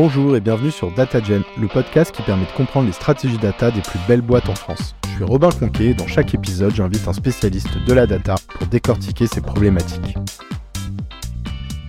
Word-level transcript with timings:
Bonjour 0.00 0.36
et 0.36 0.40
bienvenue 0.40 0.70
sur 0.70 0.92
DataGen, 0.94 1.42
le 1.60 1.66
podcast 1.66 2.14
qui 2.14 2.22
permet 2.22 2.46
de 2.46 2.52
comprendre 2.52 2.86
les 2.86 2.92
stratégies 2.92 3.36
data 3.36 3.72
des 3.72 3.80
plus 3.80 3.98
belles 4.06 4.22
boîtes 4.22 4.48
en 4.48 4.54
France. 4.54 4.94
Je 5.02 5.16
suis 5.16 5.24
Robin 5.24 5.50
Conquet 5.50 5.86
et 5.86 5.94
dans 5.94 6.06
chaque 6.06 6.32
épisode, 6.36 6.72
j'invite 6.72 7.08
un 7.08 7.12
spécialiste 7.12 7.76
de 7.84 7.92
la 7.92 8.06
data 8.06 8.36
pour 8.48 8.68
décortiquer 8.68 9.26
ces 9.26 9.40
problématiques. 9.40 10.16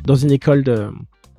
Dans 0.05 0.15
une 0.15 0.31
école 0.31 0.63
de 0.63 0.89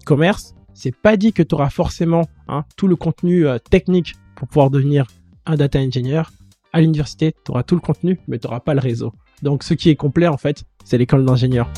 commerce, 0.07 0.55
c'est 0.73 0.95
pas 0.95 1.17
dit 1.17 1.33
que 1.33 1.43
tu 1.43 1.57
auras 1.57 1.71
forcément 1.71 2.29
hein, 2.46 2.64
tout 2.77 2.87
le 2.87 2.95
contenu 2.95 3.48
euh, 3.48 3.59
technique 3.59 4.14
pour 4.37 4.46
pouvoir 4.46 4.71
devenir 4.71 5.09
un 5.46 5.57
data 5.57 5.80
engineer. 5.80 6.23
À 6.73 6.80
l'université, 6.80 7.34
tu 7.45 7.50
auras 7.50 7.64
tout 7.64 7.75
le 7.75 7.80
contenu, 7.80 8.21
mais 8.29 8.39
tu 8.39 8.46
n'auras 8.46 8.61
pas 8.61 8.75
le 8.75 8.80
réseau. 8.80 9.12
Donc 9.43 9.64
ce 9.64 9.75
qui 9.75 9.91
est 9.91 9.96
complet, 9.96 10.29
en 10.29 10.37
fait, 10.37 10.62
c'est 10.84 10.98
l'école 10.98 11.25
d'ingénieur. 11.25 11.68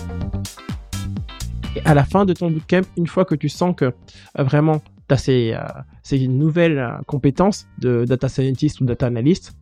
Et 1.76 1.82
à 1.84 1.94
la 1.94 2.04
fin 2.04 2.24
de 2.24 2.32
ton 2.32 2.50
bootcamp, 2.50 2.82
une 2.96 3.06
fois 3.06 3.24
que 3.24 3.34
tu 3.34 3.48
sens 3.48 3.74
que 3.74 3.86
euh, 3.86 4.42
vraiment 4.42 4.80
tu 5.08 5.14
as 5.14 5.16
ces, 5.16 5.52
euh, 5.54 5.62
ces 6.02 6.28
nouvelles 6.28 6.78
euh, 6.78 6.98
compétences 7.06 7.66
de 7.78 8.04
data 8.04 8.28
scientist 8.28 8.80
ou 8.80 8.84
data 8.84 9.06
analyst, 9.06 9.56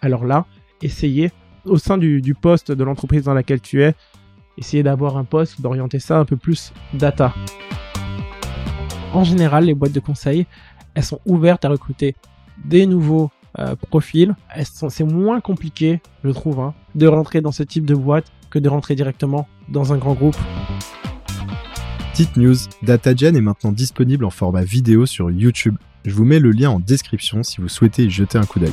alors 0.00 0.24
là, 0.24 0.46
essayez 0.82 1.30
au 1.66 1.76
sein 1.76 1.98
du, 1.98 2.34
poste 2.40 2.72
de 2.72 2.84
l'entreprise 2.84 3.24
dans 3.24 3.34
laquelle 3.34 3.60
tu 3.60 3.82
es, 3.82 3.94
essayez 4.56 4.82
d'avoir 4.82 5.18
un 5.18 5.24
poste, 5.24 5.60
d'orienter 5.60 5.98
ça 5.98 6.18
un 6.18 6.24
peu 6.24 6.36
plus 6.36 6.72
data. 6.94 7.34
En 9.12 9.24
général, 9.24 9.64
les 9.64 9.74
boîtes 9.74 9.92
de 9.92 10.00
conseil, 10.00 10.46
elles 10.94 11.04
sont 11.04 11.20
ouvertes 11.26 11.66
à 11.66 11.68
recruter 11.68 12.16
des 12.64 12.86
nouveaux 12.86 13.30
profils. 13.90 14.34
C'est 14.64 15.04
moins 15.04 15.40
compliqué, 15.40 16.00
je 16.24 16.30
trouve, 16.30 16.60
hein, 16.60 16.72
de 16.94 17.06
rentrer 17.08 17.42
dans 17.42 17.52
ce 17.52 17.62
type 17.62 17.84
de 17.84 17.94
boîte 17.94 18.32
que 18.48 18.58
de 18.58 18.70
rentrer 18.70 18.94
directement 18.94 19.46
dans 19.68 19.92
un 19.92 19.98
grand 19.98 20.14
groupe. 20.14 20.36
Petite 22.12 22.36
news, 22.36 22.56
DataGen 22.82 23.36
est 23.36 23.40
maintenant 23.40 23.70
disponible 23.70 24.24
en 24.24 24.30
format 24.30 24.64
vidéo 24.64 25.06
sur 25.06 25.30
YouTube. 25.30 25.76
Je 26.04 26.12
vous 26.12 26.24
mets 26.24 26.40
le 26.40 26.50
lien 26.50 26.68
en 26.68 26.80
description 26.80 27.44
si 27.44 27.60
vous 27.60 27.68
souhaitez 27.68 28.04
y 28.04 28.10
jeter 28.10 28.36
un 28.36 28.44
coup 28.44 28.58
d'œil. 28.58 28.72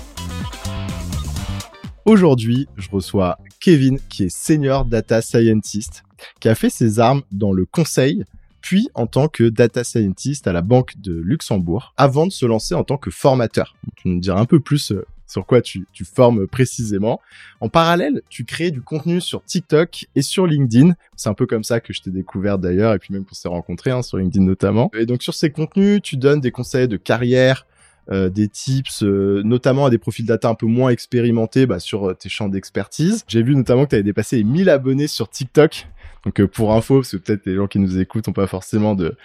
Aujourd'hui, 2.05 2.67
je 2.77 2.89
reçois 2.89 3.37
Kevin, 3.59 3.99
qui 4.09 4.23
est 4.23 4.35
senior 4.35 4.85
data 4.85 5.21
scientist, 5.21 6.03
qui 6.39 6.49
a 6.49 6.55
fait 6.55 6.71
ses 6.71 6.99
armes 6.99 7.21
dans 7.31 7.53
le 7.53 7.65
conseil, 7.65 8.25
puis 8.59 8.89
en 8.95 9.05
tant 9.05 9.27
que 9.27 9.43
data 9.47 9.83
scientist 9.83 10.47
à 10.47 10.51
la 10.51 10.63
Banque 10.63 10.95
de 10.97 11.13
Luxembourg, 11.13 11.93
avant 11.95 12.25
de 12.25 12.31
se 12.31 12.45
lancer 12.45 12.73
en 12.73 12.83
tant 12.83 12.97
que 12.97 13.11
formateur. 13.11 13.75
Tu 13.97 14.07
nous 14.07 14.19
diras 14.19 14.41
un 14.41 14.45
peu 14.45 14.59
plus 14.59 14.91
euh, 14.91 15.05
sur 15.27 15.45
quoi 15.45 15.61
tu, 15.61 15.85
tu 15.93 16.05
formes 16.05 16.47
précisément. 16.47 17.21
En 17.59 17.69
parallèle, 17.69 18.21
tu 18.29 18.45
crées 18.45 18.71
du 18.71 18.81
contenu 18.81 19.21
sur 19.21 19.43
TikTok 19.43 20.05
et 20.15 20.21
sur 20.21 20.47
LinkedIn. 20.47 20.93
C'est 21.15 21.29
un 21.29 21.33
peu 21.33 21.45
comme 21.45 21.63
ça 21.63 21.79
que 21.79 21.93
je 21.93 22.01
t'ai 22.01 22.11
découvert 22.11 22.57
d'ailleurs, 22.57 22.93
et 22.93 22.99
puis 22.99 23.13
même 23.13 23.25
qu'on 23.25 23.35
s'est 23.35 23.47
rencontrés 23.47 23.91
hein, 23.91 24.01
sur 24.01 24.17
LinkedIn 24.17 24.45
notamment. 24.45 24.89
Et 24.97 25.05
donc 25.05 25.21
sur 25.21 25.33
ces 25.33 25.51
contenus, 25.51 26.01
tu 26.01 26.17
donnes 26.17 26.39
des 26.39 26.51
conseils 26.51 26.87
de 26.87 26.97
carrière, 26.97 27.65
des 28.09 28.47
tips, 28.47 29.03
euh, 29.03 29.41
notamment 29.43 29.85
à 29.85 29.89
des 29.89 29.97
profils 29.97 30.25
data 30.25 30.49
un 30.49 30.55
peu 30.55 30.65
moins 30.65 30.89
expérimentés 30.89 31.65
bah, 31.65 31.79
sur 31.79 32.09
euh, 32.09 32.13
tes 32.13 32.29
champs 32.29 32.49
d'expertise. 32.49 33.23
J'ai 33.27 33.43
vu 33.43 33.55
notamment 33.55 33.85
que 33.85 33.89
tu 33.89 33.95
avais 33.95 34.03
dépassé 34.03 34.37
les 34.37 34.43
1000 34.43 34.69
abonnés 34.69 35.07
sur 35.07 35.29
TikTok. 35.29 35.87
Donc 36.25 36.39
euh, 36.39 36.47
pour 36.47 36.73
info, 36.73 36.95
parce 36.95 37.11
que 37.11 37.17
peut-être 37.17 37.45
les 37.45 37.55
gens 37.55 37.67
qui 37.67 37.79
nous 37.79 37.99
écoutent 37.99 38.27
n'ont 38.27 38.33
pas 38.33 38.47
forcément 38.47 38.95
de, 38.95 39.15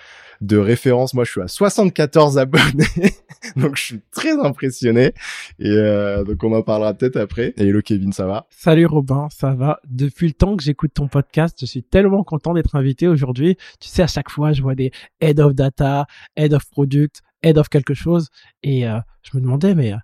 de 0.40 0.56
référence, 0.56 1.14
moi 1.14 1.24
je 1.24 1.30
suis 1.32 1.40
à 1.40 1.48
74 1.48 2.38
abonnés, 2.38 3.14
donc 3.56 3.76
je 3.76 3.82
suis 3.82 4.00
très 4.10 4.38
impressionné. 4.38 5.12
Et 5.58 5.68
euh, 5.68 6.24
donc 6.24 6.42
on 6.44 6.52
en 6.52 6.62
parlera 6.62 6.94
peut-être 6.94 7.16
après. 7.16 7.54
Hello 7.56 7.80
Kevin, 7.82 8.12
ça 8.12 8.26
va? 8.26 8.46
Salut 8.50 8.86
Robin, 8.86 9.28
ça 9.30 9.54
va? 9.54 9.80
Depuis 9.88 10.28
le 10.28 10.34
temps 10.34 10.56
que 10.56 10.62
j'écoute 10.62 10.92
ton 10.94 11.08
podcast, 11.08 11.56
je 11.60 11.66
suis 11.66 11.82
tellement 11.82 12.24
content 12.24 12.54
d'être 12.54 12.76
invité 12.76 13.08
aujourd'hui. 13.08 13.56
Tu 13.80 13.88
sais, 13.88 14.02
à 14.02 14.06
chaque 14.06 14.30
fois, 14.30 14.52
je 14.52 14.62
vois 14.62 14.74
des 14.74 14.90
head 15.20 15.40
of 15.40 15.54
data, 15.54 16.06
head 16.36 16.52
of 16.52 16.68
product, 16.70 17.22
head 17.42 17.58
of 17.58 17.68
quelque 17.68 17.94
chose, 17.94 18.28
et 18.62 18.88
euh, 18.88 18.98
je 19.22 19.36
me 19.36 19.42
demandais, 19.42 19.74
mais 19.74 19.92
euh, 19.92 19.98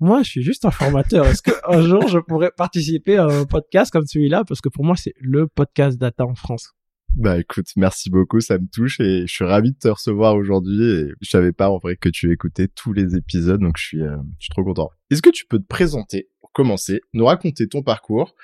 moi, 0.00 0.22
je 0.22 0.30
suis 0.30 0.42
juste 0.42 0.64
un 0.64 0.70
formateur. 0.70 1.26
Est-ce 1.26 1.42
qu'un 1.42 1.82
jour, 1.82 2.06
je 2.06 2.18
pourrais 2.18 2.52
participer 2.56 3.16
à 3.16 3.24
un 3.24 3.44
podcast 3.44 3.90
comme 3.90 4.06
celui-là? 4.06 4.44
Parce 4.46 4.60
que 4.60 4.68
pour 4.68 4.84
moi, 4.84 4.94
c'est 4.96 5.14
le 5.20 5.48
podcast 5.48 5.98
data 5.98 6.24
en 6.24 6.36
France. 6.36 6.72
Bah 7.16 7.38
écoute, 7.38 7.66
merci 7.74 8.10
beaucoup, 8.10 8.38
ça 8.40 8.58
me 8.58 8.66
touche 8.72 9.00
et 9.00 9.26
je 9.26 9.32
suis 9.32 9.44
ravi 9.44 9.72
de 9.72 9.78
te 9.78 9.88
recevoir 9.88 10.36
aujourd'hui. 10.36 10.84
Et 10.84 11.06
je 11.20 11.28
savais 11.28 11.52
pas 11.52 11.68
en 11.68 11.78
vrai 11.78 11.96
que 11.96 12.08
tu 12.08 12.30
écoutais 12.32 12.68
tous 12.68 12.92
les 12.92 13.16
épisodes, 13.16 13.60
donc 13.60 13.76
je 13.76 13.86
suis, 13.86 14.02
euh, 14.02 14.16
je 14.38 14.44
suis 14.44 14.50
trop 14.50 14.62
content. 14.62 14.90
Est-ce 15.10 15.22
que 15.22 15.30
tu 15.30 15.46
peux 15.46 15.58
te 15.58 15.66
présenter 15.66 16.28
pour 16.40 16.52
commencer, 16.52 17.00
nous 17.14 17.24
raconter 17.24 17.66
ton 17.66 17.82
parcours 17.82 18.34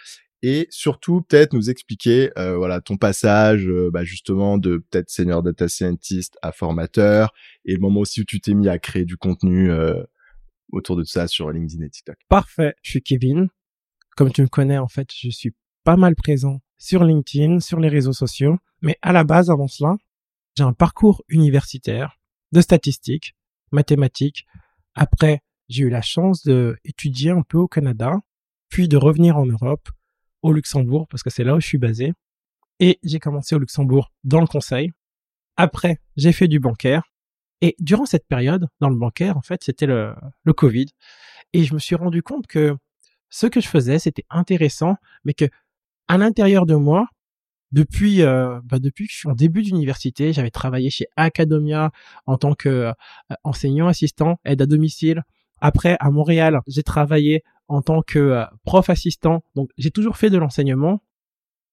et 0.45 0.67
surtout 0.69 1.23
peut-être 1.23 1.55
nous 1.55 1.71
expliquer 1.71 2.31
euh, 2.39 2.59
voilà 2.59 2.83
ton 2.83 2.99
passage 2.99 3.67
euh, 3.67 3.91
bah, 3.91 4.05
justement 4.05 4.59
de 4.59 4.77
peut-être 4.77 5.09
senior 5.09 5.43
data 5.43 5.69
scientist 5.69 6.37
à 6.43 6.53
formateur 6.53 7.33
et 7.65 7.73
le 7.73 7.81
moment 7.81 8.01
aussi 8.01 8.21
où 8.21 8.25
tu 8.25 8.43
t'es 8.43 8.53
mis 8.53 8.69
à 8.69 8.79
créer 8.79 9.07
du 9.07 9.17
contenu 9.17 9.71
euh, 9.71 10.03
autour 10.71 10.97
de 10.97 11.05
ça 11.05 11.29
sur 11.29 11.51
LinkedIn 11.51 11.83
et 11.83 11.89
TikTok. 11.89 12.17
Parfait, 12.29 12.75
je 12.83 12.91
suis 12.91 13.03
Kevin. 13.03 13.49
Comme 14.19 14.31
tu 14.33 14.43
me 14.43 14.49
connais, 14.49 14.77
en 14.77 14.87
fait, 14.87 15.09
je 15.17 15.31
suis 15.31 15.55
pas 15.83 15.97
mal 15.97 16.15
présent 16.15 16.61
sur 16.77 17.05
LinkedIn, 17.05 17.61
sur 17.61 17.81
les 17.81 17.89
réseaux 17.89 18.13
sociaux. 18.13 18.59
Mais 18.83 18.99
à 19.01 19.13
la 19.13 19.25
base, 19.25 19.49
avant 19.49 19.67
cela, 19.67 19.97
j'ai 20.59 20.63
un 20.63 20.75
parcours 20.75 21.25
universitaire 21.29 22.19
de 22.53 22.61
statistiques, 22.61 23.35
mathématiques. 23.73 24.45
Après, 24.95 25.41
j'ai 25.71 25.85
eu 25.85 25.91
la 25.91 26.03
chance 26.03 26.43
de 26.43 26.77
étudier 26.85 27.31
un 27.31 27.43
peu 27.43 27.57
au 27.57 27.67
Canada, 27.67 28.21
puis 28.69 28.89
de 28.89 28.99
revenir 28.99 29.39
en 29.39 29.47
Europe, 29.47 29.89
au 30.45 30.53
Luxembourg, 30.53 31.09
parce 31.09 31.23
que 31.23 31.31
c'est 31.31 31.43
là 31.43 31.57
où 31.57 31.61
je 31.61 31.67
suis 31.67 31.79
basé. 31.79 32.13
Et 32.79 33.01
j'ai 33.03 33.19
commencé 33.19 33.55
au 33.55 33.59
Luxembourg 33.59 34.13
dans 34.25 34.41
le 34.41 34.47
conseil. 34.47 34.93
Après, 35.57 36.01
j'ai 36.17 36.33
fait 36.33 36.49
du 36.49 36.61
bancaire. 36.61 37.03
Et 37.63 37.75
durant 37.79 38.05
cette 38.05 38.27
période, 38.29 38.69
dans 38.81 38.91
le 38.91 38.97
bancaire, 38.97 39.39
en 39.39 39.43
fait, 39.43 39.65
c'était 39.65 39.87
le, 39.87 40.15
le 40.43 40.53
Covid. 40.53 40.87
Et 41.55 41.65
je 41.65 41.73
me 41.73 41.79
suis 41.79 41.97
rendu 41.97 42.23
compte 42.23 42.47
que 42.47 42.77
ce 43.31 43.47
que 43.47 43.61
je 43.61 43.69
faisais, 43.69 43.99
c'était 43.99 44.27
intéressant, 44.29 44.97
mais 45.25 45.33
que 45.33 45.47
à 46.09 46.19
l'intérieur 46.19 46.67
de 46.67 46.75
moi, 46.75 47.09
depuis 47.73 48.23
euh, 48.23 48.61
bah, 48.65 48.79
depuis 48.79 49.07
que 49.07 49.13
je 49.13 49.19
suis 49.19 49.29
en 49.29 49.35
début 49.35 49.63
d'université, 49.63 50.35
j'avais 50.35 50.51
travaillé 50.51 50.91
chez 50.91 51.07
Academia 51.17 51.91
en 52.27 52.37
tant 52.37 52.55
que 52.55 52.69
euh, 52.69 52.93
enseignant 53.45 53.89
assistant, 53.89 54.39
aide 54.45 54.61
à 54.61 54.67
domicile. 54.67 55.23
Après, 55.61 55.97
à 56.01 56.11
Montréal, 56.11 56.61
j'ai 56.67 56.83
travaillé 56.83 57.43
en 57.69 57.83
tant 57.83 58.03
que 58.03 58.19
euh, 58.19 58.45
prof 58.65 58.91
assistant. 58.91 59.45
Donc, 59.55 59.71
j'ai 59.79 59.91
toujours 59.91 60.17
fait 60.17 60.31
de 60.31 60.39
l'enseignement. 60.39 61.03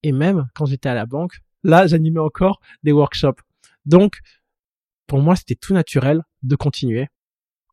Et 0.04 0.12
même 0.12 0.48
quand 0.56 0.66
j'étais 0.66 0.90
à 0.90 0.96
la 0.96 1.06
banque, 1.06 1.40
là, 1.64 1.88
j'animais 1.88 2.20
encore 2.20 2.60
des 2.84 2.92
workshops. 2.92 3.42
Donc, 3.86 4.20
pour 5.08 5.20
moi, 5.20 5.36
c'était 5.36 5.56
tout 5.56 5.74
naturel 5.74 6.24
de 6.44 6.56
continuer 6.56 7.08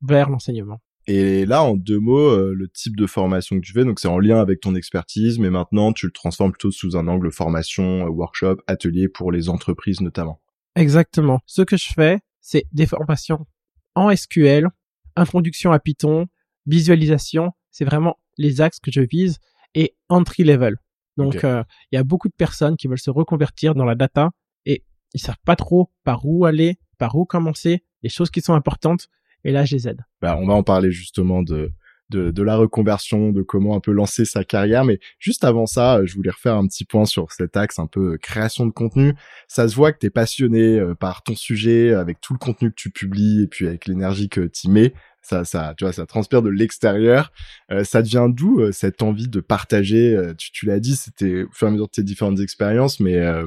vers 0.02 0.30
l'enseignement. 0.30 0.80
Et 1.06 1.46
là, 1.46 1.62
en 1.62 1.74
deux 1.74 1.98
mots, 1.98 2.18
euh, 2.18 2.52
le 2.54 2.68
type 2.68 2.94
de 2.94 3.06
formation 3.06 3.56
que 3.56 3.64
tu 3.64 3.72
fais, 3.72 3.84
donc 3.84 3.98
c'est 3.98 4.08
en 4.08 4.18
lien 4.18 4.40
avec 4.40 4.60
ton 4.60 4.74
expertise, 4.74 5.38
mais 5.38 5.48
maintenant 5.48 5.94
tu 5.94 6.04
le 6.04 6.12
transformes 6.12 6.52
plutôt 6.52 6.70
sous 6.70 6.98
un 6.98 7.08
angle 7.08 7.32
formation, 7.32 8.04
euh, 8.04 8.10
workshop, 8.10 8.56
atelier 8.66 9.08
pour 9.08 9.32
les 9.32 9.48
entreprises 9.48 10.02
notamment. 10.02 10.42
Exactement. 10.76 11.40
Ce 11.46 11.62
que 11.62 11.78
je 11.78 11.86
fais, 11.94 12.18
c'est 12.42 12.64
des 12.72 12.84
formations 12.84 13.46
en 13.94 14.14
SQL, 14.14 14.68
introduction 15.16 15.72
à 15.72 15.78
Python, 15.78 16.26
visualisation. 16.66 17.52
C'est 17.78 17.84
vraiment 17.84 18.18
les 18.38 18.60
axes 18.60 18.80
que 18.80 18.90
je 18.90 19.02
vise 19.02 19.38
et 19.76 19.94
entry 20.08 20.42
level. 20.42 20.78
Donc, 21.16 21.44
euh, 21.44 21.62
il 21.92 21.94
y 21.94 21.98
a 21.98 22.02
beaucoup 22.02 22.26
de 22.26 22.34
personnes 22.36 22.76
qui 22.76 22.88
veulent 22.88 22.98
se 22.98 23.10
reconvertir 23.10 23.76
dans 23.76 23.84
la 23.84 23.94
data 23.94 24.30
et 24.66 24.82
ils 25.14 25.20
savent 25.20 25.38
pas 25.44 25.54
trop 25.54 25.88
par 26.02 26.26
où 26.26 26.44
aller, 26.44 26.80
par 26.98 27.14
où 27.14 27.24
commencer, 27.24 27.84
les 28.02 28.08
choses 28.08 28.30
qui 28.32 28.40
sont 28.40 28.54
importantes. 28.54 29.06
Et 29.44 29.52
là, 29.52 29.64
je 29.64 29.76
les 29.76 29.86
aide. 29.86 30.00
Bah, 30.20 30.36
on 30.40 30.48
va 30.48 30.54
en 30.54 30.64
parler 30.64 30.90
justement 30.90 31.44
de, 31.44 31.70
de, 32.10 32.32
de 32.32 32.42
la 32.42 32.56
reconversion, 32.56 33.30
de 33.30 33.42
comment 33.42 33.76
un 33.76 33.80
peu 33.80 33.92
lancer 33.92 34.24
sa 34.24 34.42
carrière. 34.42 34.84
Mais 34.84 34.98
juste 35.20 35.44
avant 35.44 35.66
ça, 35.66 36.04
je 36.04 36.14
voulais 36.14 36.30
refaire 36.30 36.56
un 36.56 36.66
petit 36.66 36.84
point 36.84 37.04
sur 37.04 37.30
cet 37.30 37.56
axe 37.56 37.78
un 37.78 37.86
peu 37.86 38.14
euh, 38.14 38.18
création 38.18 38.66
de 38.66 38.72
contenu. 38.72 39.14
Ça 39.46 39.68
se 39.68 39.76
voit 39.76 39.92
que 39.92 40.00
tu 40.00 40.06
es 40.06 40.10
passionné 40.10 40.80
euh, 40.80 40.94
par 40.96 41.22
ton 41.22 41.36
sujet, 41.36 41.94
avec 41.94 42.20
tout 42.20 42.32
le 42.32 42.40
contenu 42.40 42.70
que 42.70 42.76
tu 42.76 42.90
publies 42.90 43.42
et 43.42 43.46
puis 43.46 43.68
avec 43.68 43.86
l'énergie 43.86 44.28
que 44.28 44.40
tu 44.40 44.68
mets. 44.68 44.94
Ça, 45.22 45.44
ça, 45.44 45.74
tu 45.76 45.84
vois, 45.84 45.92
ça 45.92 46.06
transpire 46.06 46.42
de 46.42 46.48
l'extérieur. 46.48 47.32
Euh, 47.70 47.84
ça 47.84 48.00
devient 48.02 48.28
d'où 48.28 48.60
euh, 48.60 48.72
cette 48.72 49.02
envie 49.02 49.28
de 49.28 49.40
partager 49.40 50.14
euh, 50.14 50.32
Tu, 50.34 50.52
tu 50.52 50.66
l'as 50.66 50.80
dit, 50.80 50.96
c'était 50.96 51.42
au 51.44 51.50
fur 51.52 51.66
et 51.66 51.70
à 51.70 51.72
mesure 51.72 51.86
de 51.86 51.90
tes 51.92 52.02
différentes 52.02 52.40
expériences, 52.40 52.98
mais 53.00 53.16
euh, 53.16 53.44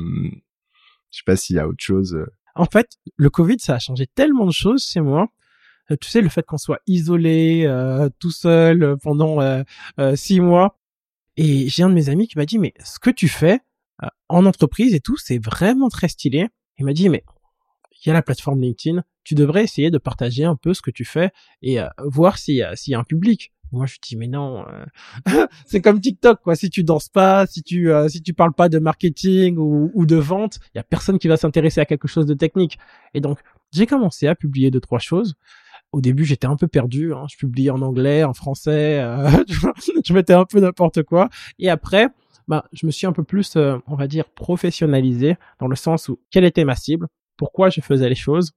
je 1.11 1.17
sais 1.17 1.23
pas 1.25 1.35
s'il 1.35 1.55
y 1.55 1.59
a 1.59 1.67
autre 1.67 1.83
chose. 1.83 2.13
euh. 2.13 2.27
En 2.55 2.65
fait, 2.65 2.97
le 3.15 3.29
Covid, 3.29 3.57
ça 3.59 3.75
a 3.75 3.79
changé 3.79 4.05
tellement 4.07 4.45
de 4.45 4.51
choses 4.51 4.83
chez 4.85 5.01
moi. 5.01 5.29
Euh, 5.89 5.95
Tu 5.99 6.09
sais, 6.09 6.21
le 6.21 6.29
fait 6.29 6.45
qu'on 6.45 6.57
soit 6.57 6.79
isolé, 6.85 7.65
tout 8.19 8.31
seul 8.31 8.97
pendant 9.01 9.39
six 10.15 10.39
mois. 10.41 10.77
Et 11.37 11.69
j'ai 11.69 11.83
un 11.83 11.89
de 11.89 11.93
mes 11.95 12.09
amis 12.09 12.27
qui 12.27 12.37
m'a 12.37 12.45
dit, 12.45 12.59
mais 12.59 12.73
ce 12.83 12.99
que 12.99 13.09
tu 13.09 13.27
fais 13.29 13.61
en 14.27 14.45
entreprise 14.45 14.93
et 14.93 14.99
tout, 14.99 15.15
c'est 15.17 15.43
vraiment 15.43 15.87
très 15.89 16.09
stylé. 16.09 16.49
Il 16.77 16.85
m'a 16.85 16.93
dit, 16.93 17.07
mais 17.09 17.23
il 17.93 18.07
y 18.07 18.11
a 18.11 18.13
la 18.13 18.21
plateforme 18.21 18.61
LinkedIn, 18.61 19.01
tu 19.23 19.35
devrais 19.35 19.63
essayer 19.63 19.91
de 19.91 19.97
partager 19.97 20.43
un 20.45 20.55
peu 20.55 20.73
ce 20.73 20.81
que 20.81 20.91
tu 20.91 21.05
fais 21.05 21.31
et 21.61 21.79
euh, 21.79 21.87
voir 22.03 22.37
s'il 22.37 22.55
y, 22.55 22.61
a- 22.63 22.75
s'il 22.75 22.91
y 22.91 22.95
a 22.95 22.99
un 22.99 23.03
public. 23.03 23.51
Moi, 23.73 23.85
je 23.85 23.95
dis 24.01 24.17
mais 24.17 24.27
non, 24.27 24.65
euh, 24.67 25.45
c'est 25.65 25.79
comme 25.81 26.01
TikTok 26.01 26.41
quoi. 26.41 26.55
Si 26.55 26.69
tu 26.69 26.83
danses 26.83 27.07
pas, 27.09 27.45
si 27.47 27.63
tu 27.63 27.89
euh, 27.91 28.09
si 28.09 28.21
tu 28.21 28.33
parles 28.33 28.53
pas 28.53 28.67
de 28.67 28.79
marketing 28.79 29.57
ou, 29.57 29.91
ou 29.93 30.05
de 30.05 30.17
vente, 30.17 30.59
il 30.73 30.77
y 30.77 30.79
a 30.79 30.83
personne 30.83 31.19
qui 31.19 31.27
va 31.29 31.37
s'intéresser 31.37 31.79
à 31.79 31.85
quelque 31.85 32.07
chose 32.07 32.25
de 32.25 32.33
technique. 32.33 32.77
Et 33.13 33.21
donc 33.21 33.39
j'ai 33.71 33.85
commencé 33.85 34.27
à 34.27 34.35
publier 34.35 34.71
deux 34.71 34.81
trois 34.81 34.99
choses. 34.99 35.35
Au 35.93 35.99
début, 36.01 36.23
j'étais 36.25 36.47
un 36.47 36.55
peu 36.55 36.67
perdu. 36.67 37.13
Hein. 37.13 37.25
Je 37.29 37.37
publiais 37.37 37.69
en 37.69 37.81
anglais, 37.81 38.23
en 38.23 38.33
français. 38.33 38.99
Euh, 39.01 39.29
je 40.05 40.13
mettais 40.13 40.33
un 40.33 40.45
peu 40.45 40.59
n'importe 40.61 41.03
quoi. 41.03 41.29
Et 41.59 41.69
après, 41.69 42.07
bah, 42.47 42.65
je 42.73 42.85
me 42.85 42.91
suis 42.91 43.07
un 43.07 43.11
peu 43.13 43.23
plus, 43.23 43.55
euh, 43.57 43.77
on 43.87 43.95
va 43.95 44.07
dire, 44.07 44.25
professionnalisé 44.29 45.35
dans 45.59 45.67
le 45.67 45.75
sens 45.75 46.07
où 46.09 46.19
quelle 46.29 46.45
était 46.45 46.63
ma 46.65 46.75
cible, 46.75 47.07
pourquoi 47.37 47.69
je 47.69 47.81
faisais 47.81 48.07
les 48.09 48.15
choses? 48.15 48.51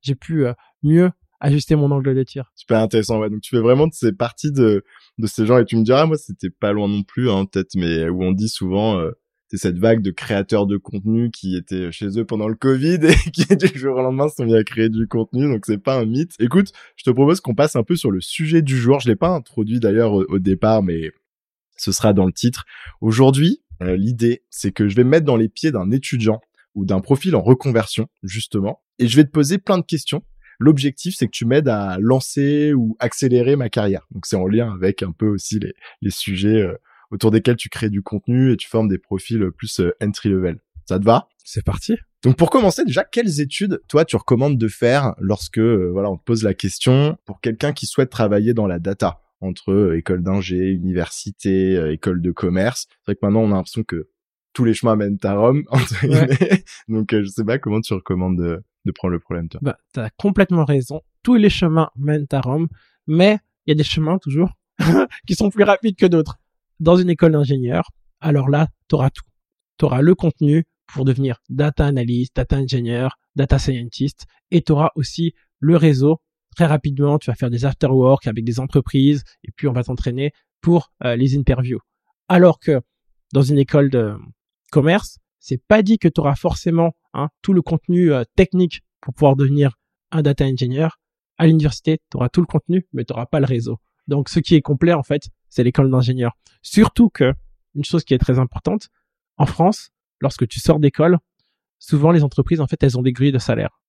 J'ai 0.00 0.14
pu 0.14 0.46
euh, 0.46 0.52
mieux 0.82 1.10
ajuster 1.40 1.76
mon 1.76 1.90
angle 1.90 2.14
de 2.14 2.22
tir. 2.22 2.50
Super 2.54 2.80
intéressant, 2.80 3.20
ouais. 3.20 3.30
Donc 3.30 3.40
tu 3.40 3.50
fais 3.54 3.62
vraiment 3.62 3.88
ces 3.92 4.12
parties 4.12 4.52
de, 4.52 4.84
de 5.18 5.26
ces 5.26 5.46
gens 5.46 5.58
et 5.58 5.64
tu 5.64 5.76
me 5.76 5.84
diras, 5.84 6.06
moi 6.06 6.16
c'était 6.16 6.50
pas 6.50 6.72
loin 6.72 6.88
non 6.88 7.02
plus, 7.02 7.30
hein, 7.30 7.46
peut-être, 7.46 7.74
mais 7.76 8.08
où 8.08 8.22
on 8.22 8.32
dit 8.32 8.48
souvent, 8.48 8.98
euh, 8.98 9.12
c'est 9.48 9.56
cette 9.56 9.78
vague 9.78 10.02
de 10.02 10.10
créateurs 10.10 10.66
de 10.66 10.76
contenu 10.76 11.30
qui 11.30 11.56
étaient 11.56 11.90
chez 11.90 12.18
eux 12.18 12.24
pendant 12.24 12.48
le 12.48 12.54
Covid 12.54 12.98
et 13.02 13.14
qui 13.32 13.46
du 13.56 13.78
jour 13.78 13.96
au 13.96 14.02
lendemain 14.02 14.28
se 14.28 14.36
sont 14.36 14.44
mis 14.44 14.54
à 14.54 14.64
créer 14.64 14.88
du 14.88 15.06
contenu, 15.06 15.48
donc 15.48 15.64
c'est 15.64 15.78
pas 15.78 15.98
un 15.98 16.04
mythe. 16.04 16.32
Écoute, 16.38 16.72
je 16.96 17.04
te 17.04 17.10
propose 17.10 17.40
qu'on 17.40 17.54
passe 17.54 17.76
un 17.76 17.82
peu 17.82 17.96
sur 17.96 18.10
le 18.10 18.20
sujet 18.20 18.62
du 18.62 18.76
jour. 18.76 19.00
Je 19.00 19.08
l'ai 19.08 19.16
pas 19.16 19.30
introduit 19.30 19.80
d'ailleurs 19.80 20.12
au, 20.12 20.38
départ, 20.38 20.82
mais 20.82 21.12
ce 21.76 21.92
sera 21.92 22.12
dans 22.12 22.26
le 22.26 22.32
titre. 22.32 22.64
Aujourd'hui, 23.00 23.62
euh, 23.82 23.96
l'idée, 23.96 24.42
c'est 24.50 24.72
que 24.72 24.88
je 24.88 24.96
vais 24.96 25.04
me 25.04 25.10
mettre 25.10 25.24
dans 25.24 25.36
les 25.36 25.48
pieds 25.48 25.70
d'un 25.70 25.90
étudiant 25.90 26.40
ou 26.74 26.84
d'un 26.84 27.00
profil 27.00 27.34
en 27.34 27.42
reconversion, 27.42 28.08
justement, 28.22 28.82
et 28.98 29.08
je 29.08 29.16
vais 29.16 29.24
te 29.24 29.30
poser 29.30 29.58
plein 29.58 29.78
de 29.78 29.84
questions 29.84 30.22
L'objectif, 30.60 31.14
c'est 31.16 31.26
que 31.26 31.32
tu 31.32 31.44
m'aides 31.46 31.68
à 31.68 31.98
lancer 32.00 32.72
ou 32.72 32.96
accélérer 32.98 33.54
ma 33.54 33.68
carrière. 33.68 34.06
Donc 34.10 34.26
c'est 34.26 34.36
en 34.36 34.46
lien 34.46 34.72
avec 34.72 35.02
un 35.02 35.12
peu 35.12 35.28
aussi 35.28 35.60
les, 35.60 35.72
les 36.02 36.10
sujets 36.10 36.62
euh, 36.62 36.74
autour 37.10 37.30
desquels 37.30 37.56
tu 37.56 37.68
crées 37.68 37.90
du 37.90 38.02
contenu 38.02 38.52
et 38.52 38.56
tu 38.56 38.68
formes 38.68 38.88
des 38.88 38.98
profils 38.98 39.50
plus 39.56 39.80
euh, 39.80 39.92
entry 40.02 40.30
level. 40.30 40.58
Ça 40.86 40.98
te 40.98 41.04
va? 41.04 41.28
C'est 41.44 41.64
parti. 41.64 41.96
Donc 42.24 42.36
pour 42.36 42.50
commencer 42.50 42.84
déjà, 42.84 43.04
quelles 43.04 43.40
études 43.40 43.80
toi 43.86 44.04
tu 44.04 44.16
recommandes 44.16 44.58
de 44.58 44.68
faire 44.68 45.14
lorsque 45.20 45.58
euh, 45.58 45.90
voilà 45.92 46.10
on 46.10 46.16
te 46.16 46.24
pose 46.24 46.42
la 46.42 46.54
question 46.54 47.16
pour 47.24 47.40
quelqu'un 47.40 47.72
qui 47.72 47.86
souhaite 47.86 48.10
travailler 48.10 48.52
dans 48.52 48.66
la 48.66 48.80
data 48.80 49.20
entre 49.40 49.94
école 49.96 50.24
d'ingé, 50.24 50.72
université, 50.72 51.92
école 51.92 52.20
de 52.20 52.32
commerce? 52.32 52.88
C'est 52.90 53.12
vrai 53.12 53.14
que 53.14 53.20
maintenant 53.22 53.42
on 53.42 53.52
a 53.52 53.54
l'impression 53.54 53.84
que 53.84 54.08
tous 54.58 54.64
les 54.64 54.74
chemins 54.74 54.96
mènent 54.96 55.18
à 55.22 55.36
Rome. 55.36 55.62
Donc 56.88 57.10
je 57.12 57.26
sais 57.26 57.44
pas 57.44 57.60
comment 57.60 57.80
tu 57.80 57.94
recommandes 57.94 58.38
de, 58.38 58.60
de 58.86 58.90
prendre 58.90 59.12
le 59.12 59.20
problème, 59.20 59.48
toi. 59.48 59.60
Bah, 59.62 59.78
t'as 59.92 60.10
complètement 60.16 60.64
raison. 60.64 61.00
Tous 61.22 61.36
les 61.36 61.48
chemins 61.48 61.90
mènent 61.94 62.26
à 62.32 62.40
Rome, 62.40 62.66
mais 63.06 63.38
il 63.64 63.70
y 63.70 63.72
a 63.72 63.76
des 63.76 63.84
chemins 63.84 64.18
toujours 64.18 64.50
qui 65.28 65.36
sont 65.36 65.50
plus 65.50 65.62
rapides 65.62 65.94
que 65.94 66.06
d'autres. 66.06 66.40
Dans 66.80 66.96
une 66.96 67.08
école 67.08 67.30
d'ingénieur, 67.30 67.92
alors 68.20 68.48
là, 68.48 68.66
t'auras 68.88 69.10
tout. 69.10 69.22
T'auras 69.76 70.02
le 70.02 70.16
contenu 70.16 70.64
pour 70.92 71.04
devenir 71.04 71.40
data 71.48 71.86
analyst, 71.86 72.34
data 72.34 72.56
engineer, 72.56 73.10
data 73.36 73.60
scientist, 73.60 74.26
et 74.50 74.62
t'auras 74.62 74.90
aussi 74.96 75.34
le 75.60 75.76
réseau. 75.76 76.20
Très 76.56 76.66
rapidement, 76.66 77.20
tu 77.20 77.30
vas 77.30 77.36
faire 77.36 77.50
des 77.50 77.64
after-work 77.64 78.26
avec 78.26 78.42
des 78.42 78.58
entreprises, 78.58 79.22
et 79.44 79.52
puis 79.54 79.68
on 79.68 79.72
va 79.72 79.84
t'entraîner 79.84 80.32
pour 80.60 80.90
euh, 81.04 81.14
les 81.14 81.38
interviews. 81.38 81.78
Alors 82.26 82.58
que 82.58 82.80
dans 83.32 83.42
une 83.42 83.58
école 83.58 83.90
de 83.90 84.16
commerce, 84.70 85.18
c'est 85.38 85.62
pas 85.66 85.82
dit 85.82 85.98
que 85.98 86.08
tu 86.08 86.20
auras 86.20 86.34
forcément 86.34 86.92
hein, 87.14 87.28
tout 87.42 87.52
le 87.52 87.62
contenu 87.62 88.12
euh, 88.12 88.24
technique 88.36 88.82
pour 89.00 89.14
pouvoir 89.14 89.36
devenir 89.36 89.76
un 90.10 90.22
data 90.22 90.44
engineer. 90.44 90.88
À 91.38 91.46
l'université, 91.46 91.98
tu 92.10 92.16
auras 92.16 92.28
tout 92.28 92.40
le 92.40 92.46
contenu, 92.46 92.86
mais 92.92 93.04
tu 93.04 93.12
n'auras 93.12 93.26
pas 93.26 93.40
le 93.40 93.46
réseau. 93.46 93.78
Donc, 94.08 94.28
ce 94.28 94.40
qui 94.40 94.54
est 94.54 94.62
complet, 94.62 94.92
en 94.92 95.02
fait, 95.02 95.28
c'est 95.48 95.62
l'école 95.62 95.90
d'ingénieur. 95.90 96.32
Surtout 96.62 97.10
que, 97.10 97.32
une 97.74 97.84
chose 97.84 98.04
qui 98.04 98.14
est 98.14 98.18
très 98.18 98.38
importante, 98.38 98.88
en 99.36 99.46
France, 99.46 99.90
lorsque 100.20 100.48
tu 100.48 100.58
sors 100.58 100.80
d'école, 100.80 101.18
souvent 101.78 102.10
les 102.10 102.24
entreprises, 102.24 102.60
en 102.60 102.66
fait, 102.66 102.82
elles 102.82 102.98
ont 102.98 103.02
des 103.02 103.12
grilles 103.12 103.32
de 103.32 103.38
salaire. 103.38 103.80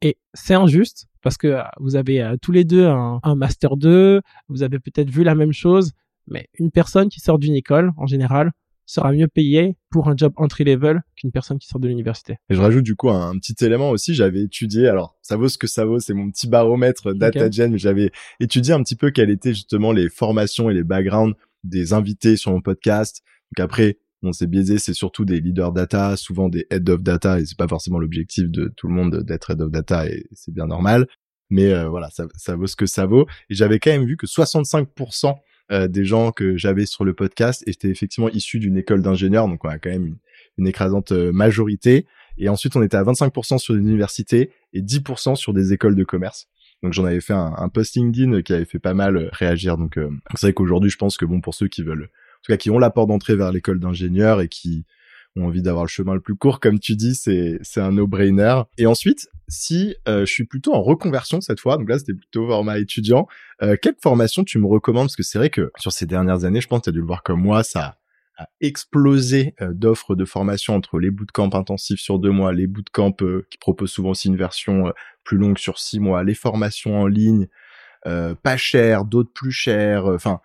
Et 0.00 0.16
c'est 0.32 0.54
injuste 0.54 1.06
parce 1.22 1.36
que 1.36 1.48
euh, 1.48 1.62
vous 1.78 1.96
avez 1.96 2.22
euh, 2.22 2.36
tous 2.40 2.52
les 2.52 2.64
deux 2.64 2.86
un, 2.86 3.20
un 3.22 3.34
master 3.34 3.76
2, 3.76 4.20
vous 4.48 4.62
avez 4.62 4.78
peut-être 4.78 5.10
vu 5.10 5.24
la 5.24 5.34
même 5.34 5.52
chose, 5.52 5.92
mais 6.26 6.48
une 6.58 6.70
personne 6.70 7.08
qui 7.08 7.20
sort 7.20 7.38
d'une 7.38 7.54
école, 7.54 7.92
en 7.96 8.06
général, 8.06 8.52
sera 8.86 9.12
mieux 9.12 9.28
payé 9.28 9.76
pour 9.90 10.08
un 10.08 10.16
job 10.16 10.32
entry 10.36 10.64
level 10.64 11.02
qu'une 11.16 11.32
personne 11.32 11.58
qui 11.58 11.68
sort 11.68 11.80
de 11.80 11.88
l'université. 11.88 12.36
Et 12.50 12.54
je 12.54 12.60
rajoute 12.60 12.84
du 12.84 12.96
coup 12.96 13.10
un, 13.10 13.36
petit 13.38 13.64
élément 13.64 13.90
aussi, 13.90 14.14
j'avais 14.14 14.42
étudié, 14.42 14.88
alors 14.88 15.16
ça 15.22 15.36
vaut 15.36 15.48
ce 15.48 15.58
que 15.58 15.66
ça 15.66 15.84
vaut, 15.84 15.98
c'est 15.98 16.14
mon 16.14 16.30
petit 16.30 16.48
baromètre 16.48 17.14
DataGen, 17.14 17.72
mais 17.72 17.78
j'avais 17.78 18.10
étudié 18.40 18.74
un 18.74 18.82
petit 18.82 18.96
peu 18.96 19.10
quelles 19.10 19.30
étaient 19.30 19.54
justement 19.54 19.92
les 19.92 20.08
formations 20.08 20.70
et 20.70 20.74
les 20.74 20.84
backgrounds 20.84 21.36
des 21.62 21.92
invités 21.92 22.36
sur 22.36 22.52
mon 22.52 22.60
podcast. 22.60 23.22
Donc 23.56 23.64
après, 23.64 23.98
on 24.22 24.32
s'est 24.32 24.46
biaisé, 24.46 24.78
c'est 24.78 24.94
surtout 24.94 25.24
des 25.24 25.40
leaders 25.40 25.72
data, 25.72 26.16
souvent 26.16 26.48
des 26.48 26.66
head 26.70 26.88
of 26.88 27.02
data, 27.02 27.40
et 27.40 27.46
c'est 27.46 27.58
pas 27.58 27.68
forcément 27.68 27.98
l'objectif 27.98 28.50
de 28.50 28.72
tout 28.76 28.88
le 28.88 28.94
monde 28.94 29.22
d'être 29.22 29.50
head 29.50 29.60
of 29.60 29.70
data, 29.70 30.06
et 30.08 30.24
c'est 30.32 30.52
bien 30.52 30.66
normal. 30.66 31.06
Mais 31.50 31.72
euh, 31.72 31.88
voilà, 31.88 32.08
ça, 32.10 32.24
ça 32.36 32.56
vaut 32.56 32.66
ce 32.66 32.76
que 32.76 32.86
ça 32.86 33.06
vaut. 33.06 33.26
Et 33.50 33.54
j'avais 33.54 33.78
quand 33.78 33.90
même 33.90 34.06
vu 34.06 34.16
que 34.16 34.26
65% 34.26 35.34
euh, 35.72 35.88
des 35.88 36.04
gens 36.04 36.32
que 36.32 36.56
j'avais 36.56 36.86
sur 36.86 37.04
le 37.04 37.14
podcast 37.14 37.62
étaient 37.66 37.88
effectivement 37.88 38.28
issus 38.28 38.58
d'une 38.58 38.76
école 38.76 39.02
d'ingénieurs, 39.02 39.48
donc 39.48 39.64
on 39.64 39.68
a 39.68 39.78
quand 39.78 39.90
même 39.90 40.16
une, 40.58 40.66
écrasante 40.66 41.12
euh, 41.12 41.32
majorité. 41.32 42.06
Et 42.36 42.48
ensuite, 42.48 42.76
on 42.76 42.82
était 42.82 42.96
à 42.96 43.02
25% 43.02 43.58
sur 43.58 43.74
une 43.74 43.88
université 43.88 44.50
et 44.72 44.82
10% 44.82 45.36
sur 45.36 45.54
des 45.54 45.72
écoles 45.72 45.94
de 45.94 46.04
commerce. 46.04 46.48
Donc 46.82 46.92
j'en 46.92 47.04
avais 47.04 47.20
fait 47.20 47.32
un, 47.32 47.54
un 47.56 47.68
post 47.68 47.96
LinkedIn 47.96 48.42
qui 48.42 48.52
avait 48.52 48.64
fait 48.64 48.78
pas 48.78 48.94
mal 48.94 49.16
euh, 49.16 49.28
réagir. 49.32 49.78
Donc 49.78 49.98
c'est 50.34 50.46
vrai 50.46 50.52
qu'aujourd'hui, 50.52 50.90
je 50.90 50.96
pense 50.96 51.16
que 51.16 51.24
bon 51.24 51.40
pour 51.40 51.54
ceux 51.54 51.68
qui 51.68 51.82
veulent, 51.82 52.04
en 52.04 52.42
tout 52.44 52.52
cas 52.52 52.56
qui 52.56 52.70
ont 52.70 52.78
la 52.78 52.90
porte 52.90 53.08
d'entrée 53.08 53.36
vers 53.36 53.52
l'école 53.52 53.80
d'ingénieur 53.80 54.40
et 54.40 54.48
qui 54.48 54.84
ont 55.36 55.46
envie 55.46 55.62
d'avoir 55.62 55.84
le 55.84 55.88
chemin 55.88 56.14
le 56.14 56.20
plus 56.20 56.36
court, 56.36 56.60
comme 56.60 56.78
tu 56.78 56.96
dis, 56.96 57.14
c'est 57.14 57.58
c'est 57.62 57.80
un 57.80 57.92
no-brainer. 57.92 58.62
Et 58.78 58.86
ensuite, 58.86 59.28
si 59.48 59.96
euh, 60.08 60.20
je 60.20 60.32
suis 60.32 60.44
plutôt 60.44 60.74
en 60.74 60.82
reconversion 60.82 61.40
cette 61.40 61.60
fois, 61.60 61.76
donc 61.76 61.88
là 61.88 61.98
c'était 61.98 62.14
plutôt 62.14 62.46
format 62.46 62.78
étudiant, 62.78 63.26
euh, 63.62 63.76
quelle 63.80 63.96
formation 64.00 64.44
tu 64.44 64.58
me 64.58 64.66
recommandes? 64.66 65.06
Parce 65.06 65.16
que 65.16 65.22
c'est 65.22 65.38
vrai 65.38 65.50
que 65.50 65.70
sur 65.76 65.92
ces 65.92 66.06
dernières 66.06 66.44
années, 66.44 66.60
je 66.60 66.68
pense 66.68 66.80
que 66.80 66.84
tu 66.84 66.90
as 66.90 66.92
dû 66.92 67.00
le 67.00 67.06
voir 67.06 67.22
comme 67.22 67.40
moi, 67.40 67.62
ça 67.62 67.96
a 68.36 68.48
explosé 68.60 69.54
euh, 69.60 69.72
d'offres 69.72 70.14
de 70.14 70.24
formation 70.24 70.74
entre 70.74 70.98
les 70.98 71.10
bootcamps 71.10 71.54
intensifs 71.54 72.00
sur 72.00 72.18
deux 72.18 72.30
mois, 72.30 72.52
les 72.52 72.66
bootcamps 72.66 73.16
euh, 73.22 73.46
qui 73.50 73.58
proposent 73.58 73.92
souvent 73.92 74.10
aussi 74.10 74.28
une 74.28 74.36
version 74.36 74.92
plus 75.24 75.38
longue 75.38 75.58
sur 75.58 75.78
six 75.78 76.00
mois, 76.00 76.24
les 76.24 76.34
formations 76.34 77.00
en 77.00 77.06
ligne, 77.06 77.48
pas 78.04 78.58
chères, 78.58 79.06
d'autres 79.06 79.32
plus 79.32 79.50
chères, 79.50 80.04
enfin 80.04 80.40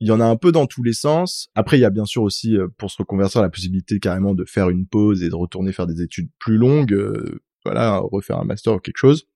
il 0.00 0.08
y 0.08 0.10
en 0.10 0.20
a 0.20 0.24
un 0.24 0.36
peu 0.36 0.50
dans 0.50 0.66
tous 0.66 0.82
les 0.82 0.94
sens. 0.94 1.48
Après, 1.54 1.78
il 1.78 1.82
y 1.82 1.84
a 1.84 1.90
bien 1.90 2.06
sûr 2.06 2.22
aussi, 2.22 2.56
euh, 2.56 2.68
pour 2.78 2.90
se 2.90 2.96
reconvertir, 2.96 3.42
la 3.42 3.50
possibilité 3.50 4.00
carrément 4.00 4.34
de 4.34 4.44
faire 4.44 4.70
une 4.70 4.86
pause 4.86 5.22
et 5.22 5.28
de 5.28 5.34
retourner 5.34 5.72
faire 5.72 5.86
des 5.86 6.02
études 6.02 6.30
plus 6.38 6.56
longues, 6.56 6.94
euh, 6.94 7.42
voilà, 7.64 7.98
refaire 7.98 8.38
un 8.38 8.44
master 8.44 8.74
ou 8.74 8.78
quelque 8.78 8.96
chose. 8.96 9.26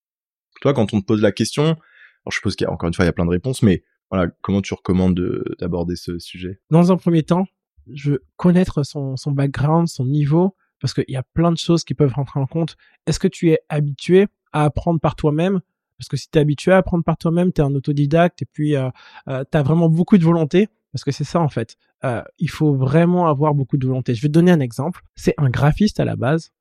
Toi, 0.62 0.72
quand 0.72 0.94
on 0.94 1.00
te 1.00 1.06
pose 1.06 1.20
la 1.20 1.32
question, 1.32 1.64
alors 1.64 2.30
je 2.30 2.36
suppose 2.36 2.56
qu'il 2.56 2.64
y 2.64 2.68
a 2.68 2.72
encore 2.72 2.88
une 2.88 2.94
fois, 2.94 3.04
il 3.04 3.08
y 3.08 3.10
a 3.10 3.12
plein 3.12 3.26
de 3.26 3.30
réponses, 3.30 3.62
mais 3.62 3.84
voilà, 4.10 4.30
comment 4.40 4.62
tu 4.62 4.72
recommandes 4.72 5.20
d'aborder 5.58 5.96
ce 5.96 6.18
sujet? 6.18 6.60
Dans 6.70 6.92
un 6.92 6.96
premier 6.96 7.22
temps, 7.22 7.46
je 7.92 8.12
veux 8.12 8.24
connaître 8.36 8.82
son, 8.84 9.16
son 9.16 9.32
background, 9.32 9.88
son 9.88 10.06
niveau, 10.06 10.56
parce 10.80 10.94
qu'il 10.94 11.04
y 11.08 11.16
a 11.16 11.22
plein 11.22 11.52
de 11.52 11.58
choses 11.58 11.84
qui 11.84 11.94
peuvent 11.94 12.12
rentrer 12.12 12.40
en 12.40 12.46
compte. 12.46 12.76
Est-ce 13.06 13.18
que 13.18 13.28
tu 13.28 13.50
es 13.50 13.58
habitué 13.68 14.28
à 14.52 14.64
apprendre 14.64 15.00
par 15.00 15.16
toi-même? 15.16 15.60
Parce 15.98 16.08
que 16.08 16.16
si 16.16 16.30
tu 16.30 16.38
es 16.38 16.40
habitué 16.40 16.72
à 16.72 16.78
apprendre 16.78 17.04
par 17.04 17.16
toi-même, 17.16 17.52
tu 17.52 17.60
es 17.60 17.64
un 17.64 17.74
autodidacte 17.74 18.42
et 18.42 18.46
puis 18.46 18.76
euh, 18.76 18.90
euh, 19.28 19.44
tu 19.50 19.56
as 19.56 19.62
vraiment 19.62 19.88
beaucoup 19.88 20.18
de 20.18 20.24
volonté, 20.24 20.68
parce 20.92 21.04
que 21.04 21.12
c'est 21.12 21.24
ça 21.24 21.40
en 21.40 21.48
fait. 21.48 21.76
Euh, 22.04 22.22
il 22.38 22.50
faut 22.50 22.74
vraiment 22.74 23.26
avoir 23.26 23.54
beaucoup 23.54 23.76
de 23.76 23.86
volonté. 23.86 24.14
Je 24.14 24.22
vais 24.22 24.28
te 24.28 24.32
donner 24.32 24.50
un 24.50 24.60
exemple. 24.60 25.02
C'est 25.14 25.34
un 25.38 25.50
graphiste 25.50 26.00
à 26.00 26.04
la 26.04 26.16
base 26.16 26.52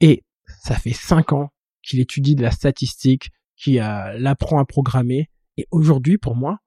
et 0.00 0.24
ça 0.62 0.74
fait 0.74 0.92
cinq 0.92 1.32
ans 1.32 1.50
qu'il 1.82 2.00
étudie 2.00 2.34
de 2.34 2.42
la 2.42 2.50
statistique, 2.50 3.30
qu'il 3.56 3.80
apprend 3.80 4.58
à 4.58 4.64
programmer. 4.64 5.30
Et 5.56 5.66
aujourd'hui, 5.70 6.18
pour 6.18 6.36
moi, 6.36 6.58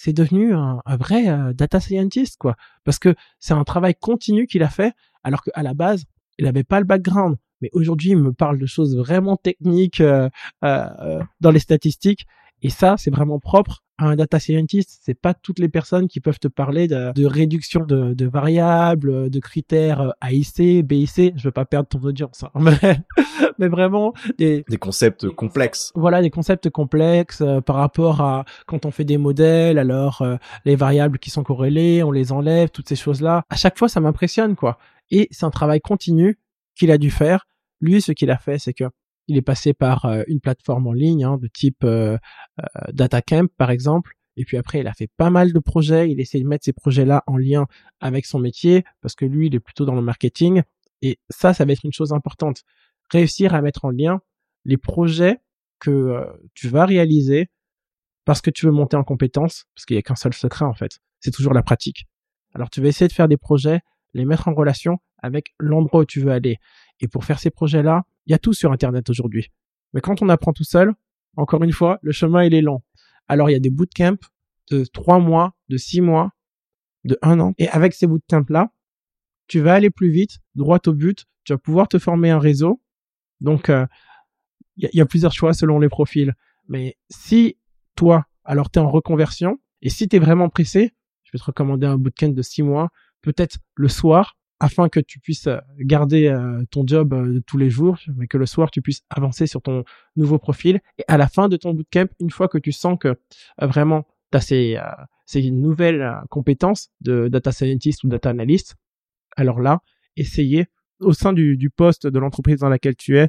c'est 0.00 0.12
devenu 0.12 0.54
un, 0.54 0.80
vrai 0.96 1.28
euh, 1.28 1.52
data 1.52 1.80
scientist, 1.80 2.36
quoi. 2.38 2.54
Parce 2.84 3.00
que 3.00 3.16
c'est 3.40 3.52
un 3.52 3.64
travail 3.64 3.96
continu 3.96 4.46
qu'il 4.46 4.62
a 4.62 4.68
fait, 4.68 4.94
alors 5.24 5.42
qu'à 5.42 5.60
la 5.62 5.74
base, 5.74 6.04
il 6.38 6.44
n'avait 6.44 6.62
pas 6.62 6.78
le 6.78 6.86
background 6.86 7.36
mais 7.60 7.70
aujourd'hui, 7.72 8.10
il 8.10 8.18
me 8.18 8.32
parle 8.32 8.58
de 8.58 8.66
choses 8.66 8.96
vraiment 8.96 9.36
techniques 9.36 10.00
euh, 10.00 10.28
euh, 10.64 10.86
euh, 11.00 11.22
dans 11.40 11.50
les 11.50 11.60
statistiques. 11.60 12.26
Et 12.60 12.70
ça, 12.70 12.96
c'est 12.98 13.10
vraiment 13.10 13.38
propre 13.38 13.84
à 13.98 14.06
un 14.06 14.16
data 14.16 14.40
scientist. 14.40 14.98
C'est 15.02 15.14
pas 15.14 15.32
toutes 15.32 15.60
les 15.60 15.68
personnes 15.68 16.08
qui 16.08 16.18
peuvent 16.18 16.40
te 16.40 16.48
parler 16.48 16.88
de, 16.88 17.12
de 17.12 17.24
réduction 17.24 17.84
de, 17.84 18.14
de, 18.14 18.26
variables, 18.26 19.30
de 19.30 19.38
critères 19.38 20.12
AIC, 20.28 20.84
BIC. 20.84 21.34
Je 21.36 21.44
veux 21.44 21.52
pas 21.52 21.64
perdre 21.64 21.88
ton 21.88 22.00
audience, 22.00 22.42
hein. 22.42 22.50
mais, 22.60 22.98
mais, 23.60 23.68
vraiment 23.68 24.12
des, 24.38 24.64
des 24.68 24.76
concepts 24.76 25.28
complexes. 25.28 25.92
Voilà, 25.94 26.20
des 26.20 26.30
concepts 26.30 26.68
complexes 26.68 27.44
par 27.64 27.76
rapport 27.76 28.20
à 28.22 28.44
quand 28.66 28.86
on 28.86 28.90
fait 28.90 29.04
des 29.04 29.18
modèles. 29.18 29.78
Alors 29.78 30.24
les 30.64 30.74
variables 30.74 31.20
qui 31.20 31.30
sont 31.30 31.44
corrélées, 31.44 32.02
on 32.02 32.10
les 32.10 32.32
enlève, 32.32 32.70
toutes 32.70 32.88
ces 32.88 32.96
choses-là. 32.96 33.44
À 33.50 33.56
chaque 33.56 33.78
fois, 33.78 33.88
ça 33.88 34.00
m'impressionne, 34.00 34.56
quoi. 34.56 34.78
Et 35.12 35.28
c'est 35.30 35.46
un 35.46 35.50
travail 35.50 35.80
continu 35.80 36.38
qu'il 36.78 36.90
a 36.90 36.98
dû 36.98 37.10
faire. 37.10 37.46
Lui, 37.80 38.00
ce 38.00 38.12
qu'il 38.12 38.30
a 38.30 38.38
fait, 38.38 38.58
c'est 38.58 38.72
que 38.72 38.84
il 39.28 39.36
est 39.36 39.42
passé 39.42 39.74
par 39.74 40.06
euh, 40.06 40.22
une 40.26 40.40
plateforme 40.40 40.86
en 40.86 40.92
ligne 40.92 41.24
hein, 41.24 41.36
de 41.36 41.48
type 41.48 41.84
euh, 41.84 42.16
euh, 42.60 42.92
DataCamp, 42.92 43.48
par 43.58 43.70
exemple. 43.70 44.14
Et 44.36 44.44
puis 44.44 44.56
après, 44.56 44.80
il 44.80 44.86
a 44.86 44.94
fait 44.94 45.10
pas 45.16 45.30
mal 45.30 45.52
de 45.52 45.58
projets. 45.58 46.10
Il 46.10 46.20
essaie 46.20 46.40
de 46.40 46.46
mettre 46.46 46.64
ces 46.64 46.72
projets-là 46.72 47.24
en 47.26 47.36
lien 47.36 47.66
avec 48.00 48.24
son 48.24 48.38
métier 48.38 48.84
parce 49.02 49.14
que 49.14 49.26
lui, 49.26 49.48
il 49.48 49.54
est 49.54 49.60
plutôt 49.60 49.84
dans 49.84 49.94
le 49.94 50.00
marketing. 50.00 50.62
Et 51.02 51.18
ça, 51.28 51.52
ça 51.52 51.64
va 51.64 51.72
être 51.72 51.84
une 51.84 51.92
chose 51.92 52.12
importante. 52.12 52.62
Réussir 53.10 53.54
à 53.54 53.60
mettre 53.60 53.84
en 53.84 53.90
lien 53.90 54.20
les 54.64 54.76
projets 54.76 55.38
que 55.78 55.90
euh, 55.90 56.24
tu 56.54 56.68
vas 56.68 56.86
réaliser 56.86 57.50
parce 58.24 58.40
que 58.40 58.50
tu 58.50 58.66
veux 58.66 58.72
monter 58.72 58.96
en 58.96 59.04
compétence, 59.04 59.64
parce 59.74 59.86
qu'il 59.86 59.96
y 59.96 59.98
a 59.98 60.02
qu'un 60.02 60.14
seul 60.14 60.34
secret 60.34 60.64
en 60.64 60.74
fait, 60.74 61.00
c'est 61.20 61.30
toujours 61.30 61.54
la 61.54 61.62
pratique. 61.62 62.06
Alors 62.54 62.68
tu 62.70 62.80
vas 62.80 62.88
essayer 62.88 63.08
de 63.08 63.12
faire 63.12 63.28
des 63.28 63.36
projets, 63.36 63.80
les 64.12 64.24
mettre 64.24 64.48
en 64.48 64.54
relation 64.54 64.98
avec 65.18 65.54
l'endroit 65.58 66.02
où 66.02 66.04
tu 66.04 66.20
veux 66.20 66.32
aller. 66.32 66.56
Et 67.00 67.08
pour 67.08 67.24
faire 67.24 67.38
ces 67.38 67.50
projets-là, 67.50 68.04
il 68.26 68.32
y 68.32 68.34
a 68.34 68.38
tout 68.38 68.52
sur 68.52 68.72
Internet 68.72 69.08
aujourd'hui. 69.10 69.50
Mais 69.92 70.00
quand 70.00 70.22
on 70.22 70.28
apprend 70.28 70.52
tout 70.52 70.64
seul, 70.64 70.92
encore 71.36 71.62
une 71.62 71.72
fois, 71.72 71.98
le 72.02 72.12
chemin 72.12 72.44
il 72.44 72.54
est 72.54 72.62
long. 72.62 72.82
Alors 73.28 73.50
il 73.50 73.52
y 73.52 73.56
a 73.56 73.60
des 73.60 73.70
bootcamps 73.70 74.18
de 74.70 74.84
trois 74.84 75.18
mois, 75.18 75.54
de 75.68 75.76
six 75.76 76.00
mois, 76.00 76.32
de 77.04 77.18
un 77.22 77.40
an. 77.40 77.54
Et 77.58 77.68
avec 77.68 77.94
ces 77.94 78.06
bootcamps-là, 78.06 78.70
tu 79.46 79.60
vas 79.60 79.74
aller 79.74 79.90
plus 79.90 80.10
vite, 80.10 80.38
droit 80.54 80.78
au 80.86 80.92
but. 80.92 81.24
Tu 81.44 81.52
vas 81.52 81.58
pouvoir 81.58 81.88
te 81.88 81.98
former 81.98 82.30
un 82.30 82.38
réseau. 82.38 82.82
Donc, 83.40 83.70
euh, 83.70 83.86
il 84.76 84.90
y, 84.92 85.00
a 85.00 85.06
plusieurs 85.06 85.32
choix 85.32 85.54
selon 85.54 85.80
les 85.80 85.88
profils. 85.88 86.34
Mais 86.68 86.96
si 87.10 87.56
toi, 87.96 88.26
alors 88.44 88.70
tu 88.70 88.78
es 88.78 88.82
en 88.82 88.90
reconversion, 88.90 89.58
et 89.82 89.88
si 89.88 90.08
tu 90.08 90.16
es 90.16 90.18
vraiment 90.18 90.48
pressé, 90.48 90.94
je 91.24 91.30
vais 91.32 91.38
te 91.38 91.44
recommander 91.44 91.86
un 91.86 91.96
bootcamp 91.96 92.28
de 92.28 92.42
six 92.42 92.62
mois, 92.62 92.90
peut-être 93.22 93.58
le 93.74 93.88
soir, 93.88 94.37
afin 94.60 94.88
que 94.88 95.00
tu 95.00 95.20
puisses 95.20 95.46
euh, 95.46 95.58
garder 95.78 96.26
euh, 96.26 96.64
ton 96.70 96.86
job 96.86 97.14
de 97.14 97.40
tous 97.40 97.58
les 97.58 97.70
jours, 97.70 97.98
mais 98.16 98.26
que 98.26 98.38
le 98.38 98.46
soir 98.46 98.70
tu 98.70 98.82
puisses 98.82 99.02
avancer 99.10 99.46
sur 99.46 99.62
ton 99.62 99.84
nouveau 100.16 100.38
profil. 100.38 100.80
Et 100.98 101.04
à 101.08 101.16
la 101.16 101.28
fin 101.28 101.48
de 101.48 101.56
ton 101.56 101.74
bootcamp, 101.74 102.08
une 102.20 102.30
fois 102.30 102.48
que 102.48 102.58
tu 102.58 102.72
sens 102.72 102.98
que 102.98 103.16
vraiment 103.60 104.06
tu 104.32 104.38
as 104.38 104.40
ces, 104.40 104.78
ces 105.26 105.50
nouvelles 105.50 106.20
compétences 106.28 106.90
de 107.00 107.28
data 107.28 107.52
scientist 107.52 108.04
ou 108.04 108.08
data 108.08 108.30
analyst, 108.30 108.76
alors 109.36 109.60
là, 109.60 109.80
essayez 110.16 110.66
au 111.00 111.12
sein 111.12 111.32
du, 111.32 111.56
du 111.56 111.70
poste 111.70 112.06
de 112.06 112.18
l'entreprise 112.18 112.58
dans 112.58 112.68
laquelle 112.68 112.96
tu 112.96 113.18
es, 113.18 113.28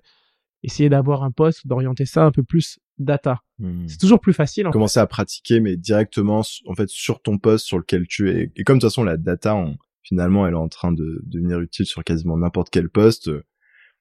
essayer 0.64 0.90
d'avoir 0.90 1.24
un 1.24 1.32
poste, 1.32 1.68
d'orienter 1.68 2.06
ça 2.06 2.26
un 2.26 2.32
peu 2.32 2.44
plus 2.44 2.80
data. 2.98 3.42
Hmm. 3.60 3.88
C'est 3.88 3.98
toujours 3.98 4.20
plus 4.20 4.34
facile. 4.34 4.68
En 4.68 4.72
Commencer 4.72 5.00
à 5.00 5.08
pratiquer, 5.08 5.60
mais 5.60 5.78
directement 5.78 6.42
en 6.66 6.76
fait 6.76 6.90
sur 6.90 7.22
ton 7.22 7.38
poste 7.38 7.66
sur 7.66 7.78
lequel 7.78 8.08
tu 8.08 8.30
es. 8.30 8.52
Et 8.56 8.64
comme 8.64 8.78
de 8.78 8.82
toute 8.82 8.90
façon 8.90 9.04
la 9.04 9.18
data, 9.18 9.56
finalement, 10.04 10.48
elle 10.48 10.54
est 10.54 10.58
en 10.58 10.70
train 10.70 10.92
de, 10.92 11.22
devenir 11.26 11.60
utile 11.60 11.86
sur 11.86 12.04
quasiment 12.04 12.38
n'importe 12.38 12.70
quel 12.70 12.90
poste. 12.90 13.30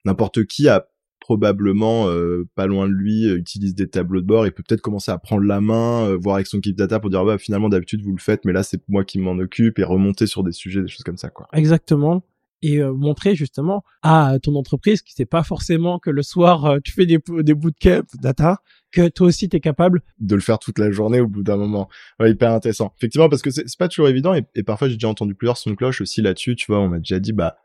N'importe 0.05 0.45
qui 0.45 0.69
a 0.69 0.89
probablement 1.21 2.09
euh, 2.09 2.49
pas 2.55 2.67
loin 2.67 2.89
de 2.89 2.93
lui 2.93 3.27
euh, 3.27 3.37
utilise 3.37 3.75
des 3.75 3.89
tableaux 3.89 4.21
de 4.21 4.27
bord 4.27 4.47
et 4.47 4.51
peut 4.51 4.63
peut-être 4.67 4.81
commencer 4.81 5.11
à 5.11 5.19
prendre 5.19 5.43
la 5.43 5.61
main, 5.61 6.07
euh, 6.07 6.17
voir 6.17 6.37
avec 6.37 6.47
son 6.47 6.59
équipe 6.59 6.77
data 6.77 7.01
pour 7.01 7.11
dire 7.11 7.25
bah 7.25 7.39
finalement 7.39 7.69
d'habitude 7.69 8.03
vous 8.03 8.13
le 8.13 8.21
faites, 8.23 8.45
mais 8.45 8.53
là 8.53 8.63
c'est 8.63 8.81
moi 8.89 9.05
qui 9.05 9.19
m'en 9.19 9.33
occupe 9.33 9.79
et 9.79 9.85
remonter 9.85 10.27
sur 10.27 10.45
des 10.45 10.53
sujets, 10.53 10.81
des 10.81 10.89
choses 10.89 11.03
comme 11.03 11.19
ça 11.19 11.29
quoi. 11.29 11.49
Exactement 11.53 12.23
et 12.63 12.79
euh, 12.79 12.93
montrer 12.93 13.35
justement 13.35 13.85
à 14.03 14.39
ton 14.43 14.55
entreprise 14.57 15.03
qui 15.03 15.13
sait 15.13 15.27
pas 15.27 15.43
forcément 15.43 15.99
que 15.99 16.11
le 16.11 16.23
soir 16.23 16.65
euh, 16.65 16.79
tu 16.83 16.93
fais 16.93 17.07
des, 17.07 17.19
des 17.41 17.55
bootcamps 17.55 18.03
data, 18.21 18.59
que 18.93 19.09
toi 19.09 19.27
aussi 19.27 19.49
tu 19.49 19.57
es 19.57 19.61
capable 19.61 20.03
de 20.19 20.35
le 20.35 20.41
faire 20.41 20.59
toute 20.59 20.79
la 20.79 20.91
journée 20.91 21.21
au 21.21 21.27
bout 21.27 21.43
d'un 21.43 21.57
moment. 21.57 21.89
Ouais, 22.21 22.31
hyper 22.31 22.53
intéressant. 22.53 22.93
Effectivement 22.99 23.29
parce 23.29 23.43
que 23.43 23.51
c'est 23.51 23.65
pas 23.79 23.89
toujours 23.89 24.09
évident 24.09 24.35
et, 24.35 24.45
et 24.55 24.63
parfois 24.63 24.89
j'ai 24.89 24.95
déjà 24.95 25.09
entendu 25.09 25.35
plusieurs 25.35 25.57
sons 25.57 25.75
cloche 25.75 26.01
aussi 26.01 26.23
là-dessus, 26.23 26.57
tu 26.57 26.67
vois, 26.67 26.81
on 26.81 26.89
m'a 26.89 26.99
déjà 26.99 27.19
dit 27.19 27.33
bah 27.33 27.59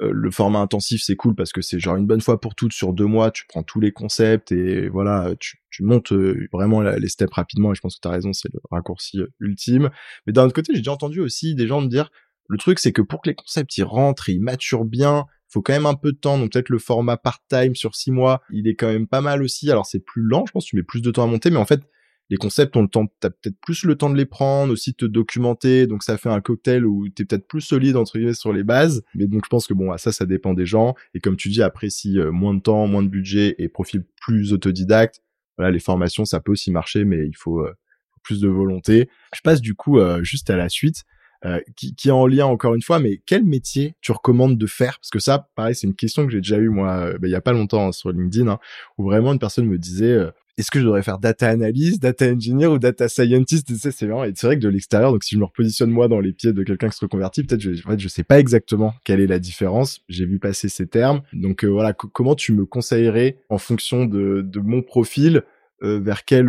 euh, 0.00 0.10
le 0.10 0.30
format 0.30 0.60
intensif 0.60 1.02
c'est 1.04 1.16
cool 1.16 1.34
parce 1.34 1.52
que 1.52 1.60
c'est 1.60 1.78
genre 1.78 1.96
une 1.96 2.06
bonne 2.06 2.22
fois 2.22 2.40
pour 2.40 2.54
toutes 2.54 2.72
sur 2.72 2.94
deux 2.94 3.04
mois 3.04 3.30
tu 3.30 3.44
prends 3.46 3.62
tous 3.62 3.78
les 3.78 3.92
concepts 3.92 4.50
et 4.50 4.88
voilà 4.88 5.34
tu, 5.38 5.58
montes 5.80 6.14
vraiment 6.50 6.80
les 6.80 7.08
steps 7.08 7.34
rapidement 7.34 7.72
et 7.72 7.74
je 7.74 7.82
pense 7.82 7.96
que 7.96 8.00
tu 8.00 8.08
as 8.08 8.10
raison 8.10 8.32
c'est 8.32 8.50
le 8.54 8.58
raccourci 8.70 9.20
ultime 9.38 9.90
mais 10.26 10.32
d'un 10.32 10.44
autre 10.44 10.54
côté 10.54 10.72
j'ai 10.72 10.80
déjà 10.80 10.92
entendu 10.92 11.20
aussi 11.20 11.54
des 11.54 11.66
gens 11.66 11.82
me 11.82 11.88
dire 11.88 12.10
le 12.52 12.58
truc, 12.58 12.78
c'est 12.78 12.92
que 12.92 13.02
pour 13.02 13.22
que 13.22 13.30
les 13.30 13.34
concepts 13.34 13.76
ils 13.78 13.84
rentrent, 13.84 14.28
ils 14.28 14.40
maturent 14.40 14.84
bien, 14.84 15.26
faut 15.52 15.62
quand 15.62 15.72
même 15.72 15.86
un 15.86 15.94
peu 15.94 16.12
de 16.12 16.16
temps. 16.16 16.38
Donc 16.38 16.52
peut-être 16.52 16.70
le 16.70 16.78
format 16.78 17.16
part-time 17.16 17.74
sur 17.74 17.94
six 17.94 18.10
mois, 18.10 18.42
il 18.50 18.66
est 18.68 18.74
quand 18.74 18.88
même 18.88 19.06
pas 19.06 19.20
mal 19.20 19.42
aussi. 19.42 19.70
Alors 19.70 19.86
c'est 19.86 20.00
plus 20.00 20.22
lent, 20.22 20.44
je 20.46 20.52
pense, 20.52 20.64
tu 20.64 20.76
mets 20.76 20.82
plus 20.82 21.02
de 21.02 21.10
temps 21.10 21.24
à 21.24 21.26
monter, 21.26 21.50
mais 21.50 21.58
en 21.58 21.66
fait, 21.66 21.82
les 22.30 22.38
concepts 22.38 22.74
ont 22.76 22.82
le 22.82 22.88
temps, 22.88 23.06
t'as 23.20 23.28
peut-être 23.28 23.60
plus 23.60 23.84
le 23.84 23.94
temps 23.94 24.08
de 24.08 24.16
les 24.16 24.24
prendre, 24.24 24.72
aussi 24.72 24.92
de 24.92 24.96
te 24.96 25.04
documenter, 25.04 25.86
donc 25.86 26.02
ça 26.02 26.16
fait 26.16 26.30
un 26.30 26.40
cocktail 26.40 26.86
où 26.86 27.06
t'es 27.10 27.26
peut-être 27.26 27.46
plus 27.46 27.60
solide 27.60 27.96
entre 27.96 28.16
guillemets 28.16 28.32
sur 28.32 28.54
les 28.54 28.64
bases. 28.64 29.02
Mais 29.14 29.26
donc 29.26 29.42
je 29.44 29.48
pense 29.50 29.66
que 29.66 29.74
bon, 29.74 29.94
ça, 29.98 30.12
ça 30.12 30.24
dépend 30.24 30.54
des 30.54 30.64
gens. 30.64 30.94
Et 31.12 31.20
comme 31.20 31.36
tu 31.36 31.50
dis, 31.50 31.62
après 31.62 31.90
si 31.90 32.18
euh, 32.18 32.32
moins 32.32 32.54
de 32.54 32.60
temps, 32.60 32.86
moins 32.86 33.02
de 33.02 33.08
budget 33.08 33.54
et 33.58 33.68
profil 33.68 34.04
plus 34.20 34.54
autodidacte, 34.54 35.20
voilà, 35.58 35.70
les 35.70 35.80
formations, 35.80 36.24
ça 36.24 36.40
peut 36.40 36.52
aussi 36.52 36.70
marcher, 36.70 37.04
mais 37.04 37.26
il 37.26 37.36
faut 37.36 37.60
euh, 37.60 37.74
plus 38.22 38.40
de 38.40 38.48
volonté. 38.48 39.10
Je 39.34 39.40
passe 39.42 39.60
du 39.60 39.74
coup 39.74 39.98
euh, 39.98 40.22
juste 40.22 40.48
à 40.48 40.56
la 40.56 40.70
suite. 40.70 41.04
Euh, 41.44 41.60
qui, 41.74 41.96
qui, 41.96 42.08
est 42.08 42.12
en 42.12 42.28
lien 42.28 42.46
encore 42.46 42.76
une 42.76 42.82
fois, 42.82 43.00
mais 43.00 43.20
quel 43.26 43.44
métier 43.44 43.96
tu 44.00 44.12
recommandes 44.12 44.56
de 44.56 44.66
faire? 44.66 44.98
Parce 45.00 45.10
que 45.10 45.18
ça, 45.18 45.48
pareil, 45.56 45.74
c'est 45.74 45.88
une 45.88 45.96
question 45.96 46.24
que 46.24 46.30
j'ai 46.30 46.38
déjà 46.38 46.56
eue 46.56 46.68
moi, 46.68 46.92
euh, 46.98 47.18
bah, 47.18 47.26
il 47.26 47.32
y 47.32 47.34
a 47.34 47.40
pas 47.40 47.52
longtemps 47.52 47.88
hein, 47.88 47.92
sur 47.92 48.12
LinkedIn, 48.12 48.46
hein, 48.46 48.60
où 48.96 49.04
vraiment 49.04 49.32
une 49.32 49.40
personne 49.40 49.66
me 49.66 49.76
disait 49.76 50.12
euh, 50.12 50.30
est-ce 50.56 50.70
que 50.70 50.78
je 50.78 50.84
devrais 50.84 51.02
faire 51.02 51.18
data 51.18 51.48
analyst, 51.48 52.00
data 52.00 52.26
engineer 52.26 52.68
ou 52.68 52.78
data 52.78 53.08
scientist? 53.08 53.68
Et 53.68 53.74
c'est 53.74 54.06
vraiment 54.06 54.22
et 54.22 54.32
c'est 54.36 54.46
vrai 54.46 54.56
que 54.56 54.62
de 54.62 54.68
l'extérieur, 54.68 55.10
donc 55.10 55.24
si 55.24 55.34
je 55.34 55.40
me 55.40 55.44
repositionne 55.44 55.90
moi 55.90 56.06
dans 56.06 56.20
les 56.20 56.32
pieds 56.32 56.52
de 56.52 56.62
quelqu'un 56.62 56.88
qui 56.90 56.96
se 56.96 57.04
reconvertit, 57.04 57.42
peut-être 57.42 57.60
je, 57.60 57.72
en 57.88 57.90
fait, 57.90 57.98
je 57.98 58.08
sais 58.08 58.22
pas 58.22 58.38
exactement 58.38 58.94
quelle 59.04 59.18
est 59.18 59.26
la 59.26 59.40
différence. 59.40 60.00
J'ai 60.08 60.26
vu 60.26 60.38
passer 60.38 60.68
ces 60.68 60.86
termes, 60.86 61.22
donc 61.32 61.64
voilà, 61.64 61.92
comment 61.92 62.36
tu 62.36 62.52
me 62.52 62.66
conseillerais 62.66 63.38
en 63.48 63.58
fonction 63.58 64.04
de, 64.04 64.42
de 64.42 64.60
mon 64.60 64.82
profil 64.82 65.42
vers 65.80 66.24
quel 66.24 66.46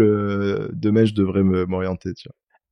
domaine 0.73 1.07
je 1.07 1.15
devrais 1.15 1.41
m'orienter 1.41 2.11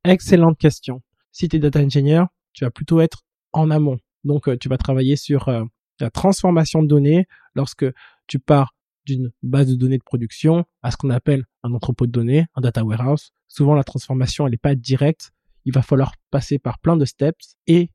Excellente 0.04 0.60
question 0.60 1.02
si 1.32 1.48
tu 1.50 1.58
es 1.58 1.60
data 1.60 1.82
engineer, 1.82 2.26
tu 2.54 2.64
vas 2.64 2.72
plutôt 2.72 3.02
être 3.02 3.24
en 3.54 3.70
amont. 3.72 3.98
Donc, 4.24 4.48
euh, 4.48 4.58
tu 4.58 4.70
vas 4.70 4.78
travailler 4.78 5.16
sur 5.16 5.48
euh, 5.50 5.64
la 6.00 6.10
transformation 6.10 6.82
de 6.84 6.88
données 6.88 7.26
lorsque 7.56 7.86
tu 8.28 8.40
pars 8.40 8.74
d'une 9.06 9.32
base 9.42 9.68
de 9.68 9.76
données 9.76 9.98
de 9.98 10.04
production 10.04 10.66
à 10.84 10.92
ce 10.92 10.98
qu'on 10.98 11.10
appelle 11.10 11.46
un 11.64 11.74
entrepôt 11.74 12.06
de 12.06 12.12
données, 12.12 12.46
un 12.56 12.62
data 12.62 12.84
warehouse. 12.84 13.32
Souvent, 13.48 13.74
la 13.74 13.84
transformation, 13.84 14.46
elle 14.46 14.52
n'est 14.52 14.58
pas 14.58 14.76
directe. 14.76 15.32
Il 15.66 15.74
va 15.74 15.82
falloir 15.82 16.14
passer 16.30 16.60
par 16.60 16.80
plein 16.80 16.98
de 16.98 17.06
steps 17.06 17.56
et 17.68 17.90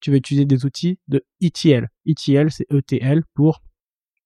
tu 0.00 0.10
vas 0.10 0.16
utiliser 0.16 0.44
des 0.44 0.64
outils 0.64 0.98
de 1.08 1.24
ETL. 1.40 1.88
ETL, 2.06 2.50
c'est 2.50 2.66
ETL 2.70 3.22
pour 3.34 3.62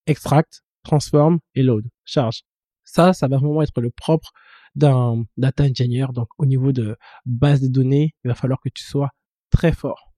extract, 0.06 0.62
transform 0.82 1.38
et 1.54 1.62
load, 1.62 1.86
charge. 2.04 2.42
Ça, 2.84 3.12
ça 3.12 3.28
va 3.28 3.38
vraiment 3.38 3.62
être 3.62 3.80
le 3.80 3.90
propre 3.90 4.30
d'un 4.76 5.24
data 5.36 5.64
engineer. 5.64 6.12
Donc, 6.12 6.28
au 6.38 6.46
niveau 6.46 6.72
de 6.72 6.96
base 7.24 7.60
de 7.60 7.68
données, 7.68 8.14
il 8.24 8.28
va 8.28 8.34
falloir 8.34 8.60
que 8.60 8.68
tu 8.68 8.84
sois 8.84 9.10
très 9.50 9.72
fort. 9.72 10.12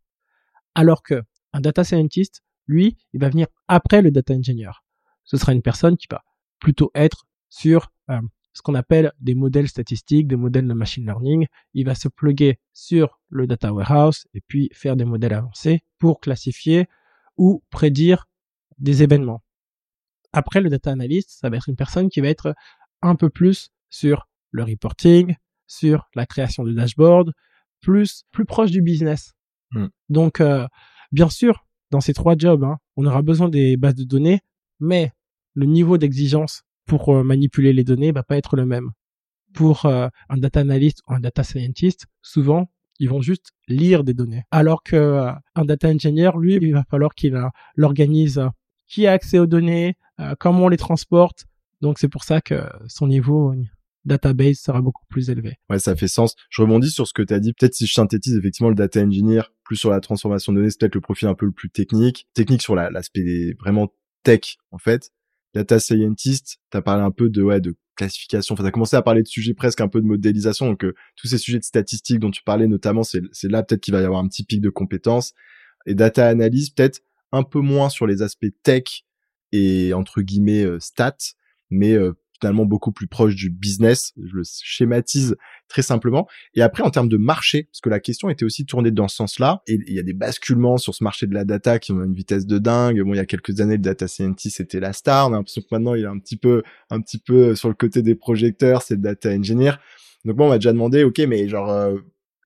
Alors 0.74 1.02
que 1.02 1.22
un 1.52 1.60
data 1.60 1.84
scientist, 1.84 2.42
lui, 2.66 2.96
il 3.12 3.20
va 3.20 3.30
venir 3.30 3.46
après 3.68 4.02
le 4.02 4.10
data 4.10 4.34
engineer. 4.34 4.70
Ce 5.24 5.36
sera 5.36 5.52
une 5.52 5.62
personne 5.62 5.96
qui 5.96 6.06
va 6.10 6.22
plutôt 6.58 6.90
être 6.94 7.26
sur 7.48 7.90
euh, 8.10 8.20
ce 8.52 8.62
qu'on 8.62 8.74
appelle 8.74 9.12
des 9.20 9.34
modèles 9.34 9.68
statistiques, 9.68 10.26
des 10.26 10.36
modèles 10.36 10.66
de 10.66 10.74
machine 10.74 11.04
learning. 11.04 11.46
Il 11.74 11.86
va 11.86 11.94
se 11.94 12.08
plugger 12.08 12.58
sur 12.72 13.20
le 13.28 13.46
data 13.46 13.72
warehouse 13.72 14.26
et 14.34 14.40
puis 14.40 14.68
faire 14.72 14.96
des 14.96 15.04
modèles 15.04 15.34
avancés 15.34 15.82
pour 15.98 16.20
classifier 16.20 16.88
ou 17.36 17.62
prédire 17.70 18.26
des 18.78 19.02
événements. 19.02 19.42
Après, 20.32 20.60
le 20.60 20.68
data 20.68 20.90
analyst, 20.90 21.30
ça 21.30 21.48
va 21.48 21.56
être 21.56 21.68
une 21.68 21.76
personne 21.76 22.10
qui 22.10 22.20
va 22.20 22.28
être 22.28 22.54
un 23.00 23.14
peu 23.14 23.30
plus 23.30 23.70
sur 23.90 24.28
le 24.50 24.64
reporting, 24.64 25.34
sur 25.68 26.08
la 26.14 26.26
création 26.26 26.64
de 26.64 26.72
dashboard, 26.72 27.32
plus 27.80 28.24
plus 28.32 28.44
proche 28.44 28.72
du 28.72 28.82
business. 28.82 29.34
Hmm. 29.70 29.86
Donc, 30.08 30.40
euh, 30.40 30.66
bien 31.12 31.28
sûr, 31.28 31.66
dans 31.90 32.00
ces 32.00 32.14
trois 32.14 32.36
jobs, 32.36 32.64
hein, 32.64 32.78
on 32.96 33.06
aura 33.06 33.22
besoin 33.22 33.48
des 33.48 33.76
bases 33.76 33.94
de 33.94 34.04
données, 34.04 34.40
mais 34.80 35.12
le 35.54 35.66
niveau 35.66 35.98
d'exigence 35.98 36.62
pour 36.86 37.14
euh, 37.14 37.22
manipuler 37.22 37.72
les 37.72 37.84
données 37.84 38.10
va 38.10 38.22
pas 38.22 38.36
être 38.36 38.56
le 38.56 38.66
même. 38.66 38.90
Pour 39.52 39.86
euh, 39.86 40.08
un 40.28 40.36
data 40.36 40.60
analyst 40.60 41.00
ou 41.06 41.14
un 41.14 41.20
data 41.20 41.44
scientist, 41.44 42.06
souvent, 42.22 42.70
ils 42.98 43.08
vont 43.08 43.20
juste 43.20 43.52
lire 43.68 44.04
des 44.04 44.14
données. 44.14 44.44
Alors 44.50 44.82
que 44.82 45.30
un 45.54 45.64
data 45.64 45.88
engineer, 45.88 46.30
lui, 46.36 46.58
il 46.60 46.72
va 46.72 46.84
falloir 46.90 47.14
qu'il 47.14 47.40
l'organise, 47.76 48.42
qui 48.88 49.06
a 49.06 49.12
accès 49.12 49.38
aux 49.38 49.46
données, 49.46 49.96
comment 50.40 50.64
on 50.64 50.68
les 50.68 50.76
transporte. 50.76 51.46
Donc 51.80 52.00
c'est 52.00 52.08
pour 52.08 52.24
ça 52.24 52.40
que 52.40 52.60
son 52.88 53.06
niveau 53.06 53.54
database 54.08 54.58
sera 54.58 54.80
beaucoup 54.80 55.04
plus 55.08 55.30
élevé. 55.30 55.54
Ouais, 55.70 55.78
ça 55.78 55.94
fait 55.94 56.08
sens. 56.08 56.34
Je 56.50 56.62
rebondis 56.62 56.90
sur 56.90 57.06
ce 57.06 57.12
que 57.12 57.22
tu 57.22 57.32
as 57.32 57.40
dit. 57.40 57.52
Peut-être 57.52 57.74
si 57.74 57.86
je 57.86 57.92
synthétise 57.92 58.36
effectivement 58.36 58.70
le 58.70 58.74
data 58.74 59.00
engineer 59.00 59.42
plus 59.64 59.76
sur 59.76 59.90
la 59.90 60.00
transformation 60.00 60.52
de 60.52 60.58
données, 60.58 60.70
c'est 60.70 60.80
peut-être 60.80 60.94
le 60.94 61.00
profil 61.00 61.28
un 61.28 61.34
peu 61.34 61.46
le 61.46 61.52
plus 61.52 61.70
technique. 61.70 62.26
Technique 62.34 62.62
sur 62.62 62.74
l'aspect 62.74 63.54
vraiment 63.60 63.92
tech, 64.24 64.56
en 64.70 64.78
fait. 64.78 65.12
Data 65.54 65.78
scientist, 65.78 66.58
tu 66.70 66.76
as 66.76 66.82
parlé 66.82 67.02
un 67.02 67.10
peu 67.10 67.30
de, 67.30 67.42
ouais, 67.42 67.60
de 67.60 67.76
classification. 67.96 68.54
Enfin, 68.54 68.62
tu 68.62 68.68
as 68.68 68.72
commencé 68.72 68.96
à 68.96 69.02
parler 69.02 69.22
de 69.22 69.28
sujets 69.28 69.54
presque 69.54 69.80
un 69.80 69.88
peu 69.88 70.00
de 70.00 70.06
modélisation. 70.06 70.66
Donc, 70.66 70.84
euh, 70.84 70.94
tous 71.16 71.28
ces 71.28 71.38
sujets 71.38 71.58
de 71.58 71.64
statistiques 71.64 72.20
dont 72.20 72.30
tu 72.30 72.42
parlais 72.42 72.66
notamment, 72.66 73.02
c'est 73.02 73.22
là 73.44 73.62
peut-être 73.62 73.80
qu'il 73.80 73.92
va 73.92 74.00
y 74.00 74.04
avoir 74.04 74.20
un 74.20 74.28
petit 74.28 74.44
pic 74.44 74.60
de 74.60 74.70
compétences. 74.70 75.34
Et 75.86 75.94
data 75.94 76.26
analyse, 76.26 76.70
peut-être 76.70 77.00
un 77.32 77.42
peu 77.42 77.60
moins 77.60 77.88
sur 77.90 78.06
les 78.06 78.22
aspects 78.22 78.46
tech 78.62 79.04
et 79.52 79.92
entre 79.94 80.22
guillemets 80.22 80.64
euh, 80.64 80.78
stats, 80.80 81.34
mais 81.70 81.92
euh, 81.92 82.12
finalement 82.40 82.64
beaucoup 82.64 82.92
plus 82.92 83.06
proche 83.06 83.34
du 83.34 83.50
business. 83.50 84.12
Je 84.16 84.34
le 84.34 84.42
schématise 84.44 85.36
très 85.68 85.82
simplement. 85.82 86.26
Et 86.54 86.62
après, 86.62 86.82
en 86.82 86.90
termes 86.90 87.08
de 87.08 87.16
marché, 87.16 87.64
parce 87.64 87.80
que 87.80 87.88
la 87.88 88.00
question 88.00 88.30
était 88.30 88.44
aussi 88.44 88.64
tournée 88.64 88.90
dans 88.90 89.08
ce 89.08 89.16
sens-là, 89.16 89.62
et 89.66 89.78
il 89.86 89.94
y 89.94 89.98
a 89.98 90.02
des 90.02 90.12
basculements 90.12 90.76
sur 90.76 90.94
ce 90.94 91.04
marché 91.04 91.26
de 91.26 91.34
la 91.34 91.44
data 91.44 91.78
qui 91.78 91.92
ont 91.92 92.02
une 92.02 92.14
vitesse 92.14 92.46
de 92.46 92.58
dingue. 92.58 93.00
Bon, 93.02 93.14
il 93.14 93.16
y 93.16 93.20
a 93.20 93.26
quelques 93.26 93.60
années, 93.60 93.76
le 93.76 93.82
data 93.82 94.08
scientist 94.08 94.56
c'était 94.56 94.80
la 94.80 94.92
star. 94.92 95.28
On 95.28 95.32
a 95.32 95.36
l'impression 95.36 95.62
que 95.62 95.68
maintenant, 95.70 95.94
il 95.94 96.04
est 96.04 96.08
un 96.08 96.18
petit 96.18 96.36
peu, 96.36 96.62
un 96.90 97.00
petit 97.00 97.18
peu 97.18 97.54
sur 97.54 97.68
le 97.68 97.74
côté 97.74 98.02
des 98.02 98.14
projecteurs, 98.14 98.82
c'est 98.82 98.94
le 98.94 99.02
data 99.02 99.30
engineer. 99.30 99.72
Donc 100.24 100.36
moi, 100.36 100.46
on 100.46 100.50
m'a 100.50 100.58
déjà 100.58 100.72
demandé, 100.72 101.04
ok, 101.04 101.18
mais 101.28 101.48
genre, 101.48 101.70
euh, 101.70 101.98